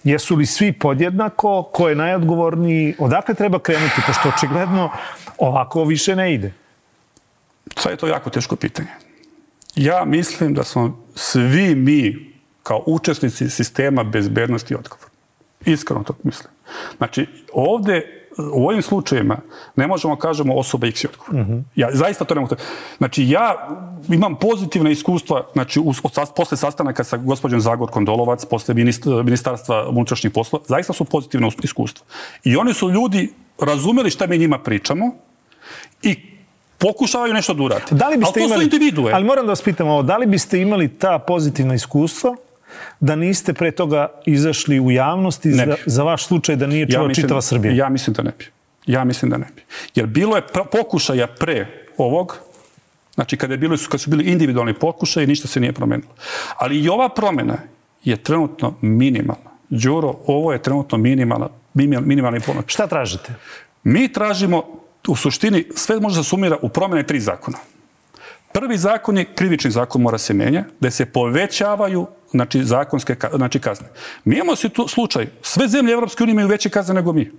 jesu 0.03 0.35
li 0.35 0.45
svi 0.45 0.71
podjednako, 0.71 1.63
ko 1.73 1.89
je 1.89 1.95
najodgovorniji, 1.95 2.95
odakle 2.99 3.35
treba 3.35 3.59
krenuti, 3.59 4.01
pošto 4.07 4.29
očigledno 4.29 4.91
ovako 5.37 5.83
više 5.83 6.15
ne 6.15 6.33
ide? 6.33 6.53
Sad 7.75 7.91
je 7.91 7.97
to 7.97 8.07
jako 8.07 8.29
teško 8.29 8.55
pitanje. 8.55 8.89
Ja 9.75 10.05
mislim 10.05 10.53
da 10.53 10.63
smo 10.63 11.05
svi 11.15 11.75
mi 11.75 12.33
kao 12.63 12.83
učesnici 12.85 13.49
sistema 13.49 14.03
bezbednosti 14.03 14.75
odgovor. 14.75 15.05
Iskreno 15.65 16.03
to 16.03 16.13
mislim. 16.23 16.49
Znači, 16.97 17.27
ovde 17.53 18.18
u 18.53 18.67
ovim 18.67 18.81
slučajima 18.81 19.37
ne 19.75 19.87
možemo 19.87 20.15
kažemo 20.15 20.55
osoba 20.55 20.87
X 20.87 21.03
je 21.03 21.09
odgovor. 21.09 21.45
Mm 21.45 21.51
-hmm. 21.51 21.63
Ja 21.75 21.89
zaista 21.93 22.25
to 22.25 22.35
ne 22.35 22.41
mogu. 22.41 22.55
Znači 22.97 23.29
ja 23.29 23.67
imam 24.09 24.35
pozitivne 24.35 24.91
iskustva, 24.91 25.47
znači 25.53 25.79
uz, 25.83 25.97
od, 26.03 26.11
posle 26.35 26.57
sastanaka 26.57 27.03
sa 27.03 27.17
gospođom 27.17 27.61
Zagorkom 27.61 28.05
Dolovac, 28.05 28.45
posle 28.45 28.75
ministarstva 29.23 29.89
unutrašnjih 29.89 30.33
poslova, 30.33 30.65
zaista 30.67 30.93
su 30.93 31.05
pozitivne 31.05 31.49
iskustva. 31.63 32.05
I 32.43 32.55
oni 32.55 32.73
su 32.73 32.89
ljudi 32.89 33.33
razumeli 33.59 34.09
šta 34.09 34.27
mi 34.27 34.37
njima 34.37 34.59
pričamo 34.59 35.11
i 36.03 36.15
pokušavaju 36.77 37.33
nešto 37.33 37.53
da 37.53 37.63
urate. 37.63 37.95
Da 37.95 38.07
li 38.07 38.17
biste 38.17 38.39
ali 38.39 38.47
to 38.47 38.53
imali, 38.53 38.65
su 38.65 38.75
individue. 38.75 39.13
Ali 39.13 39.25
moram 39.25 39.45
da 39.45 39.51
vas 39.51 39.61
pitam 39.61 39.87
ovo, 39.87 40.03
da 40.03 40.17
li 40.17 40.25
biste 40.25 40.61
imali 40.61 40.87
ta 40.87 41.19
pozitivna 41.19 41.73
iskustva 41.73 42.35
da 42.99 43.15
niste 43.15 43.53
pre 43.53 43.71
toga 43.71 44.07
izašli 44.25 44.79
u 44.79 44.91
javnosti 44.91 45.51
za, 45.51 45.75
za 45.85 46.03
vaš 46.03 46.25
slučaj 46.25 46.55
da 46.55 46.67
nije 46.67 46.89
čuo 46.89 47.07
ja 47.07 47.13
čitava 47.13 47.41
Srbija? 47.41 47.73
Ja 47.73 47.89
mislim 47.89 48.13
da 48.13 48.23
ne 48.23 48.31
bi. 48.39 48.45
Ja 48.85 49.03
mislim 49.03 49.31
da 49.31 49.37
ne 49.37 49.47
bi. 49.55 49.61
Jer 49.95 50.05
bilo 50.05 50.35
je 50.35 50.43
pokušaja 50.71 51.27
pre 51.27 51.67
ovog, 51.97 52.37
znači 53.15 53.37
kada, 53.37 53.53
je 53.53 53.57
bilo, 53.57 53.77
kada 53.85 53.97
su 53.97 54.09
bili 54.09 54.23
individualni 54.23 54.73
pokušaj, 54.73 55.27
ništa 55.27 55.47
se 55.47 55.59
nije 55.59 55.73
promenilo. 55.73 56.11
Ali 56.57 56.79
i 56.79 56.89
ova 56.89 57.09
promjena 57.09 57.57
je 58.03 58.17
trenutno 58.17 58.73
minimalna. 58.81 59.49
Đuro, 59.69 60.15
ovo 60.27 60.53
je 60.53 60.61
trenutno 60.61 60.97
minimalna, 60.97 61.49
minimalni 61.73 62.39
pomoć. 62.39 62.65
Šta 62.67 62.87
tražite? 62.87 63.33
Mi 63.83 64.13
tražimo, 64.13 64.63
u 65.07 65.15
suštini, 65.15 65.65
sve 65.75 65.99
može 65.99 66.23
se 66.23 66.29
sumira 66.29 66.57
u 66.61 66.69
promjene 66.69 67.03
tri 67.03 67.19
zakona. 67.19 67.57
Prvi 68.53 68.77
zakon 68.77 69.17
je 69.17 69.25
krivični 69.35 69.71
zakon 69.71 70.01
mora 70.01 70.17
se 70.17 70.33
menja, 70.33 70.63
da 70.79 70.91
se 70.91 71.05
povećavaju 71.05 72.07
znači, 72.31 72.63
zakonske 72.63 73.15
znači, 73.35 73.59
kazne. 73.59 73.87
Mi 74.25 74.35
imamo 74.35 74.55
se 74.55 74.69
tu 74.69 74.87
slučaj, 74.87 75.27
sve 75.41 75.67
zemlje 75.67 75.93
Evropske 75.93 76.23
unije 76.23 76.31
imaju 76.31 76.47
veće 76.47 76.69
kazne 76.69 76.93
nego 76.93 77.13
mi. 77.13 77.31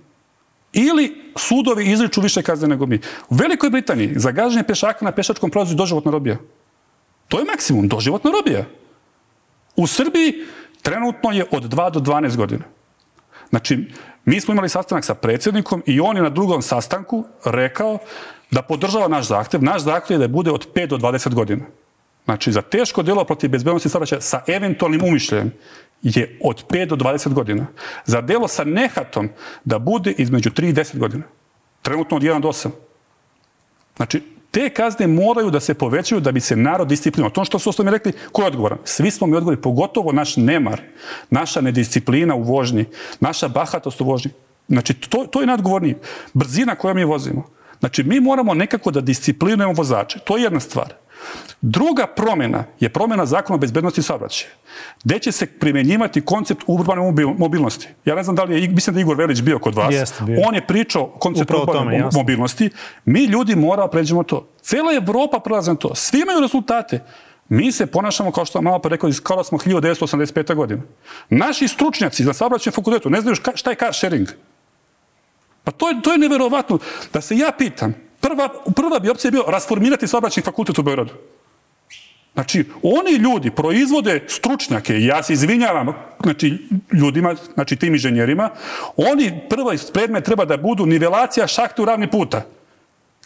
Ili 0.73 1.31
sudovi 1.37 1.91
izriču 1.91 2.21
više 2.21 2.41
kazne 2.41 2.67
nego 2.67 2.85
mi. 2.85 2.99
U 3.29 3.35
Velikoj 3.35 3.69
Britaniji 3.69 4.13
za 4.15 4.31
gaženje 4.31 4.63
pešaka 4.63 5.05
na 5.05 5.11
pešačkom 5.11 5.49
prolazu 5.49 5.75
doživotna 5.75 6.11
robija. 6.11 6.37
To 7.27 7.39
je 7.39 7.45
maksimum, 7.45 7.87
doživotna 7.87 8.31
robija. 8.31 8.65
U 9.75 9.87
Srbiji 9.87 10.33
trenutno 10.81 11.31
je 11.31 11.45
od 11.51 11.63
2 11.63 11.91
do 11.91 11.99
12 11.99 12.35
godina. 12.35 12.63
Znači, 13.49 13.87
mi 14.25 14.41
smo 14.41 14.51
imali 14.51 14.69
sastanak 14.69 15.05
sa 15.05 15.15
predsjednikom 15.15 15.83
i 15.85 15.99
on 15.99 16.15
je 16.15 16.23
na 16.23 16.29
drugom 16.29 16.61
sastanku 16.61 17.25
rekao 17.45 17.97
da 18.51 18.61
podržava 18.61 19.07
naš 19.07 19.27
zahtev. 19.27 19.63
Naš 19.63 19.81
zahtev 19.81 20.15
je 20.15 20.27
da 20.27 20.33
bude 20.33 20.51
od 20.51 20.73
5 20.73 20.87
do 20.87 20.97
20 20.97 21.33
godina. 21.33 21.65
Znači, 22.25 22.51
za 22.51 22.61
teško 22.61 23.03
djelo 23.03 23.23
protiv 23.23 23.49
bezbednosti 23.49 23.89
saobraćaja 23.89 24.21
sa 24.21 24.41
eventualnim 24.47 25.03
umišljajem 25.03 25.51
je 26.01 26.39
od 26.43 26.65
5 26.69 26.85
do 26.85 26.95
20 26.95 27.33
godina. 27.33 27.67
Za 28.05 28.21
delo 28.21 28.47
sa 28.47 28.63
nehatom 28.63 29.29
da 29.65 29.79
bude 29.79 30.11
između 30.11 30.49
3 30.49 30.69
i 30.69 30.73
10 30.73 30.97
godina. 30.97 31.23
Trenutno 31.81 32.17
od 32.17 32.23
1 32.23 32.41
do 32.41 32.47
8. 32.47 32.69
Znači, 33.95 34.21
te 34.51 34.69
kazne 34.69 35.07
moraju 35.07 35.51
da 35.51 35.59
se 35.59 35.73
povećaju 35.73 36.21
da 36.21 36.31
bi 36.31 36.39
se 36.39 36.55
narod 36.55 36.87
disciplinovao. 36.87 37.31
To 37.31 37.41
ono 37.41 37.59
što 37.59 37.71
su 37.71 37.83
mi 37.83 37.91
rekli, 37.91 38.13
ko 38.31 38.41
je 38.41 38.47
odgovoran? 38.47 38.77
Svi 38.83 39.11
smo 39.11 39.27
mi 39.27 39.35
odgovorili, 39.35 39.61
pogotovo 39.61 40.11
naš 40.11 40.37
nemar, 40.37 40.81
naša 41.29 41.61
nedisciplina 41.61 42.35
u 42.35 42.43
vožnji, 42.43 42.85
naša 43.19 43.47
bahatost 43.47 44.01
u 44.01 44.05
vožnji. 44.05 44.31
Znači, 44.67 44.93
to, 44.93 45.25
to 45.25 45.41
je 45.41 45.47
najodgovorniji. 45.47 45.95
Brzina 46.33 46.75
koja 46.75 46.93
mi 46.93 47.03
vozimo. 47.03 47.49
Znači, 47.79 48.03
mi 48.03 48.19
moramo 48.19 48.53
nekako 48.53 48.91
da 48.91 49.01
disciplinujemo 49.01 49.73
vozače. 49.73 50.19
To 50.19 50.37
je 50.37 50.43
jedna 50.43 50.59
stvar. 50.59 50.93
Druga 51.61 52.07
promjena 52.07 52.63
je 52.79 52.89
promjena 52.89 53.25
zakona 53.25 53.55
o 53.55 53.59
bezbednosti 53.59 54.01
saobraćaja, 54.01 54.51
gde 55.03 55.19
će 55.19 55.31
se 55.31 55.45
primjenjivati 55.45 56.21
koncept 56.21 56.63
urbane 56.67 57.01
mobilnosti. 57.37 57.87
Ja 58.05 58.15
ne 58.15 58.23
znam 58.23 58.35
da 58.35 58.43
li 58.43 58.61
je, 58.61 58.69
mislim 58.69 58.93
da 58.93 58.99
je 58.99 59.01
Igor 59.01 59.17
Velić 59.17 59.41
bio 59.41 59.59
kod 59.59 59.75
vas. 59.75 59.93
Jeste, 59.93 60.23
bio. 60.23 60.39
On 60.47 60.55
je 60.55 60.67
pričao 60.67 61.07
koncept 61.07 61.51
urbane 61.51 61.99
tome, 61.99 62.09
mobilnosti. 62.13 62.69
Mi 63.05 63.25
ljudi 63.25 63.55
moramo 63.55 63.87
pređemo 63.87 64.23
to. 64.23 64.47
Cela 64.61 64.93
Evropa 64.93 65.39
prelazi 65.39 65.69
na 65.69 65.75
to. 65.75 65.95
Svi 65.95 66.21
imaju 66.21 66.41
rezultate. 66.41 67.03
Mi 67.49 67.71
se 67.71 67.85
ponašamo 67.85 68.31
kao 68.31 68.45
što 68.45 68.51
sam 68.51 68.63
malo 68.63 68.79
pa 68.79 68.89
rekao, 68.89 69.09
kao 69.23 69.37
da 69.37 69.43
smo 69.43 69.57
1985. 69.57 70.55
godina. 70.55 70.81
Naši 71.29 71.67
stručnjaci 71.67 72.23
za 72.23 72.33
saobraćaj 72.33 72.73
fakultetu 72.73 73.09
ne 73.09 73.21
znaju 73.21 73.35
šta 73.35 73.69
je 73.69 73.75
car 73.75 73.93
sharing. 73.93 74.27
Pa 75.63 75.71
to 75.71 75.89
je, 75.89 76.01
to 76.01 76.11
je 76.11 76.17
neverovatno. 76.17 76.79
Da 77.13 77.21
se 77.21 77.37
ja 77.37 77.51
pitam, 77.57 77.95
prva, 78.21 78.49
prva 78.75 78.99
bi 78.99 79.09
opcija 79.09 79.31
bio 79.31 79.43
rasformirati 79.47 80.07
saobraćajni 80.07 80.45
fakultet 80.45 80.79
u 80.79 80.83
Beogradu. 80.83 81.13
Znači, 82.33 82.65
oni 82.83 83.11
ljudi 83.11 83.51
proizvode 83.51 84.23
stručnjake, 84.27 85.01
ja 85.01 85.23
se 85.23 85.33
izvinjavam 85.33 85.93
znači, 86.23 86.67
ljudima, 86.93 87.35
znači 87.53 87.75
tim 87.75 87.93
inženjerima, 87.93 88.49
oni 88.97 89.41
prva 89.49 89.73
predmet 89.93 90.23
treba 90.23 90.45
da 90.45 90.57
budu 90.57 90.85
nivelacija 90.85 91.47
šahte 91.47 91.81
u 91.81 91.85
ravni 91.85 92.11
puta. 92.11 92.45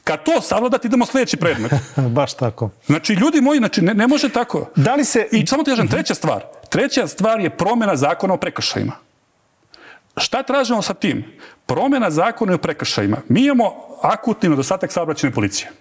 Kad 0.04 0.24
to 0.24 0.42
savladati, 0.42 0.88
idemo 0.88 1.06
sljedeći 1.06 1.38
predmet. 1.38 1.72
Baš 2.18 2.34
tako. 2.34 2.70
Znači, 2.86 3.14
ljudi 3.14 3.42
moji, 3.42 3.60
znači, 3.60 3.82
ne, 3.82 3.94
ne 3.94 4.08
može 4.08 4.30
tako. 4.30 4.70
Da 4.76 4.96
li 4.96 5.06
se... 5.06 5.28
I 5.32 5.48
samo 5.48 5.64
ti 5.64 5.72
kažem, 5.72 5.88
treća 5.88 6.16
stvar. 6.16 6.44
Treća 6.70 7.08
stvar 7.08 7.40
je 7.40 7.50
promjena 7.50 7.96
zakona 7.96 8.34
o 8.34 8.38
prekršajima. 8.38 8.94
Šta 10.18 10.44
tražimo 10.44 10.82
sa 10.82 10.94
tim? 10.94 11.24
Promjena 11.66 12.12
zakona 12.12 12.54
o 12.54 12.58
prekršajima. 12.58 13.18
Mi 13.30 13.46
imamo 13.46 13.74
akutni 14.02 14.50
nedostatak 14.50 14.92
saobraćene 14.92 15.34
policije. 15.34 15.72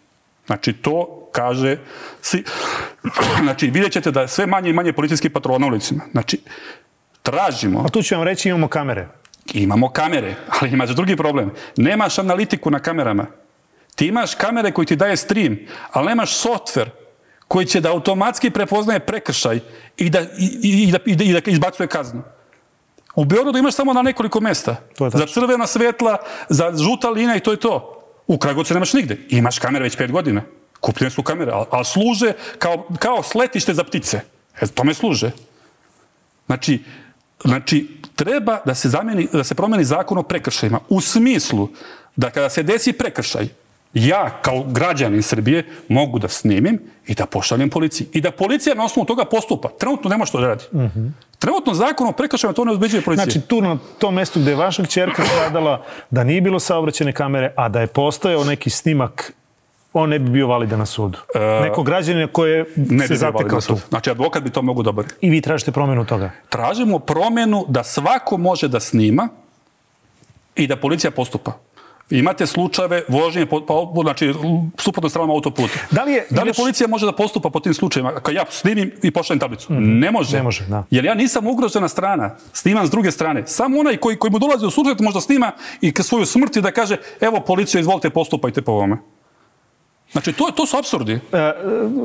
Znači, 0.47 0.73
to 0.73 1.29
kaže... 1.33 1.79
Si, 2.23 2.45
znači, 3.45 3.67
vidjet 3.71 3.93
ćete 3.93 4.11
da 4.11 4.29
sve 4.29 4.47
manje 4.47 4.71
i 4.71 4.73
manje 4.73 4.93
policijski 4.93 5.29
patrola 5.29 5.59
na 5.59 5.67
ulicima. 5.67 6.01
Znači, 6.13 6.41
tražimo... 7.23 7.85
A 7.87 7.89
tu 7.89 8.03
ću 8.03 8.15
vam 8.15 8.25
reći, 8.25 8.49
imamo 8.49 8.69
kamere. 8.69 9.09
Imamo 9.55 9.89
kamere, 9.89 10.35
ali 10.61 10.71
imaš 10.71 10.91
drugi 10.91 11.17
problem. 11.17 11.51
Nemaš 11.77 12.19
analitiku 12.19 12.71
na 12.71 12.79
kamerama. 12.79 13.27
Ti 13.95 14.07
imaš 14.07 14.35
kamere 14.35 14.73
koji 14.73 14.87
ti 14.87 14.97
daje 14.97 15.17
stream, 15.17 15.57
ali 15.93 16.07
nemaš 16.07 16.37
softver 16.37 16.91
koji 17.49 17.67
će 17.67 17.81
da 17.81 17.91
automatski 17.91 18.51
prepoznaje 18.51 19.01
prekršaj 19.01 19.61
i 19.97 20.11
da, 20.11 20.21
i, 20.21 20.27
i, 20.63 20.93
da, 20.93 20.99
i 21.05 21.17
da 21.17 21.51
izbacuje 21.51 21.87
kaznu. 21.87 22.23
U 23.15 23.25
Beogradu 23.25 23.59
imaš 23.59 23.75
samo 23.75 23.93
na 23.93 24.03
nekoliko 24.03 24.41
mesta. 24.41 24.77
za 24.99 25.27
crvena 25.27 25.67
svetla, 25.67 26.19
za 26.49 26.73
žuta 26.77 27.11
linija 27.11 27.37
i 27.37 27.41
to 27.41 27.51
je 27.51 27.61
to. 27.61 28.01
U 28.27 28.39
Kragovicu 28.39 28.75
nemaš 28.75 28.93
nigde. 28.93 29.19
Imaš 29.29 29.59
kamere 29.59 29.83
već 29.83 29.97
pet 29.97 30.13
godina. 30.13 30.43
Kupljene 30.81 31.11
su 31.11 31.23
kamere, 31.23 31.53
ali, 31.53 31.67
ali 31.71 31.85
služe 31.85 32.33
kao, 32.59 32.87
kao 32.99 33.23
sletište 33.23 33.75
za 33.75 33.85
ptice. 33.85 34.21
E, 34.61 34.67
tome 34.67 34.95
služe. 34.95 35.31
Znači, 36.47 36.83
znači, 37.45 37.89
treba 38.17 38.61
da 38.65 38.75
se, 38.75 38.89
zameni, 38.89 39.29
da 39.33 39.45
se 39.45 39.55
promeni 39.55 39.85
zakon 39.85 40.19
o 40.19 40.23
prekršajima. 40.23 40.81
U 40.89 41.01
smislu 41.01 41.69
da 42.17 42.31
kada 42.31 42.51
se 42.51 42.63
desi 42.63 42.93
prekršaj, 42.93 43.49
ja 43.95 44.31
kao 44.43 44.65
građanin 44.67 45.23
Srbije 45.23 45.65
mogu 45.89 46.19
da 46.19 46.29
snimim 46.29 46.79
i 47.07 47.15
da 47.15 47.27
pošaljem 47.27 47.71
policiji. 47.71 48.07
I 48.13 48.21
da 48.21 48.31
policija 48.31 48.75
na 48.75 48.85
osnovu 48.85 49.07
toga 49.07 49.25
postupa. 49.25 49.69
Trenutno 49.69 50.11
nema 50.11 50.27
što 50.27 50.41
da 50.41 50.47
radi. 50.47 50.65
Uh 50.73 50.81
-huh. 50.81 51.11
Trenutno 51.39 51.75
zakon 51.75 52.09
o 52.09 52.13
prekršajima 52.13 52.55
to 52.55 52.65
ne 52.65 52.73
odbeđuje 52.73 53.03
policija. 53.03 53.25
Znači 53.25 53.49
tu 53.49 53.61
na 53.61 53.79
tom 53.99 54.15
mjestu 54.15 54.41
gdje 54.41 54.51
je 54.51 54.57
vaša 54.57 54.87
čerka 54.87 55.25
stradala, 55.25 55.85
da 56.11 56.25
nije 56.25 56.41
bilo 56.41 56.61
saobraćene 56.61 57.13
kamere, 57.13 57.53
a 57.57 57.69
da 57.69 57.81
je 57.81 57.87
postojao 57.87 58.45
neki 58.45 58.71
snimak 58.71 59.33
on 59.95 60.11
ne 60.11 60.19
bi 60.19 60.31
bio 60.31 60.47
validan 60.47 60.79
na 60.79 60.87
sudu. 60.87 61.19
E, 61.35 61.39
Neko 61.63 61.83
građanina 61.83 62.27
koje 62.27 62.65
ne 62.77 63.09
se 63.09 63.15
zatekao 63.15 63.61
tu. 63.61 63.79
Znači, 63.89 64.11
advokat 64.11 64.43
bi 64.43 64.51
to 64.51 64.63
mogu 64.63 64.83
dobro. 64.83 65.05
I 65.21 65.31
vi 65.31 65.41
tražite 65.41 65.73
promjenu 65.73 66.05
toga? 66.05 66.31
Tražimo 66.49 66.99
promjenu 66.99 67.65
da 67.69 67.85
svako 67.85 68.37
može 68.37 68.69
da 68.69 68.81
snima 68.81 69.29
i 70.57 70.67
da 70.67 70.77
policija 70.77 71.11
postupa. 71.11 71.53
Imate 72.11 72.47
slučajeve 72.47 73.03
vožnje, 73.09 73.47
po, 73.47 73.67
po, 73.67 74.03
znači, 74.03 74.35
suprotno 74.79 75.09
stranom 75.09 75.31
autoputa. 75.31 75.79
Da 75.91 76.05
li 76.05 76.13
je, 76.13 76.27
da 76.31 76.43
li 76.43 76.53
policija 76.57 76.89
može 76.89 77.07
da 77.07 77.13
postupa 77.13 77.51
po 77.51 77.61
tim 77.61 77.75
slučajevima? 77.75 78.13
Ako 78.17 78.31
ja 78.31 78.45
snimim 78.51 78.93
i 79.03 79.11
pošaljem 79.11 79.41
tablicu. 79.41 79.73
Mm. 79.73 79.99
Ne 79.99 80.11
može. 80.11 80.37
Ne 80.37 80.43
može, 80.43 80.65
da. 80.67 80.85
Jer 80.91 81.05
ja 81.05 81.15
nisam 81.15 81.47
ugrožena 81.47 81.89
strana. 81.89 82.37
Snimam 82.53 82.87
s 82.87 82.91
druge 82.91 83.11
strane. 83.11 83.47
Samo 83.47 83.81
onaj 83.81 83.97
koji, 83.97 84.17
koji 84.17 84.31
mu 84.31 84.39
dolazi 84.39 84.67
u 84.67 84.71
susret 84.71 85.01
možda 85.01 85.21
snima 85.21 85.53
i 85.81 85.93
svoju 86.03 86.27
smrti 86.27 86.61
da 86.61 86.71
kaže 86.71 86.97
evo 87.21 87.41
policija, 87.41 87.81
izvolite, 87.81 88.11
postupajte 88.11 88.63
po 88.63 88.73
ovome. 88.73 88.99
Znači, 90.15 90.33
to, 90.33 90.45
to 90.57 90.67
su 90.67 90.77
absurdi. 90.77 91.13
E, 91.13 91.53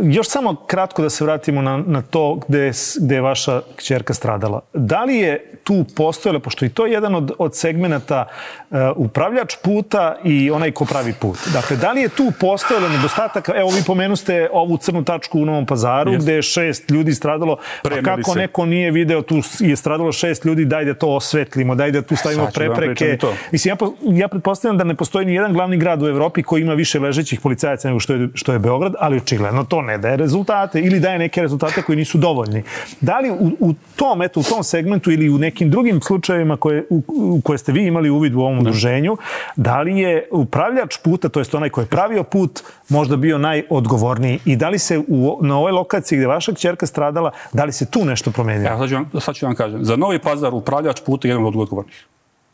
još 0.03 0.27
samo 0.27 0.55
kratko 0.55 1.01
da 1.01 1.09
se 1.09 1.23
vratimo 1.23 1.61
na, 1.61 1.83
na 1.87 2.01
to 2.01 2.39
gde, 2.47 2.71
gde 2.99 3.15
je 3.15 3.21
vaša 3.21 3.61
kćerka 3.75 4.13
stradala. 4.13 4.61
Da 4.73 5.03
li 5.03 5.15
je 5.15 5.59
tu 5.63 5.85
postojalo, 5.95 6.39
pošto 6.39 6.65
i 6.65 6.69
to 6.69 6.85
je 6.85 6.91
jedan 6.91 7.15
od, 7.15 7.31
od 7.37 7.55
segmenta 7.55 8.25
uh, 8.69 8.77
upravljač 8.95 9.55
puta 9.63 10.15
i 10.23 10.51
onaj 10.51 10.71
ko 10.71 10.85
pravi 10.85 11.13
put. 11.13 11.37
Dakle, 11.53 11.77
da 11.77 11.91
li 11.91 12.01
je 12.01 12.09
tu 12.09 12.31
postojalo 12.39 12.89
nedostatak, 12.89 13.49
evo 13.55 13.69
vi 13.69 13.83
pomenuste 13.87 14.49
ovu 14.51 14.77
crnu 14.77 15.03
tačku 15.03 15.41
u 15.41 15.45
Novom 15.45 15.65
pazaru, 15.65 16.11
yes. 16.11 16.21
gde 16.21 16.33
je 16.33 16.41
šest 16.41 16.91
ljudi 16.91 17.13
stradalo, 17.13 17.57
Premeli 17.83 18.05
pa 18.05 18.15
kako 18.15 18.33
se. 18.33 18.39
neko 18.39 18.65
nije 18.65 18.91
video, 18.91 19.21
tu 19.21 19.41
je 19.59 19.75
stradalo 19.75 20.11
šest 20.11 20.45
ljudi, 20.45 20.65
daj 20.65 20.85
da 20.85 20.93
to 20.93 21.07
osvetlimo, 21.07 21.75
daj 21.75 21.91
da 21.91 22.01
tu 22.01 22.15
stavimo 22.15 22.45
Sad 22.45 22.53
prepreke. 22.53 23.17
Mislim, 23.51 23.77
ja, 23.81 23.87
ja 24.21 24.27
pretpostavljam 24.27 24.77
da 24.77 24.83
ne 24.83 24.95
postoji 24.95 25.25
ni 25.25 25.33
jedan 25.33 25.53
glavni 25.53 25.77
grad 25.77 26.03
u 26.03 26.07
Evropi 26.07 26.43
koji 26.43 26.61
ima 26.61 26.73
više 26.73 26.99
ležećih 26.99 27.41
policajaca 27.41 27.87
nego 27.87 27.98
što 27.99 28.13
je, 28.13 28.29
što 28.33 28.53
je 28.53 28.59
Beograd, 28.59 28.93
ali 28.99 29.17
očigledno 29.17 29.63
to 29.63 29.81
ne 29.81 29.97
daje 29.97 30.17
rezultate 30.17 30.79
ili 30.79 30.99
daje 30.99 31.19
neke 31.19 31.41
rezultate 31.41 31.81
koji 31.81 31.95
nisu 31.95 32.17
dovoljni. 32.17 32.63
Da 33.01 33.19
li 33.19 33.31
u, 33.31 33.51
u 33.59 33.73
tom, 33.95 34.21
eto, 34.21 34.39
u 34.39 34.43
tom 34.43 34.63
segmentu 34.63 35.11
ili 35.11 35.29
u 35.29 35.37
nekim 35.37 35.69
drugim 35.69 36.01
slučajevima 36.01 36.57
koje, 36.57 36.85
u, 36.89 37.03
u 37.07 37.41
koje 37.43 37.57
ste 37.57 37.71
vi 37.71 37.85
imali 37.85 38.09
uvid 38.09 38.35
u 38.35 38.39
ovom 38.39 38.59
udruženju, 38.59 39.17
da 39.55 39.81
li 39.81 39.99
je 39.99 40.27
upravljač 40.31 40.97
puta, 41.03 41.29
to 41.29 41.39
jest 41.39 41.55
onaj 41.55 41.69
koji 41.69 41.83
je 41.83 41.89
pravio 41.89 42.23
put, 42.23 42.63
možda 42.89 43.15
bio 43.17 43.37
najodgovorniji 43.37 44.39
i 44.45 44.55
da 44.55 44.69
li 44.69 44.79
se 44.79 44.99
u, 45.07 45.39
na 45.41 45.57
ovoj 45.57 45.71
lokaciji 45.71 46.17
gde 46.17 46.27
vaša 46.27 46.53
kćerka 46.53 46.85
stradala, 46.85 47.31
da 47.53 47.65
li 47.65 47.71
se 47.71 47.85
tu 47.85 48.05
nešto 48.05 48.31
promenilo? 48.31 48.69
Ja, 48.69 48.77
sad 48.77 48.89
ću 48.89 48.95
vam, 48.95 49.21
sad 49.21 49.35
ću 49.35 49.45
vam 49.45 49.55
kažem. 49.55 49.85
Za 49.85 49.95
Novi 49.95 50.19
pazar 50.19 50.53
upravljač 50.53 51.01
puta 51.05 51.27
je 51.27 51.29
jedan 51.29 51.45
od 51.45 51.55
odgovornih. 51.55 52.05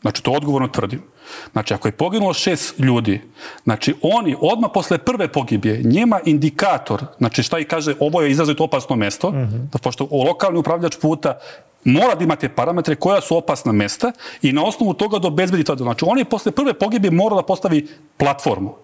Znači, 0.06 0.22
to 0.22 0.32
odgovorno 0.32 0.68
tvrdim. 0.68 1.02
Znači, 1.52 1.74
ako 1.74 1.88
je 1.88 1.92
poginulo 1.92 2.34
šest 2.34 2.78
ljudi, 2.78 3.22
znači, 3.64 3.94
oni 4.02 4.36
odmah 4.40 4.70
posle 4.74 4.98
prve 4.98 5.28
pogibije, 5.28 5.82
njima 5.82 6.20
indikator, 6.24 7.04
znači, 7.18 7.42
šta 7.42 7.58
i 7.58 7.64
kaže, 7.64 7.94
ovo 8.00 8.22
je 8.22 8.30
izrazito 8.30 8.64
opasno 8.64 8.96
mesto, 8.96 9.30
mm 9.30 9.34
-hmm. 9.34 9.78
pošto 9.82 10.08
lokalni 10.12 10.58
upravljač 10.58 10.96
puta 10.96 11.38
mora 11.84 12.14
da 12.14 12.24
imate 12.24 12.48
parametre 12.48 12.94
koja 12.94 13.20
su 13.20 13.36
opasna 13.36 13.72
mesta 13.72 14.12
i 14.42 14.52
na 14.52 14.64
osnovu 14.64 14.94
toga 14.94 15.18
da 15.18 15.28
obezbedi 15.28 15.64
to. 15.64 15.76
Znači, 15.76 16.04
oni 16.08 16.24
posle 16.24 16.52
prve 16.52 16.74
pogibije 16.74 17.10
mora 17.10 17.36
da 17.36 17.42
postavi 17.42 17.88
platformu. 18.16 18.74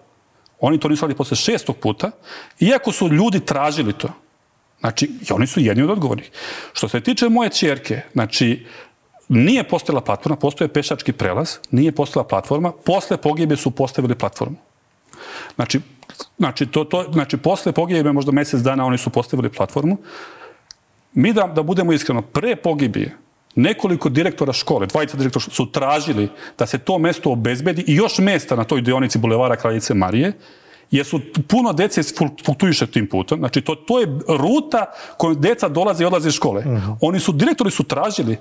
Oni 0.59 0.79
to 0.79 0.89
nisu 0.89 1.05
radili 1.05 1.17
posle 1.17 1.37
šestog 1.37 1.77
puta, 1.77 2.11
iako 2.59 2.91
su 2.91 3.07
ljudi 3.07 3.39
tražili 3.39 3.93
to. 3.93 4.09
Znači, 4.79 5.05
i 5.05 5.33
oni 5.33 5.47
su 5.47 5.59
jedni 5.59 5.83
od 5.83 5.89
odgovornih. 5.89 6.31
Što 6.73 6.87
se 6.87 7.01
tiče 7.01 7.29
moje 7.29 7.49
čerke, 7.49 8.01
znači, 8.13 8.65
nije 9.33 9.63
postojala 9.63 10.01
platforma, 10.01 10.35
postoje 10.35 10.67
pešački 10.67 11.13
prelaz, 11.13 11.57
nije 11.71 11.91
postojala 11.91 12.27
platforma, 12.27 12.71
posle 12.85 13.17
pogibe 13.17 13.55
su 13.55 13.71
postavili 13.71 14.15
platformu. 14.15 14.55
Znači, 15.55 15.81
znači, 16.37 16.65
to, 16.65 16.83
to, 16.83 17.05
znači 17.13 17.37
posle 17.37 17.71
pogibe, 17.71 18.11
možda 18.11 18.31
mesec 18.31 18.61
dana, 18.61 18.85
oni 18.85 18.97
su 18.97 19.09
postavili 19.09 19.49
platformu. 19.49 19.97
Mi 21.13 21.33
da, 21.33 21.47
da 21.47 21.63
budemo 21.63 21.93
iskreno, 21.93 22.21
pre 22.21 22.55
pogibije, 22.55 23.17
nekoliko 23.55 24.09
direktora 24.09 24.53
škole, 24.53 24.87
dvojica 24.87 25.17
direktora 25.17 25.41
škole, 25.41 25.55
su 25.55 25.71
tražili 25.71 26.29
da 26.57 26.65
se 26.65 26.77
to 26.77 26.97
mesto 26.97 27.31
obezbedi 27.31 27.83
i 27.87 27.95
još 27.95 28.17
mesta 28.17 28.55
na 28.55 28.63
toj 28.63 28.81
dionici 28.81 29.17
Bulevara 29.17 29.55
Kraljice 29.55 29.93
Marije, 29.93 30.33
jer 30.91 31.05
su 31.05 31.19
puno 31.47 31.73
dece 31.73 32.01
fluktuiše 32.45 32.87
tim 32.87 33.07
putem. 33.09 33.39
Znači, 33.39 33.61
to, 33.61 33.75
to 33.75 33.99
je 33.99 34.07
ruta 34.27 34.85
kojom 35.17 35.41
deca 35.41 35.69
dolaze 35.69 36.03
i 36.03 36.07
odlaze 36.07 36.29
iz 36.29 36.35
škole. 36.35 36.59
Uh 36.59 36.65
mhm. 36.65 36.75
-huh. 36.75 36.97
Oni 37.01 37.19
su, 37.19 37.31
direktori 37.31 37.71
su 37.71 37.83
tražili, 37.83 38.37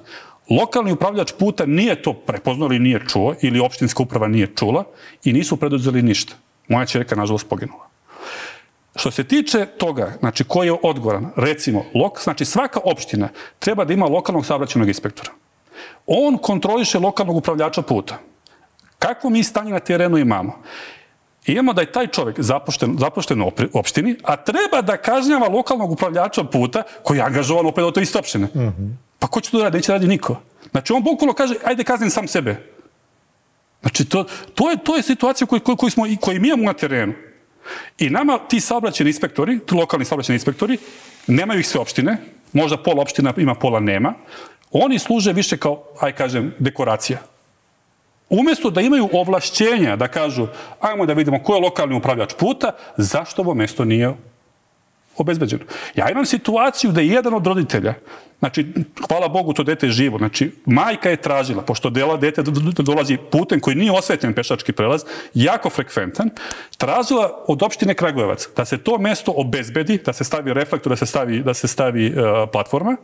lokalni 0.51 0.93
upravljač 0.93 1.32
puta 1.38 1.66
nije 1.66 2.03
to 2.03 2.12
prepoznao 2.12 2.66
ili 2.66 2.78
nije 2.78 3.01
čuo, 3.09 3.34
ili 3.43 3.61
opštinska 3.61 4.03
uprava 4.03 4.28
nije 4.28 4.47
čula 4.57 4.84
i 5.24 5.32
nisu 5.32 5.57
preduzeli 5.57 6.03
ništa. 6.03 6.34
Moja 6.68 6.86
čerka, 6.86 7.16
nažalost, 7.16 7.49
poginula. 7.49 7.88
Što 8.97 9.11
se 9.11 9.24
tiče 9.24 9.66
toga, 9.66 10.12
znači, 10.20 10.45
ko 10.45 10.62
je 10.62 10.72
odgovoran, 10.82 11.30
recimo, 11.36 11.84
lok, 11.95 12.22
znači, 12.22 12.45
svaka 12.45 12.80
opština 12.84 13.28
treba 13.59 13.84
da 13.84 13.93
ima 13.93 14.07
lokalnog 14.07 14.47
saobraćenog 14.47 14.88
inspektora. 14.88 15.30
On 16.07 16.38
kontroliše 16.38 16.99
lokalnog 16.99 17.36
upravljača 17.36 17.82
puta. 17.82 18.18
Kakvo 18.99 19.30
mi 19.30 19.43
stanje 19.43 19.72
na 19.72 19.80
terenu 19.80 20.18
imamo? 20.18 20.62
imamo 21.47 21.72
da 21.72 21.80
je 21.80 21.93
taj 21.93 22.07
čovjek 22.07 22.40
zapušten, 22.40 22.97
zapušten 22.99 23.43
u 23.43 23.51
opštini, 23.72 24.16
a 24.24 24.36
treba 24.36 24.82
da 24.82 24.97
kažnjava 24.97 25.49
lokalnog 25.49 25.90
upravljača 25.90 26.45
puta 26.45 26.82
koji 27.03 27.18
je 27.18 27.22
angažovan 27.22 27.66
opet 27.66 27.84
od 27.84 27.95
toj 27.95 28.03
iste 28.03 28.18
opštine. 28.18 28.47
Mm 28.47 28.59
-hmm. 28.59 28.95
Pa 29.22 29.28
ko 29.28 29.40
će 29.40 29.50
to 29.50 29.58
da 29.58 29.64
radi? 29.64 29.78
Neće 29.78 29.92
radi 29.92 30.06
niko. 30.06 30.40
Znači, 30.70 30.92
on 30.92 31.02
bukvalno 31.02 31.34
kaže, 31.34 31.54
ajde 31.64 31.84
kaznim 31.84 32.10
sam 32.10 32.28
sebe. 32.28 32.56
Znači, 33.80 34.04
to, 34.04 34.24
to, 34.54 34.70
je, 34.70 34.76
to 34.84 34.96
je 34.96 35.02
situacija 35.02 35.46
koju, 35.46 35.60
koju, 35.60 35.76
koju, 35.76 35.90
smo, 35.90 36.04
koju 36.20 36.40
mi 36.40 36.48
imamo 36.48 36.64
na 36.64 36.72
terenu. 36.72 37.12
I 37.98 38.10
nama 38.10 38.38
ti 38.38 38.60
saobraćeni 38.60 39.10
inspektori, 39.10 39.60
ti 39.66 39.74
lokalni 39.74 40.04
saobraćeni 40.04 40.36
inspektori, 40.36 40.78
nemaju 41.26 41.60
ih 41.60 41.68
sve 41.68 41.80
opštine, 41.80 42.16
možda 42.52 42.82
pola 42.82 43.02
opština 43.02 43.32
ima, 43.36 43.54
pola 43.54 43.80
nema, 43.80 44.14
oni 44.72 44.98
služe 44.98 45.32
više 45.32 45.56
kao, 45.56 45.84
aj 46.00 46.12
kažem, 46.12 46.54
dekoracija. 46.58 47.18
Umjesto 48.28 48.70
da 48.70 48.80
imaju 48.80 49.08
ovlašćenja 49.12 49.96
da 49.96 50.08
kažu, 50.08 50.46
ajmo 50.80 51.06
da 51.06 51.12
vidimo 51.12 51.42
ko 51.42 51.54
je 51.54 51.60
lokalni 51.60 51.96
upravljač 51.96 52.34
puta, 52.38 52.72
zašto 52.96 53.42
ovo 53.42 53.54
mesto 53.54 53.84
nije 53.84 54.14
obezbeđeno. 55.16 55.64
Ja 55.94 56.10
imam 56.10 56.26
situaciju 56.26 56.92
da 56.92 57.00
je 57.00 57.08
jedan 57.08 57.34
od 57.34 57.46
roditelja, 57.46 57.94
znači, 58.43 58.66
hvala 59.09 59.28
Bogu, 59.28 59.53
to 59.53 59.62
dete 59.62 59.86
je 59.86 59.93
živo, 59.93 60.18
znači, 60.18 60.51
majka 60.66 61.11
je 61.11 61.16
tražila, 61.16 61.62
pošto 61.62 61.90
dela 61.90 62.16
dete 62.16 62.43
dolazi 62.82 63.16
putem 63.30 63.61
koji 63.61 63.76
nije 63.76 63.93
osvetljen 63.93 64.34
pešački 64.34 64.72
prelaz, 64.72 65.05
jako 65.34 65.70
frekventan, 65.70 66.30
tražila 66.78 67.45
od 67.47 67.62
opštine 67.62 67.95
Kragujevac 67.95 68.49
da 68.57 68.64
se 68.64 68.78
to 68.78 68.99
mesto 68.99 69.32
obezbedi, 69.36 69.99
da 69.99 70.12
se 70.12 70.24
stavi 70.24 70.55
reflektor, 70.55 70.90
da 70.90 70.97
se 70.97 71.07
stavi, 71.07 71.43
da 71.43 71.55
se 71.55 71.68
stavi 71.68 72.07
uh, 72.11 72.49
platforma, 72.53 72.97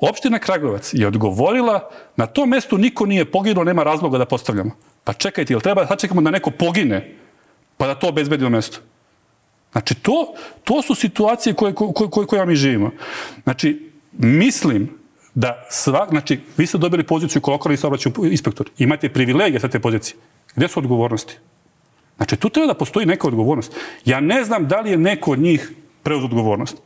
Opština 0.00 0.38
Kragujevac 0.38 0.90
je 0.92 1.06
odgovorila, 1.06 1.88
na 2.16 2.26
tom 2.26 2.48
mestu 2.48 2.78
niko 2.78 3.06
nije 3.06 3.24
poginuo, 3.24 3.64
nema 3.64 3.82
razloga 3.82 4.18
da 4.18 4.26
postavljamo. 4.26 4.76
Pa 5.04 5.12
čekajte, 5.12 5.52
jel 5.52 5.60
treba 5.60 5.84
da 5.84 5.96
čekamo 5.96 6.20
da 6.20 6.30
neko 6.30 6.50
pogine, 6.50 7.14
pa 7.76 7.86
da 7.86 7.94
to 7.94 8.08
obezbedimo 8.08 8.50
mesto? 8.50 8.78
Znači, 9.72 9.94
to, 9.94 10.34
to 10.64 10.82
su 10.82 10.94
situacije 10.94 11.54
koje, 11.54 11.74
koje, 11.74 11.92
koje, 12.10 12.26
koje 12.26 12.46
mi 12.46 12.56
živimo. 12.56 12.90
Znači, 13.42 13.85
mislim 14.18 14.88
da 15.34 15.66
sva, 15.70 16.06
znači, 16.10 16.40
vi 16.56 16.66
ste 16.66 16.78
dobili 16.78 17.04
poziciju 17.04 17.42
kao 17.42 17.52
lokalni 17.52 17.76
saobraćaj 17.76 18.12
inspektor, 18.30 18.70
imate 18.78 19.08
privilegije 19.08 19.60
sa 19.60 19.68
te 19.68 19.80
pozicije. 19.80 20.16
Gde 20.54 20.68
su 20.68 20.80
odgovornosti? 20.80 21.36
Znači, 22.16 22.36
tu 22.36 22.48
treba 22.48 22.66
da 22.66 22.74
postoji 22.74 23.06
neka 23.06 23.28
odgovornost. 23.28 23.74
Ja 24.04 24.20
ne 24.20 24.44
znam 24.44 24.68
da 24.68 24.80
li 24.80 24.90
je 24.90 24.96
neko 24.96 25.32
od 25.32 25.38
njih 25.38 25.72
preuz 26.02 26.24
odgovornost. 26.24 26.76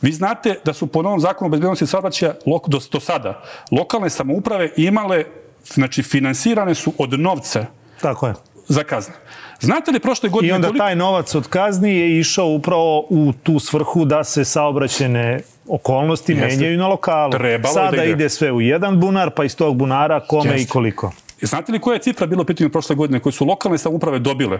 Vi 0.00 0.12
znate 0.12 0.56
da 0.64 0.72
su 0.72 0.86
po 0.86 1.02
novom 1.02 1.20
zakonu 1.20 1.46
o 1.46 1.50
bezbednosti 1.50 1.86
saobraćaja 1.86 2.34
do, 2.66 2.78
do 2.92 3.00
sada 3.00 3.42
lokalne 3.70 4.10
samouprave 4.10 4.70
imale, 4.76 5.24
znači 5.64 6.02
finansirane 6.02 6.74
su 6.74 6.92
od 6.98 7.20
novca 7.20 7.66
Tako 8.00 8.26
je. 8.26 8.34
za 8.68 8.84
kazne. 8.84 9.14
Znate 9.60 9.90
li 9.90 10.00
prošle 10.00 10.28
godine... 10.28 10.48
I 10.48 10.52
onda 10.52 10.68
koliko... 10.68 10.84
taj 10.84 10.96
novac 10.96 11.34
od 11.34 11.48
kazni 11.48 11.94
je 11.94 12.18
išao 12.18 12.46
upravo 12.46 13.06
u 13.10 13.32
tu 13.42 13.58
svrhu 13.58 14.04
da 14.04 14.24
se 14.24 14.44
saobraćene 14.44 15.40
okolnosti 15.74 16.32
Jeste. 16.32 16.46
menjaju 16.46 16.78
na 16.78 16.88
lokalu. 16.88 17.32
Trebalo 17.32 17.74
Sada 17.74 17.96
da 17.96 18.04
ide 18.04 18.28
sve 18.28 18.52
u 18.52 18.60
jedan 18.60 19.00
bunar, 19.00 19.30
pa 19.30 19.44
iz 19.44 19.56
tog 19.56 19.76
bunara 19.76 20.20
kome 20.20 20.50
Jeste. 20.50 20.62
i 20.62 20.66
koliko. 20.66 21.12
Znate 21.42 21.72
li 21.72 21.78
koja 21.78 21.94
je 21.94 22.02
cifra 22.02 22.26
bila 22.26 22.42
u 22.42 22.44
pitanju 22.44 22.70
prošle 22.70 22.96
godine 22.96 23.20
koje 23.20 23.32
su 23.32 23.44
lokalne 23.44 23.78
samouprave 23.78 24.18
dobile 24.18 24.58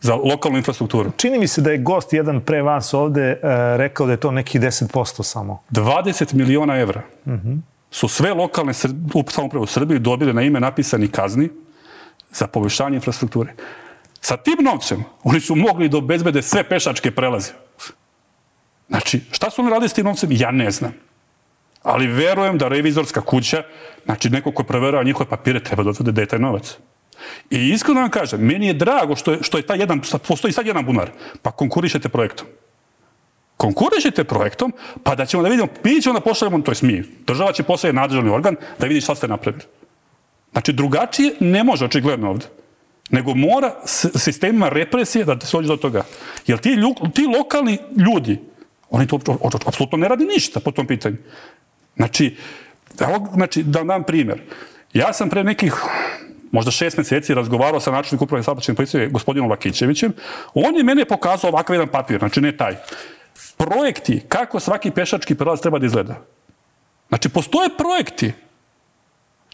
za 0.00 0.14
lokalnu 0.14 0.58
infrastrukturu. 0.58 1.10
Čini 1.16 1.38
mi 1.38 1.48
se 1.48 1.60
da 1.60 1.70
je 1.70 1.78
gost 1.78 2.12
jedan 2.12 2.40
pre 2.40 2.62
vas 2.62 2.94
ovde 2.94 3.32
uh, 3.32 3.50
rekao 3.76 4.06
da 4.06 4.12
je 4.12 4.20
to 4.20 4.30
neki 4.30 4.58
10% 4.58 5.22
samo. 5.22 5.62
20 5.70 6.34
miliona 6.34 6.76
evra 6.78 7.02
uh 7.24 7.32
-huh. 7.32 7.60
su 7.90 8.08
sve 8.08 8.34
lokalne 8.34 8.72
samoprave 9.28 9.62
u 9.62 9.66
Srbiji 9.66 9.98
dobile 9.98 10.32
na 10.32 10.42
ime 10.42 10.60
napisani 10.60 11.08
kazni 11.08 11.48
za 12.32 12.46
poboljšanje 12.46 12.94
infrastrukture. 12.94 13.52
Sa 14.20 14.36
tim 14.36 14.56
novcem 14.64 15.04
oni 15.24 15.40
su 15.40 15.54
mogli 15.54 15.88
da 15.88 15.98
obezbede 15.98 16.42
sve 16.42 16.64
pešačke 16.64 17.10
prelaze. 17.10 17.52
Znači, 18.90 19.20
šta 19.32 19.50
su 19.50 19.62
oni 19.62 19.70
radili 19.70 19.88
s 19.88 19.92
tim 19.92 20.04
novcem? 20.04 20.28
Ja 20.32 20.50
ne 20.50 20.70
znam. 20.70 20.94
Ali 21.82 22.06
verujem 22.06 22.58
da 22.58 22.68
revizorska 22.68 23.20
kuća, 23.20 23.62
znači 24.04 24.30
neko 24.30 24.52
ko 24.52 24.62
preverava 24.62 25.04
njihove 25.04 25.30
papire, 25.30 25.62
treba 25.62 25.82
da 25.82 25.90
odvode 25.90 26.12
da 26.12 26.20
je 26.20 26.26
taj 26.26 26.38
novac. 26.38 26.76
I 27.50 27.68
iskreno 27.68 28.00
vam 28.00 28.10
kažem, 28.10 28.40
meni 28.40 28.66
je 28.66 28.74
drago 28.74 29.16
što 29.16 29.32
je, 29.32 29.38
što 29.42 29.58
je 29.58 29.66
taj 29.66 29.78
jedan, 29.78 30.00
postoji 30.28 30.52
sad 30.52 30.66
jedan 30.66 30.84
bunar, 30.84 31.10
pa 31.42 31.50
konkurišete 31.50 32.08
projektom. 32.08 32.46
Konkurišete 33.56 34.24
projektom, 34.24 34.72
pa 35.02 35.14
da 35.14 35.26
ćemo 35.26 35.42
da 35.42 35.48
vidimo, 35.48 35.68
mi 35.84 36.00
ćemo 36.02 36.18
da 36.18 36.20
pošaljemo, 36.20 36.60
to 36.60 36.70
je 36.72 36.76
mi, 36.82 37.04
država 37.26 37.52
će 37.52 37.62
poslati 37.62 37.96
nadržavni 37.96 38.30
organ 38.30 38.56
da 38.78 38.86
vidi 38.86 39.00
šta 39.00 39.14
ste 39.14 39.28
napravili. 39.28 39.64
Znači, 40.52 40.72
drugačije 40.72 41.34
ne 41.40 41.64
može 41.64 41.84
očigledno 41.84 42.30
ovdje 42.30 42.48
nego 43.10 43.34
mora 43.34 43.74
sistemima 44.14 44.68
represije 44.68 45.24
da 45.24 45.40
se 45.40 45.56
dođe 45.56 45.68
do 45.68 45.76
toga. 45.76 46.04
Jer 46.46 46.58
ti, 46.58 46.76
ti 47.14 47.26
lokalni 47.38 47.78
ljudi, 47.96 48.38
oni 48.90 49.06
to 49.06 49.18
apsolutno 49.66 49.98
ne 49.98 50.08
radi 50.08 50.24
ništa 50.24 50.60
po 50.60 50.70
tom 50.70 50.86
pitanju. 50.86 51.16
Znači, 51.96 52.36
evo, 53.00 53.28
znači 53.34 53.62
da 53.62 53.84
dam 53.84 54.02
primjer. 54.02 54.42
Ja 54.92 55.12
sam 55.12 55.30
pre 55.30 55.44
nekih 55.44 55.74
možda 56.50 56.70
šest 56.70 56.96
mjeseci 56.96 57.34
razgovarao 57.34 57.80
sa 57.80 57.90
načelnikom 57.90 58.26
uprave 58.26 58.42
saobraćajne 58.42 58.76
policije 58.76 59.08
gospodinom 59.08 59.50
Lakićevićem. 59.50 60.12
On 60.54 60.76
je 60.76 60.84
mene 60.84 61.04
pokazao 61.04 61.50
ovakav 61.50 61.74
jedan 61.74 61.88
papir, 61.88 62.18
znači 62.18 62.40
ne 62.40 62.56
taj. 62.56 62.76
Projekti 63.56 64.22
kako 64.28 64.60
svaki 64.60 64.90
pešački 64.90 65.34
prelaz 65.34 65.60
treba 65.60 65.78
da 65.78 65.86
izgleda. 65.86 66.14
Znači, 67.08 67.28
postoje 67.28 67.68
projekti. 67.78 68.32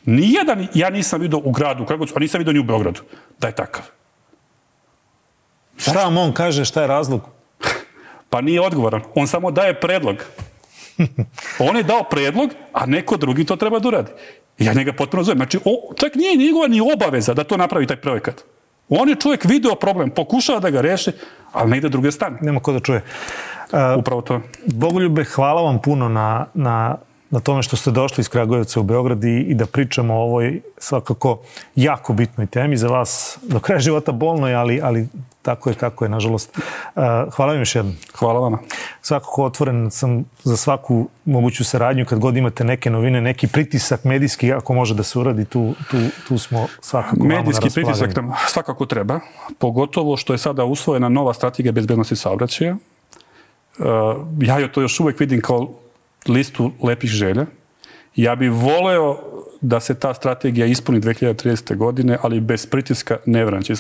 Nijedan 0.05 0.69
ja 0.75 0.91
nisam 0.91 1.21
vidio 1.21 1.39
u 1.45 1.53
gradu, 1.53 1.83
u 1.83 1.87
Kragovicu, 1.87 2.15
a 2.17 2.21
nisam 2.21 2.39
vidio 2.39 2.53
ni 2.53 2.59
u 2.59 2.65
Beogradu, 2.65 3.01
da 3.39 3.47
je 3.47 3.55
takav. 3.55 3.85
Šta 5.77 6.05
vam 6.05 6.17
on 6.17 6.33
kaže, 6.33 6.65
šta 6.65 6.81
je 6.81 6.87
razlog? 6.87 7.36
Pa 8.31 8.41
nije 8.41 8.61
odgovoran. 8.61 9.03
On 9.15 9.27
samo 9.27 9.51
daje 9.51 9.81
predlog. 9.81 10.17
On 11.69 11.77
je 11.77 11.83
dao 11.83 12.03
predlog, 12.03 12.51
a 12.73 12.87
neko 12.87 13.17
drugi 13.17 13.45
to 13.45 13.57
treba 13.57 13.79
da 13.79 13.89
uradi. 13.89 14.13
Ja 14.59 14.73
njega 14.73 14.93
potpuno 14.93 15.23
zovem. 15.23 15.39
Znači, 15.39 15.59
o, 15.65 15.95
čak 15.95 16.15
nije 16.15 16.37
njegova 16.37 16.69
ni 16.69 16.81
obaveza 16.81 17.35
da 17.35 17.45
to 17.45 17.57
napravi 17.57 17.87
taj 17.87 17.97
projekat. 17.97 18.45
On 18.89 19.09
je 19.09 19.15
čovjek 19.15 19.45
video 19.45 19.75
problem, 19.75 20.11
pokušava 20.11 20.61
da 20.61 20.71
ga 20.71 20.81
reši, 20.81 21.11
ali 21.53 21.71
ne 21.71 21.79
ide 21.79 21.89
druge 21.89 22.13
strane. 22.13 22.39
Nema 22.41 22.61
ko 22.61 22.73
da 22.73 22.81
čuje. 22.81 23.05
Uh, 23.73 23.79
Upravo 23.99 24.21
to. 24.23 24.41
Bogoljube, 24.67 25.25
hvala 25.25 25.63
vam 25.63 25.83
puno 25.83 26.09
na, 26.09 26.47
na 26.55 26.97
na 27.37 27.41
tome 27.41 27.63
što 27.63 27.77
ste 27.77 27.91
došli 27.91 28.21
iz 28.21 28.29
Kragujevca 28.29 28.81
u 28.81 28.83
Beograd 28.83 29.25
i, 29.25 29.41
i 29.41 29.55
da 29.55 29.67
pričamo 29.67 30.15
o 30.15 30.23
ovoj 30.23 30.61
svakako 30.79 31.39
jako 31.75 32.13
bitnoj 32.13 32.47
temi 32.47 32.77
za 32.77 32.89
vas 32.89 33.39
do 33.43 33.61
kraja 33.61 33.81
života 33.81 34.13
bolnoj, 34.13 34.55
ali, 34.55 34.81
ali 34.83 35.09
tako 35.43 35.71
je 35.71 35.75
kako 35.75 36.05
je, 36.05 36.09
nažalost. 36.09 36.57
Uh, 36.57 37.03
hvala 37.35 37.53
vam 37.53 37.61
još 37.61 37.75
jednom. 37.75 37.95
Hvala 38.15 38.41
vama. 38.41 38.59
Svakako 39.03 39.45
otvoren 39.45 39.91
sam 39.91 40.25
za 40.45 40.57
svaku 40.57 41.09
moguću 41.25 41.65
saradnju 41.65 42.07
kad 42.07 42.19
god 42.19 42.37
imate 42.37 42.65
neke 42.65 42.91
novine, 42.91 43.21
neki 43.21 43.47
pritisak 43.47 44.05
medijski, 44.05 44.53
ako 44.53 44.75
može 44.75 44.95
da 44.95 45.03
se 45.03 45.19
uradi, 45.19 45.45
tu, 45.45 45.75
tu, 45.91 45.97
tu 46.29 46.39
smo 46.39 46.67
svakako 46.81 47.25
Medijski 47.25 47.71
pritisak 47.75 48.17
nam 48.17 48.33
svakako 48.49 48.87
treba, 48.87 49.21
pogotovo 49.59 50.17
što 50.17 50.33
je 50.33 50.39
sada 50.39 50.65
usvojena 50.65 51.09
nova 51.09 51.35
strategija 51.35 51.73
bezbednosti 51.73 52.17
saobraćaja. 52.17 52.77
Uh, 53.79 53.87
ja 54.41 54.59
joj 54.59 54.73
to 54.73 54.81
još 54.81 55.01
uvek 55.01 55.21
vidim 55.21 55.41
kao 55.41 55.69
listu 56.29 56.73
lepih 56.83 57.11
želja. 57.11 57.47
Ja 58.17 58.35
bih 58.37 58.51
voleo 58.51 59.19
da 59.61 59.81
se 59.81 59.95
ta 59.95 60.15
strategija 60.15 60.67
ispuni 60.67 61.01
2030. 61.01 61.77
godine, 61.77 62.19
ali 62.23 62.41
bez 62.41 62.67
pritiska 62.67 63.17
Nevran 63.27 63.63
će, 63.63 63.75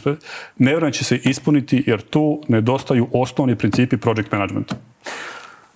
Nevran 0.58 0.92
će 0.92 1.04
se 1.04 1.16
ispuniti 1.16 1.84
jer 1.86 2.00
tu 2.00 2.42
nedostaju 2.48 3.08
osnovni 3.12 3.56
principi 3.56 3.96
project 3.96 4.32
managementa. 4.32 4.76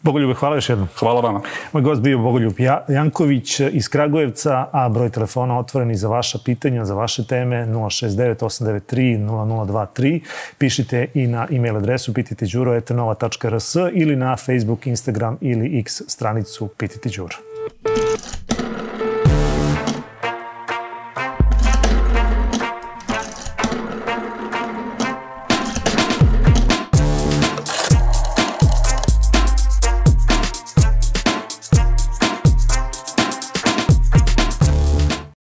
Bogoljube, 0.03 0.35
hvala 0.35 0.55
još 0.55 0.69
jednom. 0.69 0.89
Hvala 0.99 1.21
vama. 1.21 1.41
Moj 1.73 1.83
gost 1.83 2.03
bio 2.03 2.19
Bogoljub 2.19 2.53
Janković 2.89 3.61
iz 3.61 3.89
Kragujevca, 3.89 4.67
a 4.73 4.89
broj 4.89 5.11
telefona 5.11 5.59
otvoreni 5.59 5.97
za 5.97 6.09
vaša 6.09 6.39
pitanja, 6.45 6.85
za 6.85 6.95
vaše 6.95 7.27
teme 7.27 7.67
069-893-0023. 7.67 10.21
Pišite 10.59 11.07
i 11.15 11.27
na 11.27 11.47
e-mail 11.51 11.77
adresu 11.77 12.15
pititeđuro.eternova.rs 12.15 13.77
ili 13.93 14.17
na 14.17 14.37
Facebook, 14.37 14.87
Instagram 14.87 15.39
ili 15.41 15.79
X 15.79 16.03
stranicu 16.09 16.69
Pitite 16.77 17.09
Đuro. 17.09 17.37